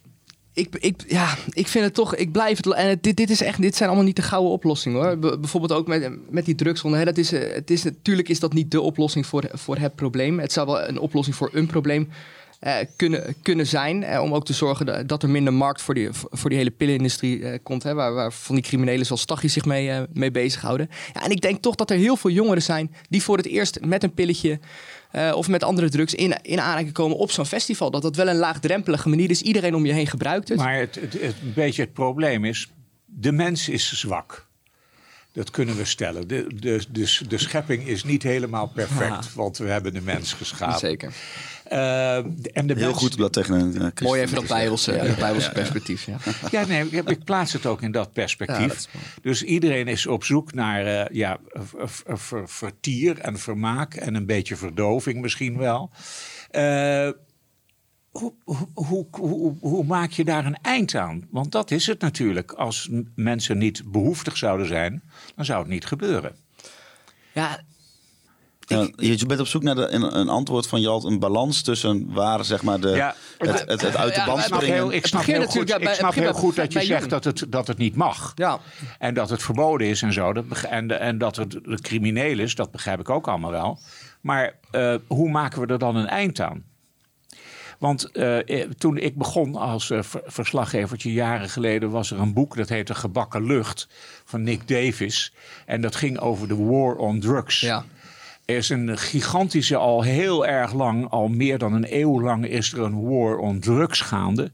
ik, 0.52 0.76
ik, 0.78 1.04
ja, 1.08 1.34
ik 1.50 1.68
vind 1.68 1.84
het 1.84 1.94
toch, 1.94 2.14
ik 2.14 2.32
blijf 2.32 2.56
het. 2.56 2.66
En 2.72 2.98
dit, 3.00 3.16
dit, 3.16 3.30
is 3.30 3.40
echt, 3.40 3.60
dit 3.60 3.76
zijn 3.76 3.88
allemaal 3.88 4.06
niet 4.06 4.16
de 4.16 4.22
gouden 4.22 4.52
oplossingen 4.52 5.02
hoor. 5.02 5.18
Bijvoorbeeld 5.18 5.72
ook 5.72 5.86
met, 5.86 6.30
met 6.30 6.44
die 6.44 6.54
drugshonden. 6.54 6.98
Hè, 6.98 7.04
dat 7.06 7.18
is, 7.18 7.32
eh, 7.32 7.54
het 7.54 7.70
is, 7.70 7.82
natuurlijk 7.82 8.28
is 8.28 8.40
dat 8.40 8.52
niet 8.52 8.70
de 8.70 8.80
oplossing 8.80 9.26
voor, 9.26 9.44
voor 9.52 9.76
het 9.76 9.94
probleem. 9.94 10.38
Het 10.38 10.52
zou 10.52 10.66
wel 10.66 10.88
een 10.88 10.98
oplossing 10.98 11.36
voor 11.36 11.50
een 11.52 11.66
probleem 11.66 12.08
eh, 12.58 12.76
kunnen, 12.96 13.34
kunnen 13.42 13.66
zijn. 13.66 14.02
eh, 14.02 14.22
om 14.22 14.34
ook 14.34 14.44
te 14.44 14.52
zorgen 14.52 15.06
dat, 15.06 15.22
er 15.22 15.30
minder 15.30 15.52
markt 15.52 15.82
voor 15.82 15.94
die, 15.94 16.08
voor 16.12 16.50
die 16.50 16.58
hele 16.58 16.70
pillenindustrie 16.70 17.44
eh, 17.44 17.58
komt. 17.62 17.82
Hè, 17.82 17.94
waar, 17.94 18.14
waar 18.14 18.32
van 18.32 18.54
die 18.54 18.64
criminelen 18.64 19.06
zoals 19.06 19.20
Staghi 19.20 19.48
zich 19.48 19.64
mee, 19.64 20.06
mee 20.12 20.30
bezighouden. 20.30 20.90
Ja, 21.12 21.24
en 21.24 21.30
ik 21.30 21.40
denk 21.40 21.62
toch 21.62 21.74
dat 21.74 21.90
er 21.90 21.96
heel 21.96 22.16
veel 22.16 22.30
jongeren 22.30 22.62
zijn 22.62 22.94
die 23.08 23.22
voor 23.22 23.36
het 23.36 23.46
eerst 23.46 23.80
met 23.84 24.02
een 24.02 24.14
pilletje. 24.14 24.60
of 25.34 25.48
met 25.48 25.62
andere 25.62 25.88
drugs 25.88 26.14
in, 26.14 26.42
in 26.42 26.60
aanraking 26.60 26.92
komen 26.92 27.16
op 27.16 27.30
zo'n 27.30 27.46
festival. 27.46 27.90
Dat 27.90 28.02
dat 28.02 28.16
wel 28.16 28.28
een 28.28 28.36
laagdrempelige 28.36 29.08
manier 29.08 29.30
is. 29.30 29.42
Iedereen 29.42 29.74
om 29.74 29.86
je 29.86 29.92
heen 29.92 30.06
gebruikt 30.06 30.48
het. 30.48 30.58
Maar 30.58 30.78
het, 30.78 30.94
het, 30.94 31.12
het, 31.12 31.34
een 31.42 31.52
beetje 31.54 31.82
het 31.82 31.92
probleem 31.92 32.44
is, 32.44 32.72
de 33.04 33.32
mens 33.32 33.68
is 33.68 33.92
zwak. 33.98 34.46
Dat 35.32 35.50
kunnen 35.50 35.76
we 35.76 35.84
stellen. 35.84 36.28
De, 36.28 36.46
de, 36.54 36.84
de, 36.90 37.18
de 37.28 37.38
schepping 37.38 37.86
is 37.86 38.04
niet 38.04 38.22
helemaal 38.22 38.66
perfect, 38.66 39.34
want 39.34 39.58
we 39.58 39.68
hebben 39.68 39.92
de 39.92 40.00
mens 40.00 40.32
geschapen. 40.32 40.78
Zeker. 40.78 41.12
Eh, 41.68 42.16
en 42.52 42.66
de 42.66 42.74
Heel 42.76 42.92
goed 42.92 43.14
om 43.14 43.20
dat 43.20 43.32
tegen 43.32 43.54
een 43.54 43.74
uh, 43.82 43.86
Mooi 44.02 44.20
even 44.20 44.34
dat 44.34 44.46
bijbelse, 44.46 45.14
bijbelse 45.18 45.50
perspectief. 45.52 46.06
Ja. 46.06 46.16
Ja, 46.50 46.66
nee, 46.66 46.88
ik, 46.88 47.08
ik 47.08 47.24
plaats 47.24 47.52
het 47.52 47.66
ook 47.66 47.82
in 47.82 47.92
dat 47.92 48.04
Ja, 48.04 48.12
perspectief. 48.12 48.86
dus 49.22 49.42
iedereen 49.42 49.88
is 49.88 50.06
op 50.06 50.24
zoek 50.24 50.52
naar 50.54 50.86
eh, 50.86 51.14
ja, 51.16 51.38
ver- 51.52 51.88
ver- 51.88 52.18
ver- 52.18 52.48
vertier 52.48 53.18
en 53.18 53.38
vermaak 53.38 53.94
en 53.94 54.14
een 54.14 54.26
beetje 54.26 54.56
verdoving 54.56 55.20
misschien 55.20 55.58
wel. 55.58 55.90
Eh, 56.50 57.10
hoe, 58.10 58.34
hoe, 58.74 59.06
hoe, 59.10 59.54
hoe, 59.60 59.84
maak 59.84 60.10
je 60.10 60.24
daar 60.24 60.46
een 60.46 60.58
eind 60.62 60.94
aan? 60.94 61.26
Want 61.30 61.52
dat 61.52 61.70
is 61.70 61.86
het 61.86 62.00
natuurlijk. 62.00 62.52
Als 62.52 62.88
mensen 63.14 63.58
niet 63.58 63.82
behoeftig 63.86 64.36
zouden 64.36 64.66
zijn, 64.66 65.02
dan 65.34 65.44
zou 65.44 65.58
het 65.60 65.68
niet 65.68 65.84
gebeuren. 65.86 66.36
ja, 67.32 67.60
Ja, 68.68 68.88
je 68.96 69.26
bent 69.26 69.40
op 69.40 69.46
zoek 69.46 69.62
naar 69.62 69.74
de, 69.74 69.88
een, 69.88 70.18
een 70.18 70.28
antwoord 70.28 70.66
van 70.66 70.80
Jalt, 70.80 71.04
een 71.04 71.18
balans 71.18 71.62
tussen 71.62 72.12
waar 72.12 72.44
zeg 72.44 72.62
maar 72.62 72.80
de, 72.80 72.88
Ja. 72.88 73.14
het, 73.38 73.64
het, 73.66 73.80
het 73.80 73.96
uit 73.96 74.14
de 74.14 74.22
band 74.26 74.26
maar- 74.26 74.36
Ik 74.36 74.44
snap 74.46 74.60
springen. 74.60 74.74
heel, 74.74 74.92
ik 74.92 75.06
snap 75.06 75.22
heel 75.22 75.46
goed, 75.46 75.70
ik 75.82 75.88
snap 75.88 76.14
heel 76.14 76.52
dat 76.54 76.72
je 76.72 76.82
zegt 76.82 77.10
dat 77.10 77.24
het, 77.24 77.44
dat 77.48 77.66
het 77.66 77.78
niet 77.78 77.96
mag. 77.96 78.32
ja. 78.34 78.58
En 78.98 79.14
dat 79.14 79.30
het 79.30 79.42
verboden 79.42 79.86
is 79.86 80.02
en 80.02 80.12
zo. 80.12 80.32
Dat 80.32 80.44
en, 80.70 81.00
en 81.00 81.18
dat 81.18 81.36
het 81.36 81.80
crimineel 81.80 82.38
is, 82.38 82.54
dat 82.54 82.70
begrijp 82.70 83.00
ik 83.00 83.10
ook 83.10 83.28
allemaal 83.28 83.50
wel. 83.50 83.78
Maar 84.20 84.54
eh, 84.70 84.94
hoe 85.06 85.30
maken 85.30 85.60
we 85.60 85.66
er 85.72 85.78
dan 85.78 85.96
een 85.96 86.08
eind 86.08 86.40
aan? 86.40 86.64
Want 87.78 88.10
eh, 88.10 88.60
eh, 88.62 88.70
toen 88.78 88.96
ik 88.96 89.16
begon 89.16 89.56
als 89.56 89.86
ver- 89.86 90.22
verslaggevertje 90.24 91.12
jaren 91.12 91.48
geleden... 91.48 91.90
was 91.90 92.10
er 92.10 92.18
een 92.20 92.32
boek 92.34 92.56
dat 92.56 92.68
heette 92.68 92.94
Gebakken 92.94 93.46
Lucht 93.46 93.88
van 94.24 94.42
Nick 94.42 94.68
Davis. 94.68 95.32
En 95.66 95.80
dat 95.80 95.96
ging 95.96 96.18
over 96.18 96.48
de 96.48 96.56
war 96.56 96.96
on 96.96 97.20
drugs. 97.20 97.60
Ja. 97.60 97.84
Er 98.46 98.56
is 98.56 98.68
een 98.68 98.98
gigantische, 98.98 99.76
al 99.76 100.02
heel 100.02 100.46
erg 100.46 100.72
lang, 100.72 101.10
al 101.10 101.28
meer 101.28 101.58
dan 101.58 101.72
een 101.72 101.86
eeuw 101.88 102.20
lang, 102.20 102.46
is 102.46 102.72
er 102.72 102.80
een 102.80 103.08
war 103.08 103.38
on 103.38 103.60
drugs 103.60 104.00
gaande. 104.00 104.50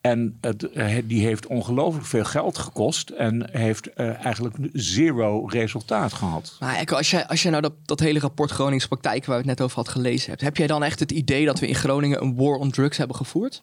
En 0.00 0.38
het, 0.40 0.70
eh, 0.70 0.96
die 1.04 1.24
heeft 1.26 1.46
ongelooflijk 1.46 2.06
veel 2.06 2.24
geld 2.24 2.58
gekost 2.58 3.10
en 3.10 3.50
heeft 3.50 3.92
eh, 3.92 4.24
eigenlijk 4.24 4.56
zero 4.72 5.46
resultaat 5.46 6.12
gehad. 6.12 6.56
Maar 6.60 6.76
Echo, 6.76 6.96
als 6.96 7.10
jij, 7.10 7.26
als 7.26 7.42
jij 7.42 7.50
nou 7.50 7.62
dat, 7.62 7.72
dat 7.84 8.00
hele 8.00 8.18
rapport 8.18 8.50
Groningse 8.50 8.88
praktijk 8.88 9.24
waar 9.24 9.36
we 9.36 9.48
het 9.48 9.58
net 9.58 9.60
over 9.60 9.76
had 9.76 9.88
gelezen 9.88 10.30
hebt, 10.30 10.42
heb 10.42 10.56
jij 10.56 10.66
dan 10.66 10.82
echt 10.82 11.00
het 11.00 11.12
idee 11.12 11.44
dat 11.44 11.58
we 11.58 11.68
in 11.68 11.74
Groningen 11.74 12.22
een 12.22 12.36
war 12.36 12.54
on 12.54 12.70
drugs 12.70 12.96
hebben 12.96 13.16
gevoerd? 13.16 13.62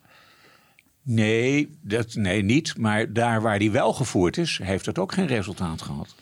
Nee, 1.02 1.70
dat, 1.82 2.14
nee, 2.14 2.44
niet. 2.44 2.78
Maar 2.78 3.14
daar 3.14 3.42
waar 3.42 3.60
die 3.60 3.72
wel 3.72 3.94
gevoerd 3.94 4.38
is, 4.38 4.60
heeft 4.64 4.86
het 4.86 5.00
ook 5.00 5.12
geen 5.12 5.28
resultaat 5.28 5.82
gehad. 5.82 6.16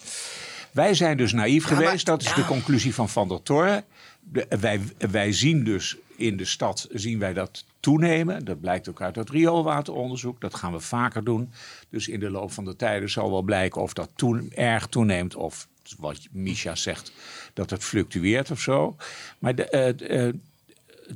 Wij 0.77 0.93
zijn 0.93 1.17
dus 1.17 1.33
naïef 1.33 1.65
geweest. 1.65 2.05
dat 2.05 2.21
is 2.21 2.33
de 2.33 2.45
conclusie 2.45 2.93
van 2.93 3.09
Van 3.09 3.27
der 3.27 3.43
Torre. 3.43 3.83
De- 4.19 4.47
wij, 4.59 4.79
wij 4.97 5.31
zien 5.31 5.63
dus 5.63 5.97
in 6.15 6.37
de 6.37 6.45
stad 6.45 6.87
zien 6.91 7.19
wij 7.19 7.33
dat 7.33 7.65
toenemen. 7.79 8.45
Dat 8.45 8.59
blijkt 8.59 8.89
ook 8.89 9.01
uit 9.01 9.15
het 9.15 9.29
rioolwateronderzoek. 9.29 10.41
Dat 10.41 10.55
gaan 10.55 10.71
we 10.71 10.79
vaker 10.79 11.23
doen. 11.23 11.51
Dus 11.89 12.07
in 12.07 12.19
de 12.19 12.29
loop 12.29 12.51
van 12.51 12.65
de 12.65 12.75
tijden 12.75 13.09
zal 13.09 13.31
wel 13.31 13.41
blijken 13.41 13.81
of 13.81 13.93
dat 13.93 14.09
toen 14.15 14.51
erg 14.55 14.87
toeneemt. 14.87 15.35
Of 15.35 15.67
wat 15.97 16.27
Misha 16.31 16.75
zegt, 16.75 17.11
dat 17.53 17.69
het 17.69 17.83
fluctueert 17.83 18.51
of 18.51 18.59
zo. 18.59 18.95
Maar 19.39 19.55
de, 19.55 19.69
eh, 19.69 20.27
eh, 20.27 20.33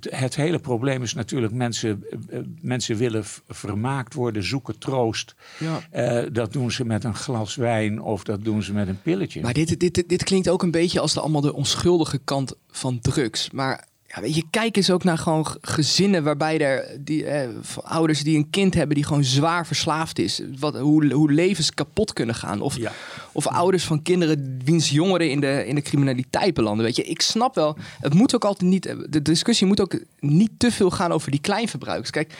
het, 0.09 0.35
hele 0.35 0.59
probleem 0.59 1.03
is 1.03 1.13
natuurlijk 1.13 1.53
mensen, 1.53 2.03
eh, 2.09 2.37
eh, 2.37 2.45
mensen 2.61 2.97
willen 2.97 3.23
vermaakt 3.47 4.13
worden, 4.13 4.43
zoeken 4.43 4.77
troost. 4.77 5.35
Ja. 5.59 5.79
Eh, 5.91 6.27
dat 6.31 6.53
doen 6.53 6.71
ze 6.71 6.85
met 6.85 7.03
een 7.03 7.15
glas 7.15 7.55
wijn 7.55 8.01
of 8.01 8.23
dat 8.23 8.43
doen 8.43 8.63
ze 8.63 8.73
met 8.73 8.87
een 8.87 9.01
pilletje. 9.01 9.41
Maar 9.41 9.53
dit, 9.53 9.79
dit, 9.79 9.93
dit, 9.95 10.09
dit 10.09 10.23
klinkt 10.23 10.49
ook 10.49 10.63
een 10.63 10.71
beetje 10.71 10.99
als 10.99 11.13
de, 11.13 11.19
allemaal 11.19 11.41
de 11.41 11.53
onschuldige 11.53 12.17
kant 12.17 12.55
van 12.69 12.99
drugs. 12.99 13.51
Maar 13.51 13.87
ja, 14.15 14.21
weet 14.21 14.35
je, 14.35 14.43
kijk 14.49 14.75
eens 14.77 14.89
ook 14.89 15.03
naar 15.03 15.17
gewoon 15.17 15.45
gezinnen 15.61 16.23
waarbij 16.23 16.59
er 16.59 16.97
die, 16.99 17.25
eh, 17.25 17.49
ouders 17.83 18.23
die 18.23 18.37
een 18.37 18.49
kind 18.49 18.73
hebben 18.73 18.95
die 18.95 19.05
gewoon 19.05 19.23
zwaar 19.23 19.67
verslaafd 19.67 20.19
is. 20.19 20.41
Wat, 20.59 20.77
hoe, 20.77 21.13
hoe 21.13 21.31
levens 21.31 21.73
kapot 21.73 22.13
kunnen 22.13 22.35
gaan. 22.35 22.61
Of, 22.61 22.77
Ja. 22.77 22.91
of 23.31 23.47
ouders 23.47 23.83
van 23.83 24.01
kinderen 24.01 24.59
wiens 24.65 24.89
jongeren 24.89 25.29
in 25.29 25.39
de, 25.39 25.65
in 25.67 25.75
de 25.75 25.81
criminaliteit 25.81 26.53
belanden. 26.53 26.85
Weet 26.85 26.95
je, 26.95 27.03
ik 27.03 27.21
snap 27.21 27.55
wel, 27.55 27.77
het 27.99 28.13
moet 28.13 28.35
ook 28.35 28.45
altijd 28.45 28.69
niet, 28.69 28.95
de 29.09 29.21
discussie 29.21 29.67
moet 29.67 29.81
ook 29.81 29.99
niet 30.19 30.51
te 30.57 30.71
veel 30.71 30.89
gaan 30.89 31.11
over 31.11 31.31
die 31.31 31.41
kleinverbruikers. 31.41 32.09
Kijk, 32.09 32.33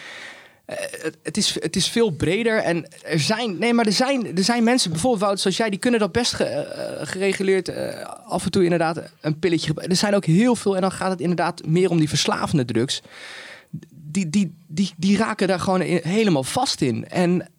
het, 0.77 1.17
het 1.23 1.37
is, 1.37 1.57
het 1.59 1.75
is 1.75 1.87
veel 1.87 2.09
breder. 2.09 2.57
En 2.57 2.85
er 3.03 3.19
zijn, 3.19 3.57
nee, 3.57 3.73
maar 3.73 3.85
er 3.85 3.91
zijn, 3.91 4.37
er 4.37 4.43
zijn 4.43 4.63
mensen, 4.63 4.91
bijvoorbeeld 4.91 5.39
zoals 5.39 5.57
jij, 5.57 5.69
die 5.69 5.79
kunnen 5.79 5.99
dat 5.99 6.11
best 6.11 6.33
eh, 6.33 6.59
gereguleerd 7.01 7.69
eh, 7.69 8.05
af 8.25 8.45
en 8.45 8.51
toe 8.51 8.63
inderdaad 8.63 9.01
een 9.21 9.39
pilletje. 9.39 9.73
Er 9.73 9.95
zijn 9.95 10.15
ook 10.15 10.25
heel 10.25 10.55
veel, 10.55 10.75
en 10.75 10.81
dan 10.81 10.91
gaat 10.91 11.09
het 11.09 11.19
inderdaad 11.19 11.65
meer 11.65 11.89
om 11.89 11.97
die 11.97 12.09
verslavende 12.09 12.65
drugs. 12.65 13.01
Die, 13.89 14.29
die, 14.29 14.53
die, 14.67 14.93
die 14.97 15.17
raken 15.17 15.47
daar 15.47 15.59
gewoon 15.59 15.81
helemaal 15.81 16.43
vast 16.43 16.81
in. 16.81 17.07
En 17.07 17.49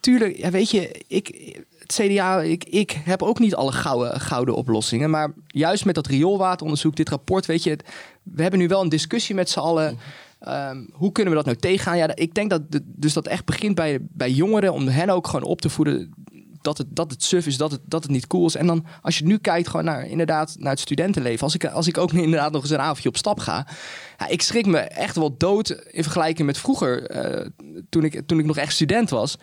tuurlijk, 0.00 0.36
ja, 0.36 0.50
weet 0.50 0.70
je, 0.70 1.02
ik, 1.06 1.56
het 1.78 1.92
CDA, 1.92 2.40
ik, 2.40 2.64
ik 2.64 2.90
heb 3.04 3.22
ook 3.22 3.38
niet 3.38 3.54
alle 3.54 3.72
gouden, 3.72 4.20
gouden 4.20 4.54
oplossingen. 4.54 5.10
Maar 5.10 5.32
juist 5.46 5.84
met 5.84 5.94
dat 5.94 6.06
rioolwateronderzoek, 6.06 6.96
dit 6.96 7.08
rapport, 7.08 7.46
weet 7.46 7.62
je, 7.62 7.78
we 8.22 8.42
hebben 8.42 8.60
nu 8.60 8.68
wel 8.68 8.80
een 8.80 8.88
discussie 8.88 9.34
met 9.34 9.50
z'n 9.50 9.58
allen. 9.58 9.98
Ehm, 10.42 10.84
hoe 10.92 11.12
kunnen 11.12 11.32
we 11.32 11.38
dat 11.38 11.46
nou 11.46 11.58
tegengaan? 11.58 11.96
Ja, 11.96 12.14
ik 12.14 12.34
denk 12.34 12.50
dat 12.50 12.62
dus 12.84 13.12
dat 13.12 13.26
echt 13.26 13.44
begint 13.44 13.74
bij, 13.74 13.98
bij 14.00 14.30
jongeren 14.30 14.72
om 14.72 14.88
hen 14.88 15.10
ook 15.10 15.26
gewoon 15.26 15.44
op 15.44 15.60
te 15.60 15.68
voeden 15.68 16.14
dat 16.62 16.78
het, 16.78 16.86
dat 16.90 17.10
het 17.10 17.22
suf 17.22 17.46
is, 17.46 17.56
dat 17.56 17.70
het, 17.70 17.80
dat 17.84 18.02
het 18.02 18.12
niet 18.12 18.26
cool 18.26 18.46
is. 18.46 18.54
En 18.54 18.66
dan 18.66 18.84
als 19.02 19.18
je 19.18 19.24
nu 19.24 19.38
kijkt 19.38 19.68
gewoon 19.68 19.84
naar, 19.84 20.06
inderdaad, 20.06 20.56
naar 20.58 20.70
het 20.70 20.80
studentenleven. 20.80 21.42
Als 21.42 21.54
ik, 21.54 21.64
als 21.64 21.86
ik 21.86 21.98
ook 21.98 22.12
inderdaad 22.28 22.52
nog 22.52 22.62
eens 22.62 22.70
een 22.70 22.78
avondje 22.78 23.08
op 23.08 23.16
stap 23.16 23.38
ga. 23.38 23.66
Ja, 24.18 24.28
ik 24.28 24.42
schrik 24.42 24.66
me 24.66 24.78
echt 24.78 25.16
wel 25.16 25.36
dood 25.36 25.70
in 25.70 26.02
vergelijking 26.02 26.46
met 26.46 26.58
vroeger, 26.58 27.06
eh, 27.06 27.46
toen, 27.88 28.04
ik, 28.04 28.22
toen 28.26 28.38
ik 28.38 28.44
nog 28.44 28.56
echt 28.56 28.72
student 28.72 29.10
was. 29.10 29.38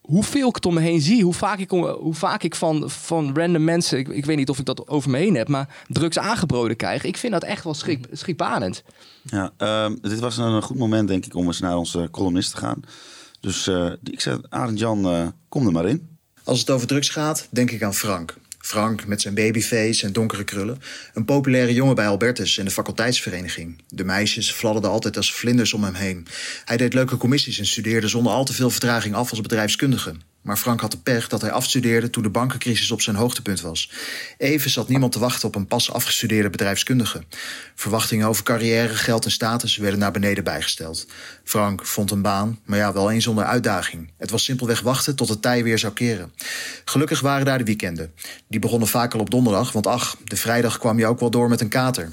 Hoeveel 0.00 0.48
ik 0.48 0.54
het 0.54 0.66
om 0.66 0.74
me 0.74 0.80
heen 0.80 1.00
zie, 1.00 1.22
hoe 1.24 1.34
vaak 1.34 1.58
ik, 1.58 1.72
om- 1.72 1.84
hoe 1.86 2.14
vaak 2.14 2.42
ik 2.42 2.54
van, 2.54 2.90
van 2.90 3.36
random 3.36 3.64
mensen, 3.64 3.98
ik, 3.98 4.08
ik 4.08 4.24
weet 4.24 4.36
niet 4.36 4.48
of 4.48 4.58
ik 4.58 4.64
dat 4.64 4.88
over 4.88 5.10
me 5.10 5.18
heen 5.18 5.34
heb, 5.34 5.48
maar 5.48 5.84
drugs 5.88 6.18
aangeboden 6.18 6.76
krijg. 6.76 7.04
Ik 7.04 7.16
vind 7.16 7.32
dat 7.32 7.44
echt 7.44 7.64
wel 7.64 7.74
schrik, 7.74 8.06
schrikbarend. 8.12 8.82
Ja, 9.22 9.52
ehm, 9.56 9.96
dit 10.00 10.18
was 10.18 10.36
een 10.36 10.62
goed 10.62 10.78
moment, 10.78 11.08
denk 11.08 11.26
ik, 11.26 11.34
om 11.34 11.46
eens 11.46 11.60
naar 11.60 11.76
onze 11.76 12.08
columnist 12.10 12.50
te 12.50 12.56
gaan. 12.56 12.80
Dus 13.40 13.66
eh, 13.66 13.92
ik 14.04 14.20
zeg, 14.20 14.38
Arend 14.48 14.78
Jan, 14.78 15.04
eh, 15.04 15.26
kom 15.48 15.66
er 15.66 15.72
maar 15.72 15.88
in. 15.88 16.18
Als 16.44 16.60
het 16.60 16.70
over 16.70 16.86
drugs 16.86 17.08
gaat, 17.08 17.48
denk 17.50 17.70
ik 17.70 17.82
aan 17.82 17.94
Frank. 17.94 18.36
Frank 18.60 19.06
met 19.06 19.20
zijn 19.20 19.34
babyface 19.34 20.06
en 20.06 20.12
donkere 20.12 20.44
krullen. 20.44 20.78
Een 21.14 21.24
populaire 21.24 21.74
jongen 21.74 21.94
bij 21.94 22.06
Albertus 22.06 22.58
in 22.58 22.64
de 22.64 22.70
faculteitsvereniging. 22.70 23.82
De 23.88 24.04
meisjes 24.04 24.52
fladderden 24.52 24.90
altijd 24.90 25.16
als 25.16 25.34
vlinders 25.34 25.72
om 25.72 25.84
hem 25.84 25.94
heen. 25.94 26.26
Hij 26.64 26.76
deed 26.76 26.94
leuke 26.94 27.16
commissies 27.16 27.58
en 27.58 27.66
studeerde 27.66 28.08
zonder 28.08 28.32
al 28.32 28.44
te 28.44 28.52
veel 28.52 28.70
vertraging 28.70 29.14
af 29.14 29.30
als 29.30 29.40
bedrijfskundige. 29.40 30.14
Maar 30.42 30.56
Frank 30.56 30.80
had 30.80 30.90
de 30.90 30.98
pech 30.98 31.28
dat 31.28 31.40
hij 31.40 31.50
afstudeerde 31.50 32.10
toen 32.10 32.22
de 32.22 32.30
bankencrisis 32.30 32.90
op 32.90 33.00
zijn 33.00 33.16
hoogtepunt 33.16 33.60
was. 33.60 33.90
Even 34.38 34.70
zat 34.70 34.88
niemand 34.88 35.12
te 35.12 35.18
wachten 35.18 35.48
op 35.48 35.54
een 35.54 35.66
pas 35.66 35.92
afgestudeerde 35.92 36.50
bedrijfskundige. 36.50 37.22
Verwachtingen 37.74 38.28
over 38.28 38.42
carrière, 38.42 38.94
geld 38.94 39.24
en 39.24 39.30
status 39.30 39.76
werden 39.76 40.00
naar 40.00 40.12
beneden 40.12 40.44
bijgesteld. 40.44 41.06
Frank 41.44 41.86
vond 41.86 42.10
een 42.10 42.22
baan, 42.22 42.58
maar 42.64 42.78
ja, 42.78 42.92
wel 42.92 43.12
een 43.12 43.22
zonder 43.22 43.44
uitdaging. 43.44 44.12
Het 44.18 44.30
was 44.30 44.44
simpelweg 44.44 44.80
wachten 44.80 45.16
tot 45.16 45.28
het 45.28 45.42
tij 45.42 45.62
weer 45.62 45.78
zou 45.78 45.92
keren. 45.92 46.32
Gelukkig 46.84 47.20
waren 47.20 47.46
daar 47.46 47.58
de 47.58 47.64
weekenden. 47.64 48.12
Die 48.48 48.60
begonnen 48.60 48.88
vaak 48.88 49.14
al 49.14 49.20
op 49.20 49.30
donderdag, 49.30 49.72
want 49.72 49.86
ach, 49.86 50.16
de 50.24 50.36
vrijdag 50.36 50.78
kwam 50.78 50.98
je 50.98 51.06
ook 51.06 51.20
wel 51.20 51.30
door 51.30 51.48
met 51.48 51.60
een 51.60 51.68
kater. 51.68 52.08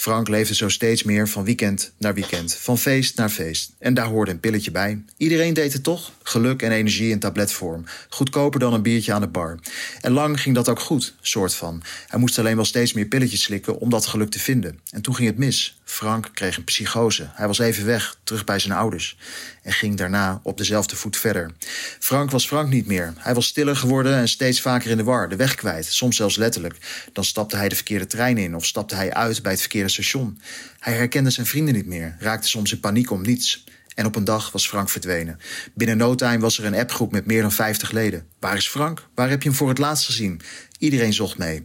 Frank 0.00 0.28
leefde 0.28 0.54
zo 0.54 0.68
steeds 0.68 1.02
meer 1.02 1.28
van 1.28 1.44
weekend 1.44 1.92
naar 1.98 2.14
weekend, 2.14 2.54
van 2.54 2.78
feest 2.78 3.16
naar 3.16 3.28
feest. 3.28 3.72
En 3.78 3.94
daar 3.94 4.06
hoorde 4.06 4.30
een 4.30 4.40
pilletje 4.40 4.70
bij. 4.70 5.02
Iedereen 5.16 5.54
deed 5.54 5.72
het 5.72 5.82
toch? 5.82 6.12
Geluk 6.22 6.62
en 6.62 6.72
energie 6.72 7.10
in 7.10 7.18
tabletvorm. 7.18 7.84
Goedkoper 8.08 8.60
dan 8.60 8.72
een 8.72 8.82
biertje 8.82 9.12
aan 9.12 9.20
de 9.20 9.26
bar. 9.26 9.58
En 10.00 10.12
lang 10.12 10.40
ging 10.40 10.54
dat 10.54 10.68
ook 10.68 10.80
goed, 10.80 11.14
soort 11.20 11.54
van. 11.54 11.82
Hij 12.06 12.18
moest 12.20 12.38
alleen 12.38 12.56
wel 12.56 12.64
steeds 12.64 12.92
meer 12.92 13.06
pilletjes 13.06 13.42
slikken 13.42 13.78
om 13.78 13.90
dat 13.90 14.06
geluk 14.06 14.30
te 14.30 14.38
vinden. 14.38 14.80
En 14.90 15.02
toen 15.02 15.14
ging 15.14 15.28
het 15.28 15.38
mis. 15.38 15.79
Frank 15.90 16.30
kreeg 16.34 16.56
een 16.56 16.64
psychose. 16.64 17.30
Hij 17.32 17.46
was 17.46 17.58
even 17.58 17.86
weg, 17.86 18.16
terug 18.24 18.44
bij 18.44 18.58
zijn 18.58 18.72
ouders. 18.78 19.16
En 19.62 19.72
ging 19.72 19.96
daarna 19.96 20.40
op 20.42 20.56
dezelfde 20.58 20.96
voet 20.96 21.16
verder. 21.16 21.50
Frank 21.98 22.30
was 22.30 22.46
Frank 22.46 22.68
niet 22.68 22.86
meer. 22.86 23.12
Hij 23.16 23.34
was 23.34 23.46
stiller 23.46 23.76
geworden 23.76 24.14
en 24.14 24.28
steeds 24.28 24.60
vaker 24.60 24.90
in 24.90 24.96
de 24.96 25.04
war, 25.04 25.28
de 25.28 25.36
weg 25.36 25.54
kwijt, 25.54 25.86
soms 25.86 26.16
zelfs 26.16 26.36
letterlijk. 26.36 26.76
Dan 27.12 27.24
stapte 27.24 27.56
hij 27.56 27.68
de 27.68 27.74
verkeerde 27.74 28.06
trein 28.06 28.38
in 28.38 28.56
of 28.56 28.66
stapte 28.66 28.94
hij 28.94 29.12
uit 29.12 29.42
bij 29.42 29.52
het 29.52 29.60
verkeerde 29.60 29.88
station. 29.88 30.40
Hij 30.78 30.92
herkende 30.92 31.30
zijn 31.30 31.46
vrienden 31.46 31.74
niet 31.74 31.86
meer, 31.86 32.16
raakte 32.18 32.48
soms 32.48 32.72
in 32.72 32.80
paniek 32.80 33.10
om 33.10 33.22
niets. 33.22 33.64
En 33.94 34.06
op 34.06 34.16
een 34.16 34.24
dag 34.24 34.52
was 34.52 34.68
Frank 34.68 34.88
verdwenen. 34.90 35.38
Binnen 35.74 35.96
no 35.96 36.14
time 36.14 36.38
was 36.38 36.58
er 36.58 36.64
een 36.64 36.74
appgroep 36.74 37.12
met 37.12 37.26
meer 37.26 37.42
dan 37.42 37.52
50 37.52 37.90
leden. 37.90 38.26
Waar 38.38 38.56
is 38.56 38.68
Frank? 38.68 39.06
Waar 39.14 39.28
heb 39.28 39.42
je 39.42 39.48
hem 39.48 39.58
voor 39.58 39.68
het 39.68 39.78
laatst 39.78 40.04
gezien? 40.04 40.40
Iedereen 40.78 41.12
zocht 41.12 41.38
mee. 41.38 41.62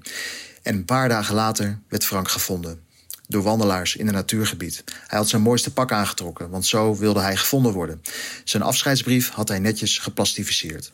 En 0.64 0.76
een 0.76 0.86
paar 0.86 1.10
dagen 1.10 1.36
later 1.36 1.80
werd 1.90 2.06
Frank 2.06 2.30
gevonden. 2.30 2.85
Door 3.28 3.44
wandelaars 3.44 3.96
in 3.96 4.08
een 4.08 4.14
natuurgebied. 4.14 4.84
Hij 5.08 5.18
had 5.18 5.30
zijn 5.30 5.42
mooiste 5.42 5.74
pak 5.74 5.92
aangetrokken, 5.92 6.50
want 6.50 6.66
zo 6.66 6.96
wilde 6.96 7.20
hij 7.20 7.36
gevonden 7.36 7.74
worden. 7.74 8.02
Zijn 8.44 8.64
afscheidsbrief 8.64 9.30
had 9.30 9.48
hij 9.48 9.60
netjes 9.60 9.98
geplastificeerd. 9.98 10.92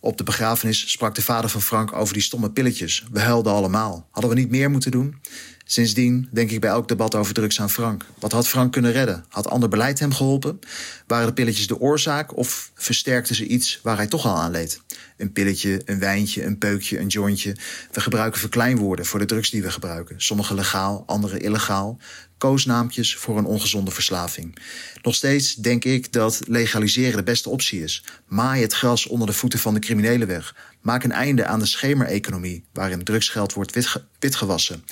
Op 0.00 0.18
de 0.18 0.24
begrafenis 0.24 0.90
sprak 0.90 1.14
de 1.14 1.22
vader 1.22 1.50
van 1.50 1.62
Frank 1.62 1.92
over 1.92 2.14
die 2.14 2.22
stomme 2.22 2.50
pilletjes. 2.50 3.04
We 3.12 3.20
huilden 3.20 3.52
allemaal. 3.52 4.08
Hadden 4.10 4.30
we 4.30 4.36
niet 4.36 4.50
meer 4.50 4.70
moeten 4.70 4.90
doen? 4.90 5.16
Sindsdien 5.64 6.28
denk 6.32 6.50
ik 6.50 6.60
bij 6.60 6.70
elk 6.70 6.88
debat 6.88 7.14
over 7.14 7.34
drugs 7.34 7.60
aan 7.60 7.70
Frank. 7.70 8.04
Wat 8.18 8.32
had 8.32 8.48
Frank 8.48 8.72
kunnen 8.72 8.92
redden? 8.92 9.24
Had 9.28 9.48
ander 9.48 9.68
beleid 9.68 9.98
hem 9.98 10.12
geholpen? 10.12 10.58
Waren 11.06 11.26
de 11.26 11.32
pilletjes 11.32 11.66
de 11.66 11.80
oorzaak 11.80 12.36
of 12.36 12.70
versterkten 12.74 13.34
ze 13.34 13.46
iets 13.46 13.80
waar 13.82 13.96
hij 13.96 14.06
toch 14.06 14.26
al 14.26 14.36
aan 14.36 14.50
leed? 14.50 14.80
Een 15.16 15.32
pilletje, 15.32 15.82
een 15.84 15.98
wijntje, 15.98 16.44
een 16.44 16.58
peukje, 16.58 16.98
een 16.98 17.06
jointje. 17.06 17.56
We 17.92 18.00
gebruiken 18.00 18.40
verkleinwoorden 18.40 19.06
voor 19.06 19.18
de 19.18 19.24
drugs 19.24 19.50
die 19.50 19.62
we 19.62 19.70
gebruiken. 19.70 20.14
Sommige 20.20 20.54
legaal, 20.54 21.02
andere 21.06 21.38
illegaal. 21.38 21.98
Koosnaampjes 22.38 23.16
voor 23.16 23.38
een 23.38 23.44
ongezonde 23.44 23.90
verslaving. 23.90 24.58
Nog 25.02 25.14
steeds 25.14 25.54
denk 25.54 25.84
ik 25.84 26.12
dat 26.12 26.40
legaliseren 26.46 27.16
de 27.16 27.22
beste 27.22 27.50
optie 27.50 27.82
is. 27.82 28.04
Maai 28.26 28.62
het 28.62 28.72
gras 28.72 29.06
onder 29.06 29.26
de 29.26 29.32
voeten 29.32 29.58
van 29.58 29.74
de 29.74 29.80
criminelen 29.80 30.28
weg. 30.28 30.73
Maak 30.84 31.04
een 31.04 31.12
einde 31.12 31.46
aan 31.46 31.58
de 31.58 31.66
schemereconomie, 31.66 32.64
waarin 32.72 33.04
drugsgeld 33.04 33.52
wordt 33.52 33.74
witge- 33.74 34.04
witgewassen. 34.18 34.84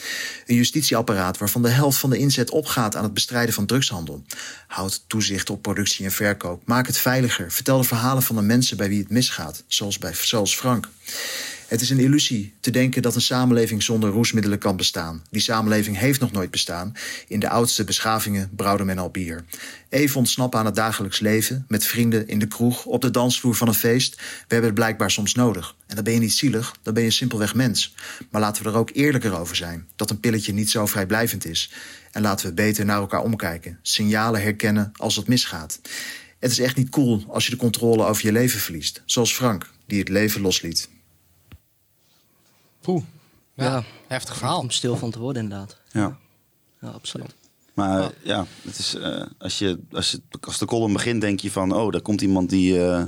Een 0.47 0.55
justitieapparaat 0.55 1.38
waarvan 1.38 1.62
de 1.62 1.68
helft 1.68 1.99
van 1.99 2.11
de 2.11 2.18
inzet 2.18 2.51
opgaat 2.51 2.97
aan 2.97 3.03
het 3.03 3.14
bestrijden 3.14 3.55
van 3.55 3.66
drugshandel. 3.66 4.24
Houd 4.66 5.05
toezicht 5.07 5.51
op 5.51 5.62
productie 5.62 6.05
en 6.05 6.12
verkoop. 6.12 6.62
Maak 6.66 6.86
het 6.86 6.99
veiliger. 6.99 7.53
Vertel 7.53 7.78
de 7.78 7.84
verhalen 7.84 8.22
van 8.22 8.36
de 8.36 8.43
mensen 8.43 8.76
bij 8.76 8.88
wie 8.88 8.99
het 8.99 9.11
misgaat, 9.11 9.64
zoals, 9.66 9.99
bij, 9.99 10.14
zoals 10.14 10.57
Frank. 10.57 10.88
Het 11.73 11.81
is 11.81 11.91
een 11.91 11.99
illusie 11.99 12.55
te 12.61 12.70
denken 12.70 13.03
dat 13.03 13.14
een 13.14 13.20
samenleving 13.20 13.83
zonder 13.83 14.11
roesmiddelen 14.11 14.59
kan 14.59 14.77
bestaan. 14.77 15.23
Die 15.31 15.41
samenleving 15.41 15.99
heeft 15.99 16.20
nog 16.20 16.33
nooit 16.33 16.51
bestaan. 16.51 16.93
In 17.29 17.41
de 17.41 17.49
oudste 17.49 17.85
beschavingen 17.85 18.51
brouwde 18.57 18.85
men 18.85 18.99
al 18.99 19.11
bier. 19.11 19.45
Even 19.89 20.16
ontsnappen 20.16 20.59
aan 20.59 20.66
het 20.66 20.75
dagelijks 20.75 21.20
leven, 21.20 21.64
met 21.68 21.87
vrienden 21.87 22.29
in 22.29 22.39
de 22.39 22.47
kroeg, 22.47 22.85
op 22.85 23.01
de 23.01 23.11
dansvloer 23.11 23.55
van 23.55 23.68
een 23.68 23.75
feest. 23.75 24.16
We 24.16 24.23
hebben 24.47 24.64
het 24.64 24.75
blijkbaar 24.75 25.11
soms 25.11 25.35
nodig. 25.35 25.77
En 25.87 25.95
dan 25.95 26.05
ben 26.05 26.12
je 26.12 26.18
niet 26.18 26.33
zielig, 26.33 26.77
dan 26.83 26.95
ben 26.95 27.03
je 27.03 27.11
simpelweg 27.11 27.55
mens. 27.55 27.95
Maar 28.31 28.41
laten 28.41 28.62
we 28.62 28.68
er 28.68 28.77
ook 28.77 28.91
eerlijker 28.93 29.39
over 29.39 29.57
zijn, 29.57 29.89
dat 29.97 30.11
een 30.11 30.20
pilletje 30.20 30.53
niet 30.53 30.70
zo 30.70 30.87
vrijblijvend 30.87 31.45
is. 31.45 31.73
En 32.11 32.23
laten 32.23 32.47
we 32.47 32.53
beter 32.53 32.85
naar 32.85 33.01
elkaar 33.01 33.23
omkijken, 33.23 33.79
signalen 33.83 34.43
herkennen 34.43 34.93
als 34.97 35.16
het 35.16 35.29
misgaat. 35.29 35.81
Het 36.39 36.51
is 36.51 36.59
echt 36.59 36.77
niet 36.77 36.91
cool 36.91 37.25
als 37.29 37.45
je 37.45 37.51
de 37.51 37.57
controle 37.57 38.05
over 38.05 38.27
je 38.27 38.33
leven 38.33 38.61
verliest, 38.61 39.03
zoals 39.05 39.35
Frank, 39.35 39.70
die 39.87 39.99
het 39.99 40.09
leven 40.09 40.41
losliet. 40.41 40.89
Poeh. 42.83 43.03
Ja, 43.55 43.64
Ja. 43.64 43.83
heftig 44.07 44.37
verhaal. 44.37 44.59
Om 44.59 44.70
stil 44.70 44.97
van 44.97 45.11
te 45.11 45.18
worden, 45.18 45.43
inderdaad. 45.43 45.76
Ja. 45.93 46.16
Ja, 46.80 46.89
absoluut. 46.89 47.35
Maar 47.74 48.11
ja, 48.22 48.47
het 48.62 48.78
is, 48.78 48.95
eh, 48.95 49.22
als, 49.39 49.59
je, 49.59 49.78
als, 49.93 50.11
je, 50.11 50.20
als 50.41 50.59
de 50.59 50.64
column 50.66 50.93
begint, 50.93 51.20
denk 51.20 51.41
je 51.41 51.51
van... 51.51 51.72
oh, 51.72 51.93
daar 51.93 52.01
komt 52.01 52.20
iemand 52.20 52.51
die, 52.51 52.85
eh, 52.87 53.05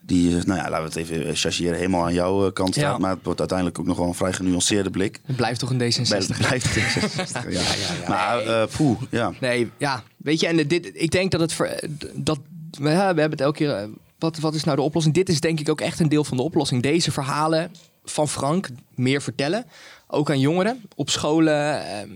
die 0.00 0.36
eh, 0.38 0.44
nou 0.44 0.58
ja, 0.60 0.70
laten 0.70 0.92
we 0.92 1.00
het 1.00 1.10
even 1.10 1.36
chargeren... 1.36 1.76
helemaal 1.76 2.04
aan 2.04 2.14
jouw 2.14 2.50
kant 2.52 2.74
staat. 2.74 2.92
Ja. 2.92 2.98
Maar 2.98 3.10
het 3.10 3.24
wordt 3.24 3.38
uiteindelijk 3.38 3.78
ook 3.78 3.86
nog 3.86 3.96
wel 3.96 4.06
een 4.06 4.14
vrij 4.14 4.32
genuanceerde 4.32 4.90
blik. 4.90 5.20
Het 5.24 5.36
blijft 5.36 5.60
toch 5.60 5.70
een 5.70 5.76
D66. 5.80 6.38
Blijft 6.38 6.66
D66, 6.78 7.48
ja. 7.58 7.62
Maar 8.08 8.38
eh, 8.40 8.66
poeh, 8.76 9.02
ja. 9.10 9.32
Nee, 9.40 9.70
ja, 9.78 10.02
weet 10.16 10.40
je, 10.40 10.46
en 10.46 10.68
dit, 10.68 10.90
ik 10.94 11.10
denk 11.10 11.30
dat 11.30 11.40
het 11.40 11.52
voor, 11.52 11.70
dat 12.14 12.38
we, 12.70 12.82
we 12.82 12.88
hebben 12.90 13.30
het 13.30 13.40
elke 13.40 13.56
keer. 13.58 13.88
Wat, 14.18 14.38
wat 14.38 14.54
is 14.54 14.64
nou 14.64 14.76
de 14.76 14.82
oplossing? 14.82 15.14
Dit 15.14 15.28
is 15.28 15.40
denk 15.40 15.60
ik 15.60 15.68
ook 15.68 15.80
echt 15.80 16.00
een 16.00 16.08
deel 16.08 16.24
van 16.24 16.36
de 16.36 16.42
oplossing. 16.42 16.82
Deze 16.82 17.12
verhalen 17.12 17.70
van 18.04 18.28
Frank 18.28 18.68
meer 18.94 19.22
vertellen, 19.22 19.64
ook 20.06 20.30
aan 20.30 20.40
jongeren 20.40 20.82
op 20.94 21.10
scholen. 21.10 21.84
ehm, 21.86 22.10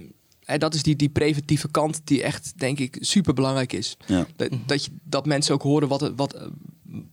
en 0.44 0.58
dat 0.58 0.74
is 0.74 0.82
die, 0.82 0.96
die 0.96 1.08
preventieve 1.08 1.70
kant 1.70 2.00
die 2.04 2.22
echt, 2.22 2.52
denk 2.56 2.78
ik, 2.78 2.96
super 3.00 3.34
belangrijk 3.34 3.72
is. 3.72 3.96
Ja. 4.06 4.26
Dat, 4.36 4.48
dat, 4.66 4.84
je, 4.84 4.90
dat 5.02 5.26
mensen 5.26 5.54
ook 5.54 5.62
horen 5.62 5.88
wat, 5.88 6.12
wat, 6.16 6.48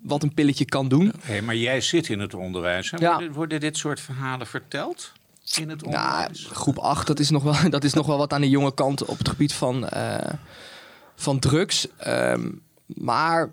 wat 0.02 0.24
een 0.24 0.34
pilletje 0.34 0.66
kan 0.66 0.88
doen. 0.88 1.14
Hé, 1.22 1.42
maar 1.42 1.56
jij 1.56 1.82
zit 1.82 2.10
in 2.10 2.20
het 2.20 2.34
onderwijs. 2.34 2.92
Hè? 2.92 2.98
Ja. 2.98 3.14
Worden, 3.14 3.34
worden 3.34 3.60
dit 3.60 3.78
soort 3.78 4.00
verhalen 4.00 4.48
verteld 4.48 5.12
in 5.56 5.70
het 5.70 5.82
Nou, 5.86 5.96
onderwijs? 5.96 6.48
groep 6.52 6.78
8, 6.78 7.08
dat 7.08 7.20
is, 7.20 7.30
nog 7.30 7.44
wel, 7.44 7.70
dat 7.70 7.84
is 7.84 7.94
nog 7.94 8.06
wel 8.08 8.18
wat 8.18 8.34
aan 8.34 8.42
de 8.42 8.50
jonge 8.50 8.74
kant 8.74 9.06
op 9.06 9.18
het 9.18 9.30
gebied 9.30 9.54
van, 9.54 9.88
eh, 9.90 10.34
van 11.16 11.40
drugs. 11.40 11.88
Ehm, 11.98 12.50
maar 12.86 13.52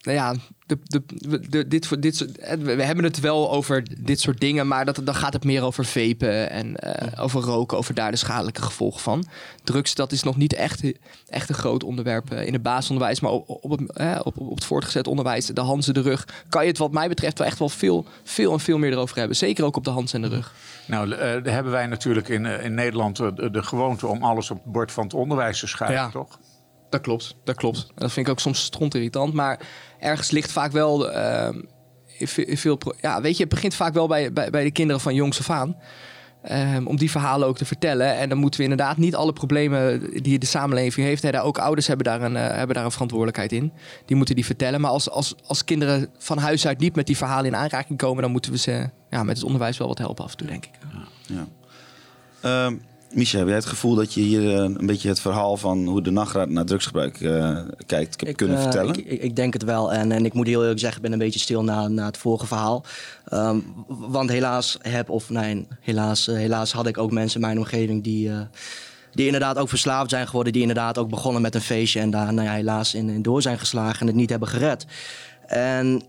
nou 0.00 0.16
ja, 0.16 0.34
de, 0.68 1.02
de, 1.48 1.68
de, 1.68 1.98
dit, 1.98 2.36
eh, 2.36 2.56
we 2.58 2.82
hebben 2.82 3.04
het 3.04 3.20
wel 3.20 3.50
over 3.52 3.82
dit 3.98 4.20
soort 4.20 4.40
dingen, 4.40 4.68
maar 4.68 4.84
dat, 4.84 5.00
dan 5.04 5.14
gaat 5.14 5.32
het 5.32 5.44
meer 5.44 5.62
over 5.62 5.84
vapen 5.84 6.50
en 6.50 6.76
eh, 6.76 7.22
over 7.24 7.40
roken, 7.42 7.78
over 7.78 7.94
daar 7.94 8.10
de 8.10 8.16
schadelijke 8.16 8.62
gevolgen 8.62 9.00
van. 9.00 9.26
Drugs, 9.64 9.94
dat 9.94 10.12
is 10.12 10.22
nog 10.22 10.36
niet 10.36 10.52
echt, 10.54 10.82
echt 11.28 11.48
een 11.48 11.54
groot 11.54 11.84
onderwerp 11.84 12.30
eh, 12.30 12.46
in 12.46 12.52
het 12.52 12.62
basisonderwijs, 12.62 13.20
maar 13.20 13.30
op, 13.30 13.48
op, 13.48 13.70
het, 13.70 13.92
eh, 13.92 14.20
op, 14.22 14.38
op 14.38 14.54
het 14.54 14.64
voortgezet 14.64 15.06
onderwijs, 15.06 15.46
de 15.46 15.60
Hans 15.60 15.86
en 15.86 15.94
de 15.94 16.00
rug, 16.00 16.28
kan 16.48 16.62
je 16.62 16.68
het 16.68 16.78
wat 16.78 16.92
mij 16.92 17.08
betreft 17.08 17.38
wel 17.38 17.46
echt 17.46 17.58
wel 17.58 17.68
veel, 17.68 18.06
veel 18.24 18.52
en 18.52 18.60
veel 18.60 18.78
meer 18.78 18.92
erover 18.92 19.16
hebben. 19.18 19.36
Zeker 19.36 19.64
ook 19.64 19.76
op 19.76 19.84
de 19.84 19.90
Hans 19.90 20.12
en 20.12 20.22
de 20.22 20.28
rug. 20.28 20.54
Nou, 20.86 21.08
daar 21.08 21.42
hebben 21.54 21.72
wij 21.72 21.86
natuurlijk 21.86 22.28
in, 22.28 22.46
in 22.46 22.74
Nederland 22.74 23.16
de, 23.16 23.50
de 23.50 23.62
gewoonte 23.62 24.06
om 24.06 24.22
alles 24.22 24.50
op 24.50 24.62
het 24.62 24.72
bord 24.72 24.92
van 24.92 25.04
het 25.04 25.14
onderwijs 25.14 25.60
te 25.60 25.66
schuiven, 25.66 26.00
Ja. 26.00 26.10
toch? 26.10 26.38
Dat 26.90 27.00
klopt, 27.00 27.36
dat 27.44 27.56
klopt. 27.56 27.78
En 27.78 27.94
dat 27.94 28.12
vind 28.12 28.26
ik 28.26 28.32
ook 28.32 28.40
soms 28.40 28.62
strontirritant. 28.64 29.34
Maar 29.34 29.60
ergens 29.98 30.30
ligt 30.30 30.52
vaak 30.52 30.72
wel... 30.72 31.10
ehm, 31.10 31.60
veel 32.26 32.78
ja, 33.00 33.20
weet 33.20 33.36
je, 33.36 33.42
het 33.42 33.52
begint 33.52 33.74
vaak 33.74 33.94
wel 33.94 34.06
bij, 34.06 34.32
bij, 34.32 34.50
bij 34.50 34.64
de 34.64 34.70
kinderen 34.70 35.00
van 35.00 35.14
jongs 35.14 35.38
af 35.38 35.50
aan. 35.50 35.76
Ehm, 36.42 36.86
om 36.86 36.96
die 36.96 37.10
verhalen 37.10 37.48
ook 37.48 37.56
te 37.56 37.64
vertellen. 37.64 38.16
En 38.16 38.28
dan 38.28 38.38
moeten 38.38 38.60
we 38.60 38.66
inderdaad 38.68 38.96
niet 38.96 39.14
alle 39.14 39.32
problemen 39.32 40.10
die 40.22 40.38
de 40.38 40.46
samenleving 40.46 41.06
heeft. 41.06 41.22
Hè, 41.22 41.30
daar 41.30 41.44
ook 41.44 41.58
ouders 41.58 41.86
hebben 41.86 42.06
daar, 42.06 42.22
een, 42.22 42.36
eh, 42.36 42.56
hebben 42.56 42.76
daar 42.76 42.84
een 42.84 42.90
verantwoordelijkheid 42.90 43.52
in. 43.52 43.72
Die 44.04 44.16
moeten 44.16 44.34
die 44.34 44.44
vertellen. 44.44 44.80
Maar 44.80 44.90
als, 44.90 45.10
als, 45.10 45.34
als 45.46 45.64
kinderen 45.64 46.08
van 46.18 46.38
huis 46.38 46.66
uit 46.66 46.78
niet 46.78 46.96
met 46.96 47.06
die 47.06 47.16
verhalen 47.16 47.46
in 47.46 47.56
aanraking 47.56 47.98
komen... 47.98 48.22
dan 48.22 48.30
moeten 48.32 48.52
we 48.52 48.58
ze 48.58 48.90
ja, 49.10 49.22
met 49.22 49.36
het 49.36 49.46
onderwijs 49.46 49.78
wel 49.78 49.88
wat 49.88 49.98
helpen 49.98 50.24
af 50.24 50.30
en 50.30 50.36
toe, 50.36 50.46
denk 50.46 50.64
ik. 50.64 50.72
Ja. 51.26 51.46
Ehm 52.40 52.76
Micha, 53.12 53.38
heb 53.38 53.46
jij 53.46 53.56
het 53.56 53.66
gevoel 53.66 53.94
dat 53.94 54.14
je 54.14 54.20
hier 54.20 54.54
eh, 54.54 54.56
een 54.56 54.86
beetje 54.86 55.08
het 55.08 55.20
verhaal 55.20 55.56
van 55.56 55.86
hoe 55.86 56.02
de 56.02 56.10
nachtraad 56.10 56.48
naar 56.48 56.64
drugsgebruik 56.64 57.20
eh, 57.20 57.58
kijkt 57.86 58.26
heb 58.26 58.36
kunnen 58.36 58.56
eh, 58.56 58.62
vertellen? 58.62 58.94
Ik, 58.94 59.06
ik, 59.06 59.22
ik 59.22 59.36
denk 59.36 59.52
het 59.52 59.64
wel. 59.64 59.92
En, 59.92 60.12
en 60.12 60.24
ik 60.24 60.32
moet 60.32 60.46
heel 60.46 60.60
eerlijk 60.60 60.80
zeggen, 60.80 60.96
ik 60.96 61.02
ben 61.02 61.12
een 61.12 61.18
beetje 61.24 61.40
stil 61.40 61.64
na, 61.64 61.88
na 61.88 62.06
het 62.06 62.16
vorige 62.16 62.46
verhaal. 62.46 62.84
Ehm, 63.24 63.58
want 63.86 64.30
helaas 64.30 64.78
heb, 64.82 65.10
of 65.10 65.30
nee, 65.30 65.66
helaas, 65.80 66.26
helaas 66.26 66.72
had 66.72 66.86
ik 66.86 66.98
ook 66.98 67.12
mensen 67.12 67.40
in 67.40 67.46
mijn 67.46 67.58
omgeving 67.58 68.04
die, 68.04 68.30
die 69.12 69.26
inderdaad 69.26 69.58
ook 69.58 69.68
verslaafd 69.68 70.10
zijn 70.10 70.26
geworden. 70.26 70.52
Die 70.52 70.62
inderdaad 70.62 70.98
ook 70.98 71.08
begonnen 71.08 71.42
met 71.42 71.54
een 71.54 71.60
feestje 71.60 72.00
en 72.00 72.10
daar 72.10 72.32
nou 72.32 72.46
ja, 72.46 72.54
helaas 72.54 72.94
in, 72.94 73.08
in 73.08 73.22
door 73.22 73.42
zijn 73.42 73.58
geslagen 73.58 74.00
en 74.00 74.06
het 74.06 74.16
niet 74.16 74.30
hebben 74.30 74.48
gered. 74.48 74.86
En 75.46 76.02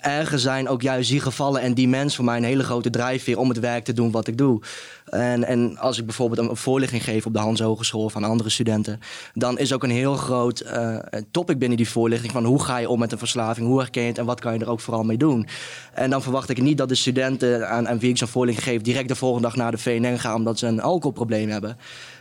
erger 0.00 0.38
zijn 0.38 0.68
ook 0.68 0.82
juist 0.82 1.10
die 1.10 1.20
gevallen 1.20 1.60
en 1.60 1.74
die 1.74 1.88
mensen 1.88 2.16
voor 2.16 2.24
mij 2.24 2.36
een 2.36 2.44
hele 2.44 2.64
grote 2.64 2.90
drijfveer 2.90 3.38
om 3.38 3.48
het 3.48 3.60
werk 3.60 3.84
te 3.84 3.92
doen 3.92 4.10
wat 4.10 4.26
ik 4.26 4.38
doe. 4.38 4.60
En, 5.04 5.44
en 5.44 5.78
als 5.78 5.98
ik 5.98 6.04
bijvoorbeeld 6.04 6.48
een 6.48 6.56
voorlichting 6.56 7.04
geef 7.04 7.26
op 7.26 7.32
de 7.32 7.38
Hans 7.38 7.60
Hogeschool 7.60 8.10
aan 8.14 8.24
andere 8.24 8.48
studenten, 8.48 9.00
dan 9.34 9.58
is 9.58 9.72
ook 9.72 9.82
een 9.82 9.90
heel 9.90 10.14
groot 10.14 10.60
eh, 10.60 10.96
topic 11.30 11.58
binnen 11.58 11.76
die 11.76 11.88
voorlichting 11.88 12.32
van 12.32 12.44
hoe 12.44 12.62
ga 12.62 12.76
je 12.76 12.88
om 12.88 12.98
met 12.98 13.12
een 13.12 13.18
verslaving, 13.18 13.66
hoe 13.66 13.78
herken 13.78 14.02
je 14.02 14.08
het 14.08 14.18
en 14.18 14.24
wat 14.24 14.40
kan 14.40 14.54
je 14.54 14.60
er 14.60 14.70
ook 14.70 14.80
vooral 14.80 15.04
mee 15.04 15.16
doen. 15.16 15.46
En 15.94 16.10
dan 16.10 16.22
verwacht 16.22 16.48
ik 16.48 16.62
niet 16.62 16.78
dat 16.78 16.88
de 16.88 16.94
studenten 16.94 17.68
aan, 17.68 17.88
aan 17.88 17.98
wie 17.98 18.10
ik 18.10 18.18
zo'n 18.18 18.28
voorlichting 18.28 18.66
geef 18.66 18.82
direct 18.82 19.08
de 19.08 19.14
volgende 19.14 19.46
dag 19.46 19.56
naar 19.56 19.70
de 19.70 19.78
VNN 19.78 20.18
gaan 20.18 20.34
omdat 20.34 20.58
ze 20.58 20.66
een 20.66 20.80
alcoholprobleem 20.80 21.48
hebben. 21.48 21.76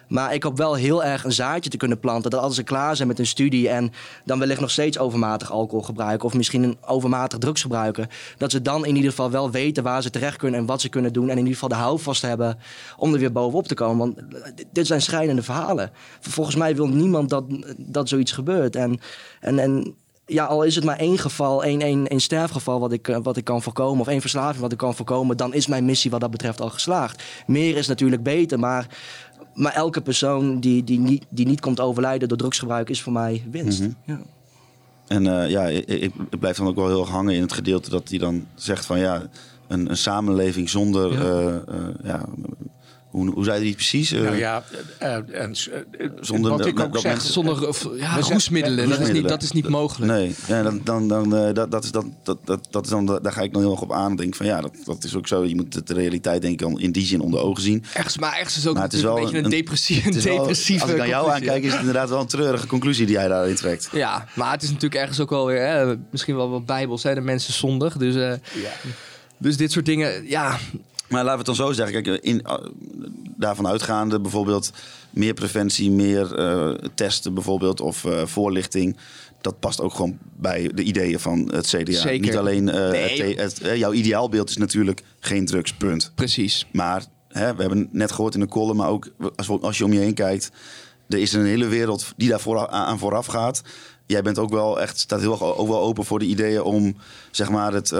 Maar 0.07 0.33
ik 0.33 0.43
hoop 0.43 0.57
wel 0.57 0.75
heel 0.75 1.03
erg 1.03 1.23
een 1.23 1.31
zaadje 1.31 1.69
te 1.69 1.77
kunnen 1.77 1.99
planten. 1.99 2.31
Dat 2.31 2.41
als 2.41 2.55
ze 2.55 2.63
klaar 2.63 2.95
zijn 2.95 3.07
met 3.07 3.17
hun 3.17 3.27
studie 3.27 3.69
en 3.69 3.91
dan 4.25 4.39
wellicht 4.39 4.59
nog 4.59 4.71
steeds 4.71 4.99
overmatig 4.99 5.51
alcohol 5.51 5.83
gebruiken. 5.83 6.25
Of 6.25 6.33
misschien 6.33 6.63
een 6.63 6.77
overmatig 6.85 7.39
drugs 7.39 7.61
gebruiken. 7.61 8.07
Dat 8.37 8.51
ze 8.51 8.61
dan 8.61 8.85
in 8.85 8.95
ieder 8.95 9.09
geval 9.09 9.31
wel 9.31 9.51
weten 9.51 9.83
waar 9.83 10.01
ze 10.01 10.09
terecht 10.09 10.37
kunnen 10.37 10.59
en 10.59 10.65
wat 10.65 10.81
ze 10.81 10.89
kunnen 10.89 11.13
doen. 11.13 11.23
En 11.23 11.31
in 11.31 11.37
ieder 11.37 11.53
geval 11.53 11.69
de 11.69 11.75
houvast 11.75 12.21
hebben 12.21 12.57
om 12.97 13.13
er 13.13 13.19
weer 13.19 13.31
bovenop 13.31 13.67
te 13.67 13.73
komen. 13.73 13.97
Want 13.97 14.17
eh, 14.17 14.51
dit 14.71 14.87
zijn 14.87 15.01
schrijnende 15.01 15.43
verhalen. 15.43 15.91
Volgens 16.19 16.55
mij 16.55 16.75
wil 16.75 16.87
niemand 16.87 17.29
dat, 17.29 17.45
dat 17.77 18.09
zoiets 18.09 18.31
gebeurt. 18.31 18.75
En, 18.75 18.99
en, 19.39 19.59
en 19.59 19.95
ja, 20.27 20.45
al 20.45 20.63
is 20.63 20.75
het 20.75 20.83
maar 20.83 20.97
één 20.97 21.17
geval, 21.17 21.63
één, 21.63 21.81
één, 21.81 22.07
één 22.07 22.19
sterfgeval 22.19 22.79
wat 22.79 22.91
ik, 22.91 23.07
eh, 23.07 23.17
wat 23.23 23.37
ik 23.37 23.43
kan 23.43 23.61
voorkomen, 23.61 24.01
of 24.01 24.07
één 24.07 24.21
verslaving 24.21 24.61
wat 24.61 24.71
ik 24.71 24.77
kan 24.77 24.95
voorkomen, 24.95 25.37
dan 25.37 25.53
is 25.53 25.67
mijn 25.67 25.85
missie 25.85 26.11
wat 26.11 26.21
dat 26.21 26.31
betreft 26.31 26.61
al 26.61 26.69
geslaagd. 26.69 27.23
Meer 27.45 27.77
is 27.77 27.87
natuurlijk 27.87 28.23
beter, 28.23 28.59
maar, 28.59 28.87
maar 29.57 29.73
elke 29.73 30.01
persoon 30.01 30.59
die, 30.59 30.83
die, 30.83 30.99
niet, 30.99 31.25
die 31.29 31.45
niet 31.45 31.59
komt 31.59 31.79
overlijden 31.79 32.27
door 32.27 32.37
drugsgebruik 32.37 32.89
is 32.89 33.01
voor 33.01 33.13
mij 33.13 33.43
winst. 33.51 33.83
ja. 34.05 34.19
En 35.07 35.27
eh, 35.41 35.49
ja, 35.49 35.63
ik, 35.67 35.85
ik 36.29 36.39
blijf 36.39 36.57
dan 36.57 36.67
ook 36.67 36.75
wel 36.75 36.87
heel 36.87 36.99
erg 36.99 37.09
hangen 37.09 37.33
in 37.33 37.41
het 37.41 37.53
gedeelte 37.53 37.89
dat 37.89 38.09
hij 38.09 38.17
dan 38.17 38.45
zegt 38.55 38.85
van 38.85 38.99
ja, 38.99 39.29
een, 39.67 39.89
een 39.89 39.97
samenleving 39.97 40.69
zonder, 40.69 41.11
Ja. 41.13 41.19
eh, 41.19 41.55
eh, 41.55 41.95
ja, 42.03 42.25
hoe, 43.17 43.31
hoe 43.33 43.43
zei 43.43 43.57
hij 43.57 43.67
het 43.67 43.75
precies? 43.75 44.11
Eh, 44.11 44.21
nou 44.21 44.35
ja, 44.35 44.63
eh, 44.99 45.15
eh, 45.15 45.23
en, 45.31 45.55
eh, 45.97 46.09
Zonder 46.19 46.51
wat 46.51 46.65
ik 46.65 46.79
ook 46.79 46.93
dat 46.93 47.01
zeg, 47.01 47.11
mensen- 47.11 47.33
Zonder 47.33 47.67
of, 47.67 47.87
ja, 47.97 48.21
zijn- 48.21 48.33
roesmiddelen, 48.33 48.89
dat, 48.89 48.99
is 48.99 49.11
niet, 49.11 49.27
dat 49.27 49.43
is 49.43 49.51
niet 49.51 49.69
mogelijk. 49.69 50.11
Nee, 50.11 50.35
ja, 50.47 50.63
dan, 50.63 50.81
dan, 50.83 51.07
dan, 51.07 51.35
eh, 51.35 51.53
dat, 51.53 51.71
dat 51.71 51.83
is, 51.83 51.91
dat, 51.91 52.05
dat, 52.23 52.37
dat, 52.45 52.67
dat 52.69 52.83
is 52.83 52.89
dan, 52.89 53.05
daar 53.05 53.31
ga 53.31 53.41
ik 53.41 53.53
dan 53.53 53.61
heel 53.61 53.71
erg 53.71 53.81
op 53.81 53.91
aan. 53.91 54.15
Denk 54.15 54.35
van 54.35 54.45
ja, 54.45 54.61
dat, 54.61 54.71
dat 54.85 55.03
is 55.03 55.15
ook 55.15 55.27
zo. 55.27 55.45
Je 55.45 55.55
moet 55.55 55.87
de 55.87 55.93
realiteit 55.93 56.41
denk 56.41 56.61
ik 56.61 56.67
al 56.67 56.77
in 56.77 56.91
die 56.91 57.05
zin 57.05 57.21
onder 57.21 57.39
ogen 57.39 57.63
zien. 57.63 57.83
Ergens, 57.93 58.17
maar 58.17 58.37
ergens 58.37 58.57
is 58.57 58.67
ook 58.67 58.73
Maar 58.73 58.83
het 58.83 58.93
is 58.93 59.01
wel 59.01 59.17
een 59.17 59.23
beetje 59.23 59.37
een, 59.37 59.49
depressieve 59.49 60.81
als 60.81 60.91
ik 60.91 60.99
aan 60.99 61.07
jou 61.07 61.31
aankijk, 61.31 61.63
is 61.63 61.71
het 61.71 61.79
inderdaad 61.79 62.09
wel 62.09 62.19
een 62.19 62.27
treurige 62.27 62.67
conclusie 62.67 63.05
die 63.05 63.15
jij 63.15 63.27
daarin 63.27 63.55
trekt. 63.55 63.89
Ja, 63.91 64.27
maar 64.35 64.51
het 64.51 64.63
is 64.63 64.67
natuurlijk 64.67 65.01
ergens 65.01 65.19
ook 65.19 65.29
wel 65.29 65.45
weer, 65.45 65.67
hè, 65.67 65.95
misschien 66.11 66.35
wel 66.35 66.49
wat 66.49 66.65
bijbels, 66.65 67.03
hè, 67.03 67.13
de 67.13 67.21
mensen 67.21 67.53
zondig. 67.53 67.97
Dus, 67.97 68.15
eh, 68.15 68.33
dus 69.37 69.57
dit 69.57 69.71
soort 69.71 69.85
dingen, 69.85 70.27
ja, 70.27 70.57
Maar 71.09 71.23
laten 71.23 71.31
we 71.31 71.49
het 71.49 71.57
dan 71.57 71.67
zo 71.67 71.71
zeggen. 71.73 72.03
Kijk, 72.03 72.21
in, 72.23 72.41
uh, 72.47 72.53
daarvan 73.37 73.67
uitgaande 73.67 74.19
bijvoorbeeld 74.21 74.71
meer 75.09 75.33
preventie, 75.33 75.91
meer 75.91 76.35
eh, 76.35 76.69
testen 76.95 77.33
bijvoorbeeld 77.33 77.81
of 77.81 78.05
eh, 78.05 78.25
voorlichting. 78.25 78.97
Dat 79.41 79.59
past 79.59 79.81
ook 79.81 79.93
gewoon 79.93 80.17
bij 80.37 80.71
de 80.73 80.83
ideeën 80.83 81.19
van 81.19 81.51
het 81.53 81.67
CDA. 81.67 81.91
Zeker. 81.93 82.19
Niet 82.19 82.37
alleen, 82.37 82.69
eh, 82.69 82.89
Nee. 82.89 83.21
het, 83.35 83.37
het- 83.41 83.61
eh, 83.61 83.75
jouw 83.75 83.91
ideaalbeeld 83.93 84.49
is 84.49 84.57
natuurlijk 84.57 85.01
geen 85.19 85.45
drugs, 85.45 85.73
punt. 85.73 86.11
precies. 86.15 86.67
Maar 86.71 87.05
hè, 87.27 87.55
we 87.55 87.61
hebben 87.61 87.89
net 87.91 88.11
gehoord 88.11 88.33
in 88.33 88.39
de 88.39 88.47
column, 88.47 88.77
maar 88.77 88.89
ook 88.89 89.09
als, 89.35 89.49
als 89.61 89.77
je 89.77 89.85
om 89.85 89.93
je 89.93 89.99
heen 89.99 90.13
kijkt, 90.13 90.51
er 91.09 91.17
is 91.17 91.33
een 91.33 91.45
hele 91.45 91.67
wereld 91.67 92.13
die 92.17 92.29
daar 92.29 92.67
aan 92.67 92.99
vooraf 92.99 93.25
gaat. 93.25 93.61
Jij 94.07 94.21
bent 94.21 94.39
ook 94.39 94.49
wel 94.49 94.81
echt, 94.81 94.99
staat 94.99 95.19
heel 95.19 95.31
erg 95.31 95.43
ook 95.43 95.67
wel 95.67 95.81
open 95.81 96.05
voor 96.05 96.19
de 96.19 96.25
ideeën 96.25 96.61
om, 96.61 96.95
zeg 97.31 97.49
maar, 97.49 97.73
het 97.73 97.91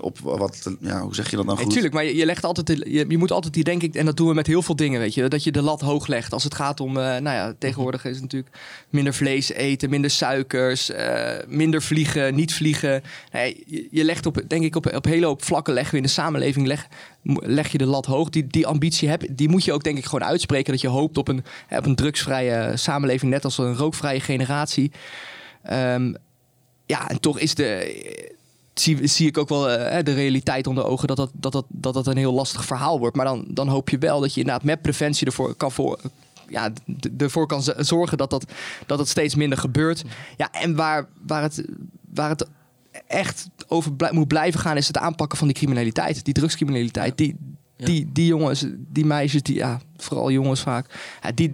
op 0.00 0.16
op 0.24 0.38
wat, 0.38 0.70
ja, 0.80 1.00
hoe 1.00 1.14
zeg 1.14 1.30
je 1.30 1.36
dat 1.36 1.44
nou 1.44 1.56
goed? 1.56 1.66
Natuurlijk, 1.66 1.94
maar 1.94 2.04
je, 2.04 2.16
je 2.16 2.26
legt 2.26 2.44
altijd, 2.44 2.66
de- 2.66 2.90
je, 2.92 3.04
je 3.08 3.18
moet 3.18 3.30
altijd 3.30 3.54
die 3.54 3.64
denk 3.64 3.82
ik, 3.82 3.94
en 3.94 4.04
dat 4.06 4.16
doen 4.16 4.28
we 4.28 4.34
met 4.34 4.46
heel 4.46 4.62
veel 4.62 4.76
dingen, 4.76 5.00
weet 5.00 5.14
je, 5.14 5.28
dat 5.28 5.44
je 5.44 5.52
de 5.52 5.62
lat 5.62 5.80
hoog 5.80 6.06
legt. 6.06 6.32
Als 6.32 6.44
het 6.44 6.54
gaat 6.54 6.80
om, 6.80 6.88
eh, 6.96 7.02
nou 7.02 7.22
ja, 7.36 7.54
tegenwoordig 7.58 8.04
is 8.04 8.12
het 8.12 8.22
natuurlijk 8.22 8.56
minder 8.90 9.14
vlees 9.14 9.52
eten, 9.52 9.90
minder 9.90 10.10
suikers, 10.10 10.90
eh, 10.90 11.32
minder 11.48 11.82
vliegen, 11.82 12.34
niet 12.34 12.54
vliegen. 12.54 13.02
Nee, 13.32 13.62
je, 13.66 13.88
je 13.90 14.04
legt 14.04 14.26
op, 14.26 14.42
denk 14.48 14.64
ik, 14.64 14.76
op, 14.76 14.94
op 14.94 15.04
hele 15.04 15.26
hoop 15.26 15.44
vlakken 15.44 15.74
leggen 15.74 15.92
we 15.92 15.96
in 15.98 16.06
de 16.06 16.08
samenleving, 16.12 16.66
leg, 16.66 16.86
leg 17.32 17.72
je 17.72 17.78
de 17.78 17.86
lat 17.86 18.06
hoog. 18.06 18.28
Die, 18.30 18.46
die 18.46 18.66
ambitie 18.66 19.08
heb, 19.08 19.22
die 19.30 19.48
moet 19.48 19.64
je 19.64 19.72
ook 19.72 19.84
denk 19.84 19.98
ik 19.98 20.04
gewoon 20.04 20.28
uitspreken, 20.28 20.72
dat 20.72 20.80
je 20.80 20.88
hoopt 20.88 21.18
op 21.18 21.28
een, 21.28 21.44
op 21.70 21.86
een 21.86 21.94
drugsvrije 21.94 22.72
samenleving, 22.76 23.30
net 23.32 23.44
als 23.44 23.58
een 23.58 23.76
rookvrije 23.76 24.20
generatie. 24.20 24.90
Ehm, 25.66 26.14
ja, 26.86 27.08
en 27.08 27.20
toch 27.20 27.38
is 27.38 27.54
de 27.54 27.94
zie, 28.74 29.06
zie 29.06 29.26
ik 29.26 29.38
ook 29.38 29.48
wel 29.48 29.70
eh, 29.70 30.04
de 30.04 30.14
realiteit 30.14 30.66
onder 30.66 30.84
ogen 30.84 31.06
dat 31.06 31.16
dat, 31.16 31.30
dat, 31.32 31.52
dat, 31.52 31.64
dat 31.68 31.94
dat 31.94 32.06
een 32.06 32.16
heel 32.16 32.32
lastig 32.32 32.64
verhaal 32.64 32.98
wordt. 32.98 33.16
Maar 33.16 33.24
dan, 33.24 33.44
dan 33.48 33.68
hoop 33.68 33.88
je 33.88 33.98
wel 33.98 34.20
dat 34.20 34.34
je 34.34 34.40
inderdaad 34.40 34.64
met 34.64 34.82
preventie 34.82 35.26
ervoor 35.26 35.54
kan 35.54 35.72
voor. 35.72 36.00
Ja, 36.48 36.72
ervoor 37.18 37.46
kan 37.46 37.62
zorgen 37.76 38.18
dat 38.18 38.30
dat, 38.30 38.44
dat 38.86 38.98
het 38.98 39.08
steeds 39.08 39.34
minder 39.34 39.58
gebeurt. 39.58 40.04
Ja, 40.36 40.52
en 40.52 40.74
waar, 40.74 41.06
waar, 41.26 41.42
het, 41.42 41.64
waar 42.14 42.28
het 42.28 42.46
echt 43.06 43.48
over 43.68 43.92
blij- 43.92 44.12
moet 44.12 44.28
blijven 44.28 44.60
gaan, 44.60 44.76
is 44.76 44.86
het 44.86 44.98
aanpakken 44.98 45.38
van 45.38 45.46
die 45.46 45.56
criminaliteit. 45.56 46.24
Die 46.24 46.34
drugscriminaliteit. 46.34 47.18
Die, 47.18 47.36
die, 47.76 48.12
die 48.12 48.26
jongens, 48.26 48.64
die 48.76 49.04
meisjes, 49.04 49.42
die, 49.42 49.54
ja, 49.54 49.80
vooral 49.96 50.30
jongens 50.30 50.60
vaak, 50.60 51.18
ja, 51.22 51.32
die, 51.32 51.52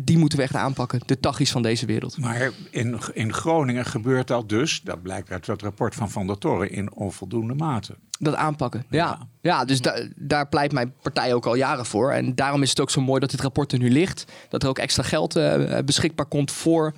die 0.00 0.18
moeten 0.18 0.38
we 0.38 0.44
echt 0.44 0.54
aanpakken. 0.54 1.00
De 1.06 1.20
tachis 1.20 1.50
van 1.50 1.62
deze 1.62 1.86
wereld. 1.86 2.18
Maar 2.18 2.50
in, 2.70 2.98
in 3.12 3.32
Groningen 3.32 3.84
gebeurt 3.84 4.26
dat 4.26 4.48
dus, 4.48 4.80
dat 4.84 5.02
blijkt 5.02 5.30
uit 5.30 5.46
het 5.46 5.62
rapport 5.62 5.94
van 5.94 6.10
Van 6.10 6.26
der 6.26 6.38
Toren, 6.38 6.70
in 6.70 6.92
onvoldoende 6.92 7.54
mate. 7.54 7.94
Dat 8.18 8.34
aanpakken. 8.34 8.84
Ja, 8.90 9.18
ja 9.40 9.64
dus 9.64 9.80
da- 9.80 10.08
daar 10.16 10.48
pleit 10.48 10.72
mijn 10.72 10.92
partij 11.02 11.34
ook 11.34 11.46
al 11.46 11.54
jaren 11.54 11.86
voor. 11.86 12.10
En 12.10 12.34
daarom 12.34 12.62
is 12.62 12.70
het 12.70 12.80
ook 12.80 12.90
zo 12.90 13.00
mooi 13.00 13.20
dat 13.20 13.30
dit 13.30 13.40
rapport 13.40 13.72
er 13.72 13.78
nu 13.78 13.90
ligt. 13.90 14.24
Dat 14.48 14.62
er 14.62 14.68
ook 14.68 14.78
extra 14.78 15.02
geld 15.02 15.36
eh, 15.36 15.78
beschikbaar 15.84 16.26
komt 16.26 16.52
voor 16.52 16.94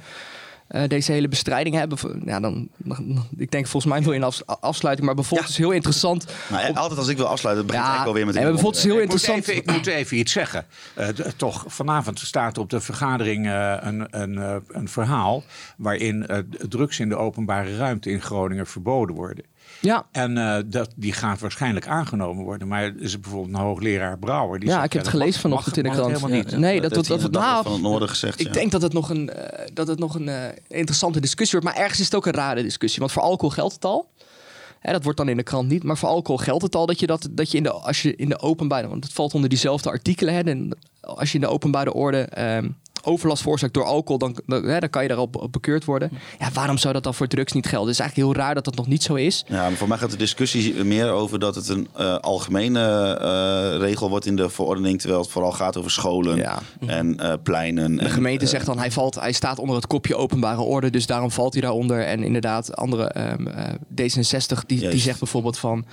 eh, 0.68 0.88
deze 0.88 1.12
hele 1.12 1.28
bestrijding. 1.28 1.74
Hebben. 1.76 1.98
Ja, 2.24 2.40
dan, 2.40 2.68
ik 3.36 3.50
denk 3.50 3.66
volgens 3.66 3.92
mij 3.92 4.02
wil 4.02 4.12
je 4.12 4.18
een 4.18 4.24
afs- 4.24 4.46
afsluiting. 4.46 5.06
Maar 5.06 5.14
bijvoorbeeld 5.16 5.50
is 5.50 5.56
heel 5.56 5.70
interessant. 5.70 6.26
Maar 6.50 6.62
eh, 6.64 6.76
altijd 6.76 6.98
als 6.98 7.08
ik 7.08 7.16
wil 7.16 7.26
afsluiten, 7.26 7.66
begint 7.66 7.84
Ja, 7.84 8.00
Echo 8.00 8.12
weer 8.12 8.26
met 8.26 8.34
maar 8.34 8.44
bijvoorbeeld 8.44 8.76
is 8.76 8.82
heel 8.82 8.92
Ik 8.92 8.98
moet, 9.00 9.10
interessant. 9.12 9.48
even, 9.48 9.62
ik 9.62 9.70
moet 9.76 9.86
even 9.86 10.16
iets 10.16 10.32
zeggen. 10.32 10.66
Eh, 10.94 11.08
toch, 11.36 11.64
vanavond 11.66 12.18
staat 12.20 12.58
op 12.58 12.70
de 12.70 12.80
vergadering 12.80 13.46
eh, 13.46 13.76
een, 13.80 14.06
een, 14.10 14.62
een 14.68 14.88
verhaal 14.88 15.44
waarin 15.76 16.26
drugs 16.68 16.98
in 17.00 17.08
de 17.08 17.16
openbare 17.16 17.76
ruimte 17.76 18.10
in 18.10 18.20
Groningen 18.22 18.66
verboden 18.66 19.16
worden. 19.16 19.44
Ja, 19.80 20.06
En 20.12 20.38
eh, 20.38 20.62
dat, 20.66 20.92
die 20.96 21.12
gaat 21.12 21.40
waarschijnlijk 21.40 21.86
aangenomen 21.86 22.44
worden. 22.44 22.68
Maar 22.68 22.82
er 22.82 22.94
is 23.00 23.20
bijvoorbeeld 23.20 23.54
een 23.54 23.60
hoogleraar 23.60 24.18
Brouwer. 24.18 24.58
Die 24.58 24.68
ja 24.68 24.74
zegt, 24.74 24.86
ik 24.86 24.92
heb 24.92 25.02
het 25.02 25.12
dat 25.12 25.20
gelezen 25.20 25.40
vanochtend 25.40 25.76
in 25.76 25.82
de 25.82 25.90
krant. 25.90 26.06
helemaal 26.06 26.36
niet. 26.36 26.50
Ja. 26.50 26.58
Nee, 26.58 26.80
dat, 26.80 26.94
dat, 26.94 27.06
dat, 27.06 27.32
dag 27.32 27.42
nou, 27.42 27.62
van 27.62 27.72
het 27.72 27.82
noorden 27.82 28.08
gezegd. 28.08 28.40
Ik 28.40 28.46
ja. 28.46 28.52
denk 28.52 28.70
dat 28.70 28.82
het 28.82 28.92
nog 28.92 29.10
een, 29.10 29.30
eh, 29.30 29.66
dat 29.74 29.88
het 29.88 29.98
nog 29.98 30.14
een 30.14 30.28
eh, 30.28 30.48
interessante 30.68 31.20
discussie 31.20 31.58
wordt. 31.60 31.74
Maar 31.74 31.84
ergens 31.84 32.00
is 32.00 32.04
het 32.04 32.14
ook 32.14 32.26
een 32.26 32.32
rare 32.32 32.62
discussie. 32.62 33.00
Want 33.00 33.12
voor 33.12 33.22
alcohol 33.22 33.50
geldt 33.50 33.74
het 33.74 33.84
al. 33.84 34.08
Hè, 34.80 34.92
dat 34.92 35.02
wordt 35.02 35.18
dan 35.18 35.28
in 35.28 35.36
de 35.36 35.42
krant 35.42 35.68
niet. 35.68 35.82
Maar 35.82 35.98
voor 35.98 36.08
alcohol 36.08 36.44
geldt 36.44 36.62
het 36.62 36.74
al 36.74 36.86
dat 36.86 37.00
je 37.00 37.06
dat, 37.06 37.28
dat 37.30 37.50
je 37.50 37.56
in 37.56 37.62
de, 37.62 37.72
als 37.72 38.02
je 38.02 38.16
in 38.16 38.28
de 38.28 38.38
openbare. 38.38 38.88
Want 38.88 39.04
het 39.04 39.12
valt 39.12 39.34
onder 39.34 39.48
diezelfde 39.48 39.90
artikelen. 39.90 40.34
Hè, 40.34 40.40
en 40.40 40.78
als 41.00 41.28
je 41.28 41.34
in 41.34 41.40
de 41.40 41.50
openbare 41.50 41.92
orde. 41.92 42.22
ehm, 42.22 42.68
overlast 43.06 43.42
veroorzaakt 43.42 43.74
door 43.74 43.84
alcohol, 43.84 44.18
dan, 44.18 44.36
dan, 44.46 44.64
hè, 44.64 44.78
dan 44.78 44.90
kan 44.90 45.02
je 45.02 45.08
daarop 45.08 45.36
op 45.36 45.52
bekeurd 45.52 45.84
worden. 45.84 46.10
Ja, 46.38 46.48
waarom 46.52 46.78
zou 46.78 46.94
dat 46.94 47.02
dan 47.04 47.14
voor 47.14 47.26
drugs 47.26 47.52
niet 47.52 47.66
gelden? 47.66 47.88
Het 47.88 47.94
is 47.98 48.00
eigenlijk 48.00 48.28
heel 48.28 48.42
raar 48.42 48.54
dat 48.54 48.64
dat 48.64 48.76
nog 48.76 48.86
niet 48.86 49.02
zo 49.02 49.14
is. 49.14 49.44
Ja, 49.48 49.56
maar 49.68 49.72
voor 49.72 49.88
mij 49.88 49.98
gaat 49.98 50.10
de 50.10 50.16
discussie 50.16 50.84
meer 50.84 51.10
over 51.10 51.38
dat 51.38 51.54
het 51.54 51.68
een 51.68 51.88
eh, 51.96 52.16
algemene 52.16 52.80
eh, 53.20 53.80
regel 53.80 54.08
wordt 54.08 54.26
in 54.26 54.36
de 54.36 54.48
verordening, 54.50 55.00
terwijl 55.00 55.20
het 55.20 55.30
vooral 55.30 55.52
gaat 55.52 55.76
over 55.76 55.90
scholen 55.90 56.36
Ja. 56.36 56.58
en 56.86 57.18
eh, 57.18 57.32
pleinen. 57.42 57.96
De 57.96 58.02
en, 58.02 58.10
gemeente 58.10 58.46
zegt 58.46 58.66
dan, 58.66 58.78
hij, 58.78 58.90
valt, 58.90 59.14
hij 59.14 59.32
staat 59.32 59.58
onder 59.58 59.76
het 59.76 59.86
kopje 59.86 60.16
openbare 60.16 60.60
orde, 60.60 60.90
dus 60.90 61.06
daarom 61.06 61.30
valt 61.30 61.52
hij 61.52 61.62
daaronder. 61.62 62.04
En 62.04 62.22
inderdaad, 62.22 62.76
andere 62.76 63.04
ehm, 63.04 63.46
eh, 63.46 63.72
D66, 63.90 64.66
die, 64.66 64.88
die 64.88 65.00
zegt 65.00 65.18
bijvoorbeeld 65.18 65.58
van, 65.58 65.84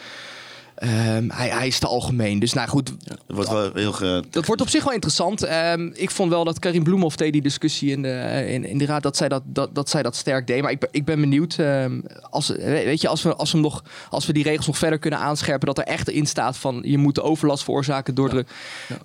ehm, 0.75 1.29
hij, 1.29 1.49
hij 1.49 1.67
is 1.67 1.79
te 1.79 1.87
algemeen. 1.87 2.39
Dus 2.39 2.53
nou 2.53 2.67
goed, 2.67 2.93
Het 3.07 3.19
wordt 3.27 3.49
wel 3.49 3.69
heel 3.73 3.91
ge... 3.91 4.23
dat 4.29 4.45
wordt 4.45 4.61
op 4.61 4.69
zich 4.69 4.83
wel 4.83 4.93
interessant. 4.93 5.43
Ehm, 5.43 5.89
ik 5.93 6.11
vond 6.11 6.29
wel 6.29 6.43
dat 6.43 6.59
Karin 6.59 6.83
Bloemhoff 6.83 7.15
deed 7.15 7.33
die 7.33 7.41
discussie 7.41 7.91
in 7.91 8.01
de, 8.01 8.09
eh, 8.09 8.53
in, 8.53 8.65
in 8.65 8.77
de 8.77 8.85
raad, 8.85 9.03
dat 9.03 9.17
zij 9.17 9.29
dat, 9.29 9.41
dat, 9.45 9.75
dat 9.75 9.89
zij 9.89 10.03
dat 10.03 10.15
sterk 10.15 10.47
deed. 10.47 10.61
Maar 10.61 10.71
ik 10.71 10.87
ik 10.91 11.05
ben 11.05 11.19
benieuwd, 11.19 11.55
ehm, 11.59 12.01
als, 12.29 12.47
weet 12.47 13.01
je, 13.01 13.07
als 13.07 13.21
we, 13.23 13.35
als, 13.35 13.51
we 13.51 13.57
nog, 13.57 13.83
als 14.09 14.25
we 14.25 14.33
die 14.33 14.43
regels 14.43 14.67
nog 14.67 14.77
verder 14.77 14.99
kunnen 14.99 15.19
aanscherpen, 15.19 15.67
dat 15.67 15.77
er 15.77 15.83
echt 15.83 16.09
in 16.09 16.25
staat 16.25 16.57
van, 16.57 16.79
je 16.85 16.97
moet 16.97 17.15
de 17.15 17.21
overlast 17.21 17.63
veroorzaken 17.63 18.15
door 18.15 18.29
de, 18.29 18.45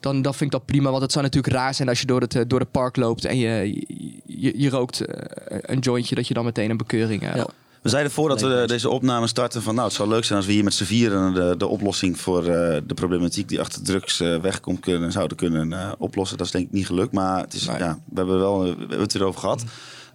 dan, 0.00 0.22
dan 0.22 0.32
vind 0.34 0.52
ik 0.52 0.58
dat 0.58 0.64
prima. 0.66 0.90
Want 0.90 1.02
het 1.02 1.12
zou 1.12 1.24
natuurlijk 1.24 1.54
raar 1.54 1.74
zijn 1.74 1.88
als 1.88 2.00
je 2.00 2.06
door 2.06 2.20
het, 2.20 2.34
eh, 2.34 2.42
door 2.46 2.60
het 2.60 2.70
park 2.70 2.96
loopt 2.96 3.24
en 3.24 3.38
je, 3.38 3.84
je, 4.54 4.70
rookt 4.70 5.00
eh, 5.00 5.58
een 5.62 5.78
jointje, 5.78 6.14
dat 6.14 6.28
je 6.28 6.34
dan 6.34 6.44
meteen 6.44 6.70
een 6.70 6.76
bekeuring... 6.76 7.22
eh, 7.22 7.34
Ja. 7.34 7.46
We 7.89 7.95
zeiden 7.95 8.12
voordat 8.12 8.41
we 8.41 8.64
deze 8.66 8.89
opname 8.89 9.26
starten 9.26 9.62
van 9.62 9.74
nou, 9.74 9.86
het 9.86 9.97
zou 9.97 10.09
leuk 10.09 10.24
zijn 10.24 10.39
als 10.39 10.47
we 10.47 10.53
hier 10.53 10.64
met 10.64 10.74
z'n 10.74 10.84
vieren 10.84 11.34
de, 11.34 11.55
de 11.59 11.66
oplossing 11.66 12.20
voor 12.20 12.47
eh, 12.47 12.76
de 12.86 12.95
problematiek 12.95 13.49
die 13.49 13.61
achter 13.61 13.82
drugs 13.82 14.20
eh, 14.20 14.36
wegkomt 14.36 14.80
kunnen, 14.80 15.12
zouden 15.12 15.36
kunnen 15.36 15.72
eh, 15.72 15.93
oplossen. 15.99 16.36
Dat 16.39 16.47
is 16.47 16.53
denk 16.53 16.66
ik 16.66 16.72
niet 16.72 16.86
gelukt, 16.86 17.12
maar 17.12 17.41
het 17.41 17.55
is, 17.55 17.66
Nee. 17.66 17.78
ja, 17.78 17.99
we 18.05 18.16
hebben 18.16 18.39
wel 18.39 18.62
we 18.62 18.68
hebben 18.68 19.01
het 19.01 19.14
erover 19.14 19.41
gehad. 19.41 19.64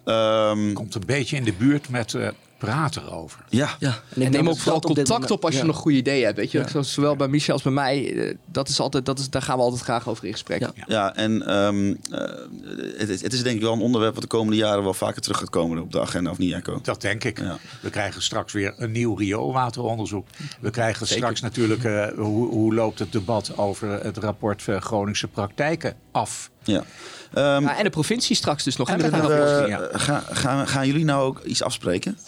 Ehm, 0.04 0.72
Komt 0.72 0.94
een 0.94 1.02
beetje 1.06 1.36
in 1.36 1.44
de 1.44 1.52
buurt 1.52 1.88
met 1.88 2.16
praten 2.64 3.02
erover. 3.02 3.40
ja, 3.48 3.68
Ja, 3.78 3.98
en, 4.14 4.30
neem 4.30 4.48
ook 4.48 4.58
vooral 4.58 4.80
contact 4.80 5.30
op 5.30 5.44
als 5.44 5.56
je 5.56 5.62
nog 5.62 5.76
goede 5.76 5.96
ideeën 5.96 6.24
hebt. 6.24 6.36
Weet 6.36 6.50
je? 6.50 6.64
Ja. 6.72 6.82
Zowel 6.82 7.16
bij 7.16 7.28
Michel 7.28 7.52
als 7.52 7.62
bij 7.62 7.72
mij. 7.72 8.16
eh, 8.28 8.34
Dat 8.46 8.68
is 8.68 8.80
altijd, 8.80 9.06
dat 9.06 9.18
is, 9.18 9.30
daar 9.30 9.42
gaan 9.42 9.56
we 9.56 9.62
altijd 9.62 9.82
graag 9.82 10.08
over 10.08 10.24
in 10.24 10.32
gesprek. 10.32 10.60
Ja. 10.60 10.72
Ja, 10.86 11.14
en 11.14 11.46
ehm, 11.46 11.94
eh, 12.10 12.98
het, 12.98 13.08
is- 13.08 13.22
het 13.22 13.32
is 13.32 13.42
denk 13.42 13.56
ik 13.56 13.62
wel 13.62 13.72
een 13.72 13.80
onderwerp 13.80 14.12
wat 14.14 14.22
de 14.22 14.28
komende 14.28 14.56
jaren 14.56 14.82
wel 14.82 14.94
vaker 14.94 15.22
terug 15.22 15.38
gaat 15.38 15.50
komen 15.50 15.78
op 15.78 15.92
de 15.92 16.00
agenda, 16.00 16.30
of 16.30 16.38
niet, 16.38 16.50
Jacco? 16.50 16.78
Dat 16.82 17.00
denk 17.00 17.24
ik. 17.24 17.38
Ja. 17.40 17.58
We 17.80 17.90
krijgen 17.90 18.22
straks 18.22 18.52
weer 18.52 18.74
een 18.76 18.92
nieuw 18.92 19.14
rioolwateronderzoek. 19.14 20.26
We 20.60 20.70
krijgen 20.70 21.06
straks 21.06 21.40
natuurlijk 21.40 21.84
eh, 21.84 22.06
hoe, 22.16 22.48
hoe 22.48 22.74
loopt 22.74 22.98
het 22.98 23.12
debat 23.12 23.56
over 23.56 24.02
het 24.04 24.16
rapport 24.18 24.62
Groningse 24.78 25.28
praktijken 25.28 25.94
af. 26.12 26.50
Ja. 26.62 26.84
Ehm, 27.32 27.62
Ja, 27.62 27.76
en 27.78 27.84
de 27.84 27.90
provincie 27.90 28.36
straks 28.36 28.64
dus 28.64 28.76
nog. 28.76 28.88
En 28.88 28.96
met 29.00 29.10
de- 29.10 29.16
een 29.16 29.26
de- 29.26 29.36
rapport. 29.36 29.68
ja. 29.68 29.98
gaan, 29.98 30.22
gaan, 30.36 30.68
gaan 30.68 30.86
jullie 30.86 31.04
nou 31.04 31.22
ook 31.24 31.42
iets 31.44 31.62
afspreken? 31.62 32.18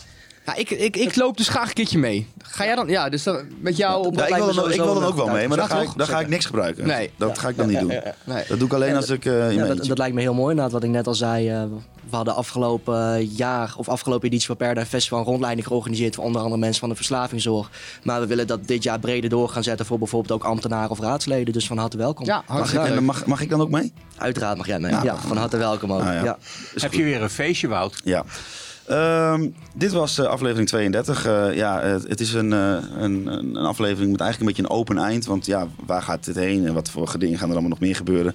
Ja, 0.47 0.55
ik, 0.55 0.71
ik, 0.71 0.97
ik 0.97 1.17
loop 1.17 1.37
dus 1.37 1.49
graag 1.49 1.69
een 1.69 1.75
keertje 1.75 1.99
mee. 1.99 2.27
Ga 2.43 2.65
jij 2.65 2.75
dan? 2.75 2.89
Ja, 2.89 3.09
dus 3.09 3.23
dan, 3.23 3.45
met 3.61 3.77
jou 3.77 4.07
op... 4.07 4.15
Ja, 4.17 4.27
ik 4.27 4.35
wil 4.35 4.47
dan, 4.55 4.59
ook- 4.65 4.71
ik 4.71 4.77
wil 4.77 4.95
dan 4.95 5.05
ook 5.05 5.17
wel 5.17 5.29
mee, 5.29 5.49
maar 5.49 5.57
dan, 5.57 5.69
ga 5.69 5.81
ik, 5.81 5.89
dan 5.97 6.07
ga 6.07 6.21
ik 6.21 6.29
niks 6.29 6.45
gebruiken. 6.45 6.87
Nee. 6.87 7.11
Dat 7.17 7.39
ga 7.39 7.49
ik 7.49 7.57
dan 7.57 7.67
niet 7.69 7.79
doen. 7.81 7.89
Nee. 8.25 8.45
Dat 8.49 8.59
doe 8.59 8.69
ik 8.69 8.73
alleen 8.75 8.97
als 8.97 9.11
ik 9.11 9.25
eh 9.25 9.33
in 9.33 9.39
Ja, 9.39 9.45
mijn 9.47 9.59
dat, 9.59 9.69
eentje 9.71 9.89
dat 9.89 9.99
lijkt 9.99 10.15
me 10.15 10.21
heel 10.21 10.35
mooi 10.35 10.49
inderdaad. 10.51 10.73
Wat 10.73 10.83
ik 10.83 10.91
net 10.91 11.07
al 11.07 11.15
zei, 11.15 11.49
eh, 11.51 11.63
we 12.11 12.17
hadden 12.17 12.35
afgelopen 12.35 13.25
jaar 13.25 13.75
of 13.77 13.89
afgelopen 13.89 14.27
editie 14.29 14.47
van 14.47 14.57
Perda 14.57 14.87
Festival 14.87 15.19
een 15.19 15.25
rondleiding 15.25 15.67
georganiseerd 15.67 16.15
voor 16.15 16.25
onder 16.25 16.41
andere 16.43 16.61
mensen 16.61 16.81
van 16.81 16.89
de 16.89 16.95
verslavingszorg. 16.95 17.71
Maar 18.03 18.21
we 18.21 18.27
willen 18.27 18.47
dat 18.47 18.67
dit 18.67 18.83
jaar 18.83 18.99
breder 18.99 19.31
door 19.31 19.49
gaan 19.49 19.63
zetten 19.63 19.87
voor 19.87 19.99
bijvoorbeeld 19.99 20.33
ook 20.33 20.45
ambtenaren 20.49 20.91
of 20.91 21.01
raadsleden. 21.01 21.53
Dus 21.53 21.67
van 21.67 21.79
harte 21.79 21.97
welkom. 21.97 22.25
Ja, 22.27 22.35
Mag 22.35 22.43
ik, 22.45 22.49
hartstikke 22.51 22.87
en 22.87 22.93
leuk. 22.93 23.03
mag, 23.03 23.27
mag 23.27 23.41
ik 23.41 23.51
dan 23.51 23.61
ook 23.61 23.71
mee? 23.71 23.93
Uiteraard 24.17 24.57
mag 24.57 24.67
jij 24.67 24.79
mee. 24.79 24.91
Ja. 24.91 25.03
Ja, 25.03 25.17
van 25.17 25.37
harte 25.37 25.57
welkom 25.57 25.93
ook. 25.93 26.01
Ah, 26.01 26.07
ja. 26.07 26.39
Heb 26.75 26.83
goed. 26.91 26.95
je 26.95 27.03
weer 27.05 27.23
een 27.23 27.31
feestje, 27.31 27.69
Wout? 27.69 28.01
Ja. 28.05 28.25
Ehm, 28.87 29.49
dit 29.75 29.93
was 29.93 30.19
eh, 30.19 30.27
aflevering 30.27 30.69
32. 30.69 31.27
Eh, 31.27 31.55
ja, 31.55 31.83
het, 31.83 32.21
is 32.21 32.33
een, 32.33 32.53
eh, 32.53 32.77
een, 32.99 33.27
een 33.27 33.57
aflevering 33.57 34.11
met 34.11 34.21
eigenlijk 34.21 34.41
een 34.41 34.57
beetje 34.57 34.75
een 34.75 34.81
open 34.81 34.99
eind. 34.99 35.27
Want 35.27 35.47
ja, 35.47 35.69
waar 35.87 36.03
gaat 36.03 36.25
dit 36.25 36.35
heen 36.35 36.67
en 36.67 36.75
wat 36.75 36.91
voor 36.91 37.19
dingen 37.19 37.39
gaan 37.39 37.47
er 37.47 37.53
allemaal 37.53 37.71
nog 37.71 37.81
meer 37.81 37.97
gebeuren? 37.97 38.35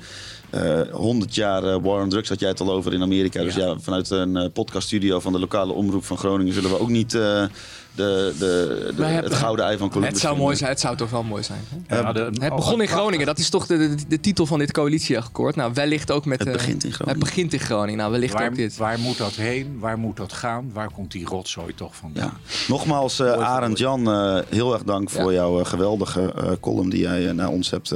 Eh 0.52 0.80
100 0.91 1.36
jaar 1.36 1.64
eh, 1.64 1.78
War 1.82 2.02
on 2.02 2.10
Drugs 2.10 2.30
had 2.30 2.39
jij 2.39 2.49
het 2.49 2.60
al 2.62 2.72
over 2.72 2.93
in 2.93 3.02
Amerika. 3.02 3.43
Dus 3.43 3.56
ja, 3.56 3.76
vanuit 3.80 4.10
een 4.10 4.38
eh, 4.38 4.45
podcaststudio 4.54 5.20
van 5.20 5.32
de 5.34 5.39
lokale 5.39 5.74
omroep 5.74 6.06
van 6.06 6.18
Groningen 6.18 6.54
zullen 6.54 6.70
we 6.70 6.80
ook 6.80 6.89
niet 6.89 7.14
eh, 7.14 7.20
de, 7.22 7.47
de, 7.95 8.34
de, 8.39 8.93
Wij 8.95 9.12
hebben- 9.12 9.32
het 9.32 9.39
gouden 9.39 9.66
ei 9.66 9.78
van 9.78 9.88
Columbus 9.88 10.10
Het 10.12 10.20
zou 10.22 10.28
vinden. 10.34 10.43
mooi 10.45 10.58
zijn. 10.58 10.70
Het 10.70 10.80
zou 10.80 10.95
toch 10.97 11.10
wel 11.10 11.24
mooi 11.24 11.43
zijn. 11.43 11.60
hè? 11.88 11.97
Ja, 11.99 12.14
de- 12.14 12.20
Het 12.39 12.56
begon 12.56 12.82
in 12.82 12.88
Groningen. 12.88 13.26
Dat 13.26 13.39
is 13.39 13.49
toch 13.49 13.66
de, 13.66 13.78
de, 13.78 13.95
de 14.08 14.20
titel 14.20 14.45
van 14.45 14.60
dit 14.60 14.72
coalitieakkoord. 14.72 15.56
Nou, 15.56 15.72
wellicht 15.74 16.12
ook 16.12 16.26
met... 16.26 16.39
Het 16.39 16.47
eh, 16.47 16.54
begint 16.54 16.84
in 16.84 16.91
Groningen. 16.93 17.20
Het 17.20 17.30
begint 17.30 17.54
in 17.54 17.60
Groningen. 17.60 17.97
Nou, 17.97 18.12
wellicht 18.12 18.34
ook 18.34 18.39
Waar, 18.39 18.54
dit. 18.54 18.78
waar 18.78 18.99
moet 18.99 19.18
dat 19.18 19.34
heen? 19.34 19.78
Waar 19.80 19.97
moet 19.97 20.18
dat 20.18 20.34
gaan? 20.34 20.70
Waar 20.74 20.91
komt 20.91 21.12
die 21.12 21.26
rotzooi 21.26 21.74
toch 21.76 21.95
vandaan? 21.95 22.24
Ja. 22.45 22.54
Nogmaals, 22.68 23.20
eh 23.20 23.32
Arend 23.32 23.78
Jan, 23.78 24.08
eh, 24.12 24.38
heel 24.49 24.74
erg 24.74 24.84
dank 24.84 25.10
voor 25.10 25.34
jouw 25.34 25.60
eh, 25.60 25.66
geweldige 25.66 26.34
eh, 26.34 26.52
column 26.60 26.89
die 26.89 27.02
jij 27.02 27.28
eh, 27.28 27.34
naar 27.34 27.49
ons 27.49 27.70
hebt 27.70 27.93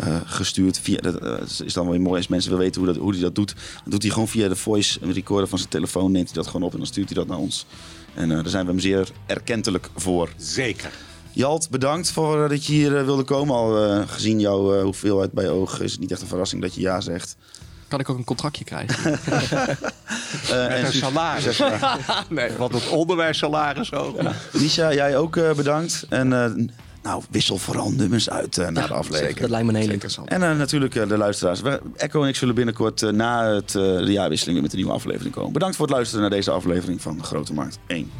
eh, 0.00 0.16
gestuurd. 0.24 0.78
Via, 0.78 1.00
dat 1.00 1.16
eh, 1.16 1.64
is 1.64 1.72
dan 1.72 1.84
wel 1.84 1.92
weer 1.92 2.02
mooi 2.02 2.16
als 2.16 2.28
mensen 2.28 2.50
willen 2.50 2.64
weten 2.64 2.82
hoe, 2.82 2.92
dat, 2.92 3.02
hoe 3.02 3.12
hij 3.12 3.20
dat 3.20 3.34
doet. 3.34 3.54
Dan 3.54 3.90
doet 3.90 4.02
hij 4.02 4.10
gewoon 4.10 4.28
via 4.28 4.48
de 4.48 4.56
voice 4.56 4.98
recorder 5.02 5.48
van 5.48 5.58
zijn 5.58 5.70
telefoon, 5.70 6.12
neemt 6.12 6.26
hij 6.26 6.34
dat 6.34 6.46
gewoon 6.46 6.66
op 6.66 6.72
en 6.72 6.78
dan 6.78 6.86
stuurt 6.86 7.08
hij 7.08 7.18
dat 7.18 7.26
naar 7.26 7.38
ons. 7.38 7.66
En 8.14 8.30
eh, 8.30 8.36
daar 8.36 8.48
zijn 8.48 8.64
we 8.64 8.70
hem 8.70 8.80
zeer 8.80 9.10
erkentelijk 9.26 9.88
voor. 9.96 10.28
Zeker. 10.36 10.90
Jalt, 11.34 11.70
bedankt 11.70 12.10
voor 12.10 12.48
dat 12.48 12.66
je 12.66 12.72
hier 12.72 13.04
wilde 13.04 13.22
komen. 13.22 13.54
Al 13.54 13.84
eh, 13.84 14.08
gezien 14.08 14.40
jouw 14.40 14.74
eh, 14.74 14.82
hoeveelheid 14.82 15.32
bij 15.32 15.48
oog 15.48 15.80
is 15.80 15.92
het 15.92 16.00
niet 16.00 16.10
echt 16.10 16.20
een 16.20 16.26
verrassing 16.26 16.62
dat 16.62 16.74
je 16.74 16.80
ja 16.80 17.00
zegt. 17.00 17.36
Kan 17.88 18.00
ik 18.00 18.08
ook 18.08 18.18
een 18.18 18.24
contractje 18.24 18.64
krijgen? 18.64 19.18
Eh, 20.50 20.56
Met 20.56 20.68
en 20.70 20.86
een 20.86 20.92
salaris. 20.92 21.62
nee. 22.28 22.50
Want 22.56 22.72
het 22.74 22.88
onderwijssalaris 22.88 23.92
ook. 23.92 24.20
Misha, 24.52 24.92
jij 24.92 25.16
ook 25.16 25.36
eh, 25.36 25.52
bedankt. 25.52 26.06
En 26.08 26.32
eh, 26.32 26.66
nou, 27.02 27.22
wissel 27.30 27.58
vooral 27.58 27.90
nummers 27.90 28.30
uit 28.30 28.58
eh, 28.58 28.68
na 28.68 28.86
de 28.86 28.92
aflevering. 28.92 29.38
Dat 29.38 29.50
lijkt 29.50 29.66
me 29.72 29.78
hele 29.78 29.92
interessant. 29.92 30.28
En 30.28 30.42
eh, 30.42 30.56
natuurlijk 30.56 30.94
eh, 30.94 31.08
de 31.08 31.16
luisteraars. 31.16 31.60
We- 31.60 31.80
Echo 31.96 32.22
en 32.22 32.28
ik 32.28 32.36
zullen 32.36 32.54
binnenkort 32.54 33.12
na 33.12 33.46
het, 33.54 33.70
de 33.70 34.04
jaarwisseling 34.06 34.52
weer 34.54 34.62
met 34.62 34.72
een 34.72 34.78
nieuwe 34.78 34.92
aflevering 34.94 35.34
komen. 35.34 35.52
Bedankt 35.52 35.76
voor 35.76 35.86
het 35.86 35.94
luisteren 35.94 36.20
naar 36.22 36.30
deze 36.30 36.50
aflevering 36.50 37.02
van 37.02 37.24
Grote 37.24 37.52
Markt 37.52 37.78
1. 37.86 38.10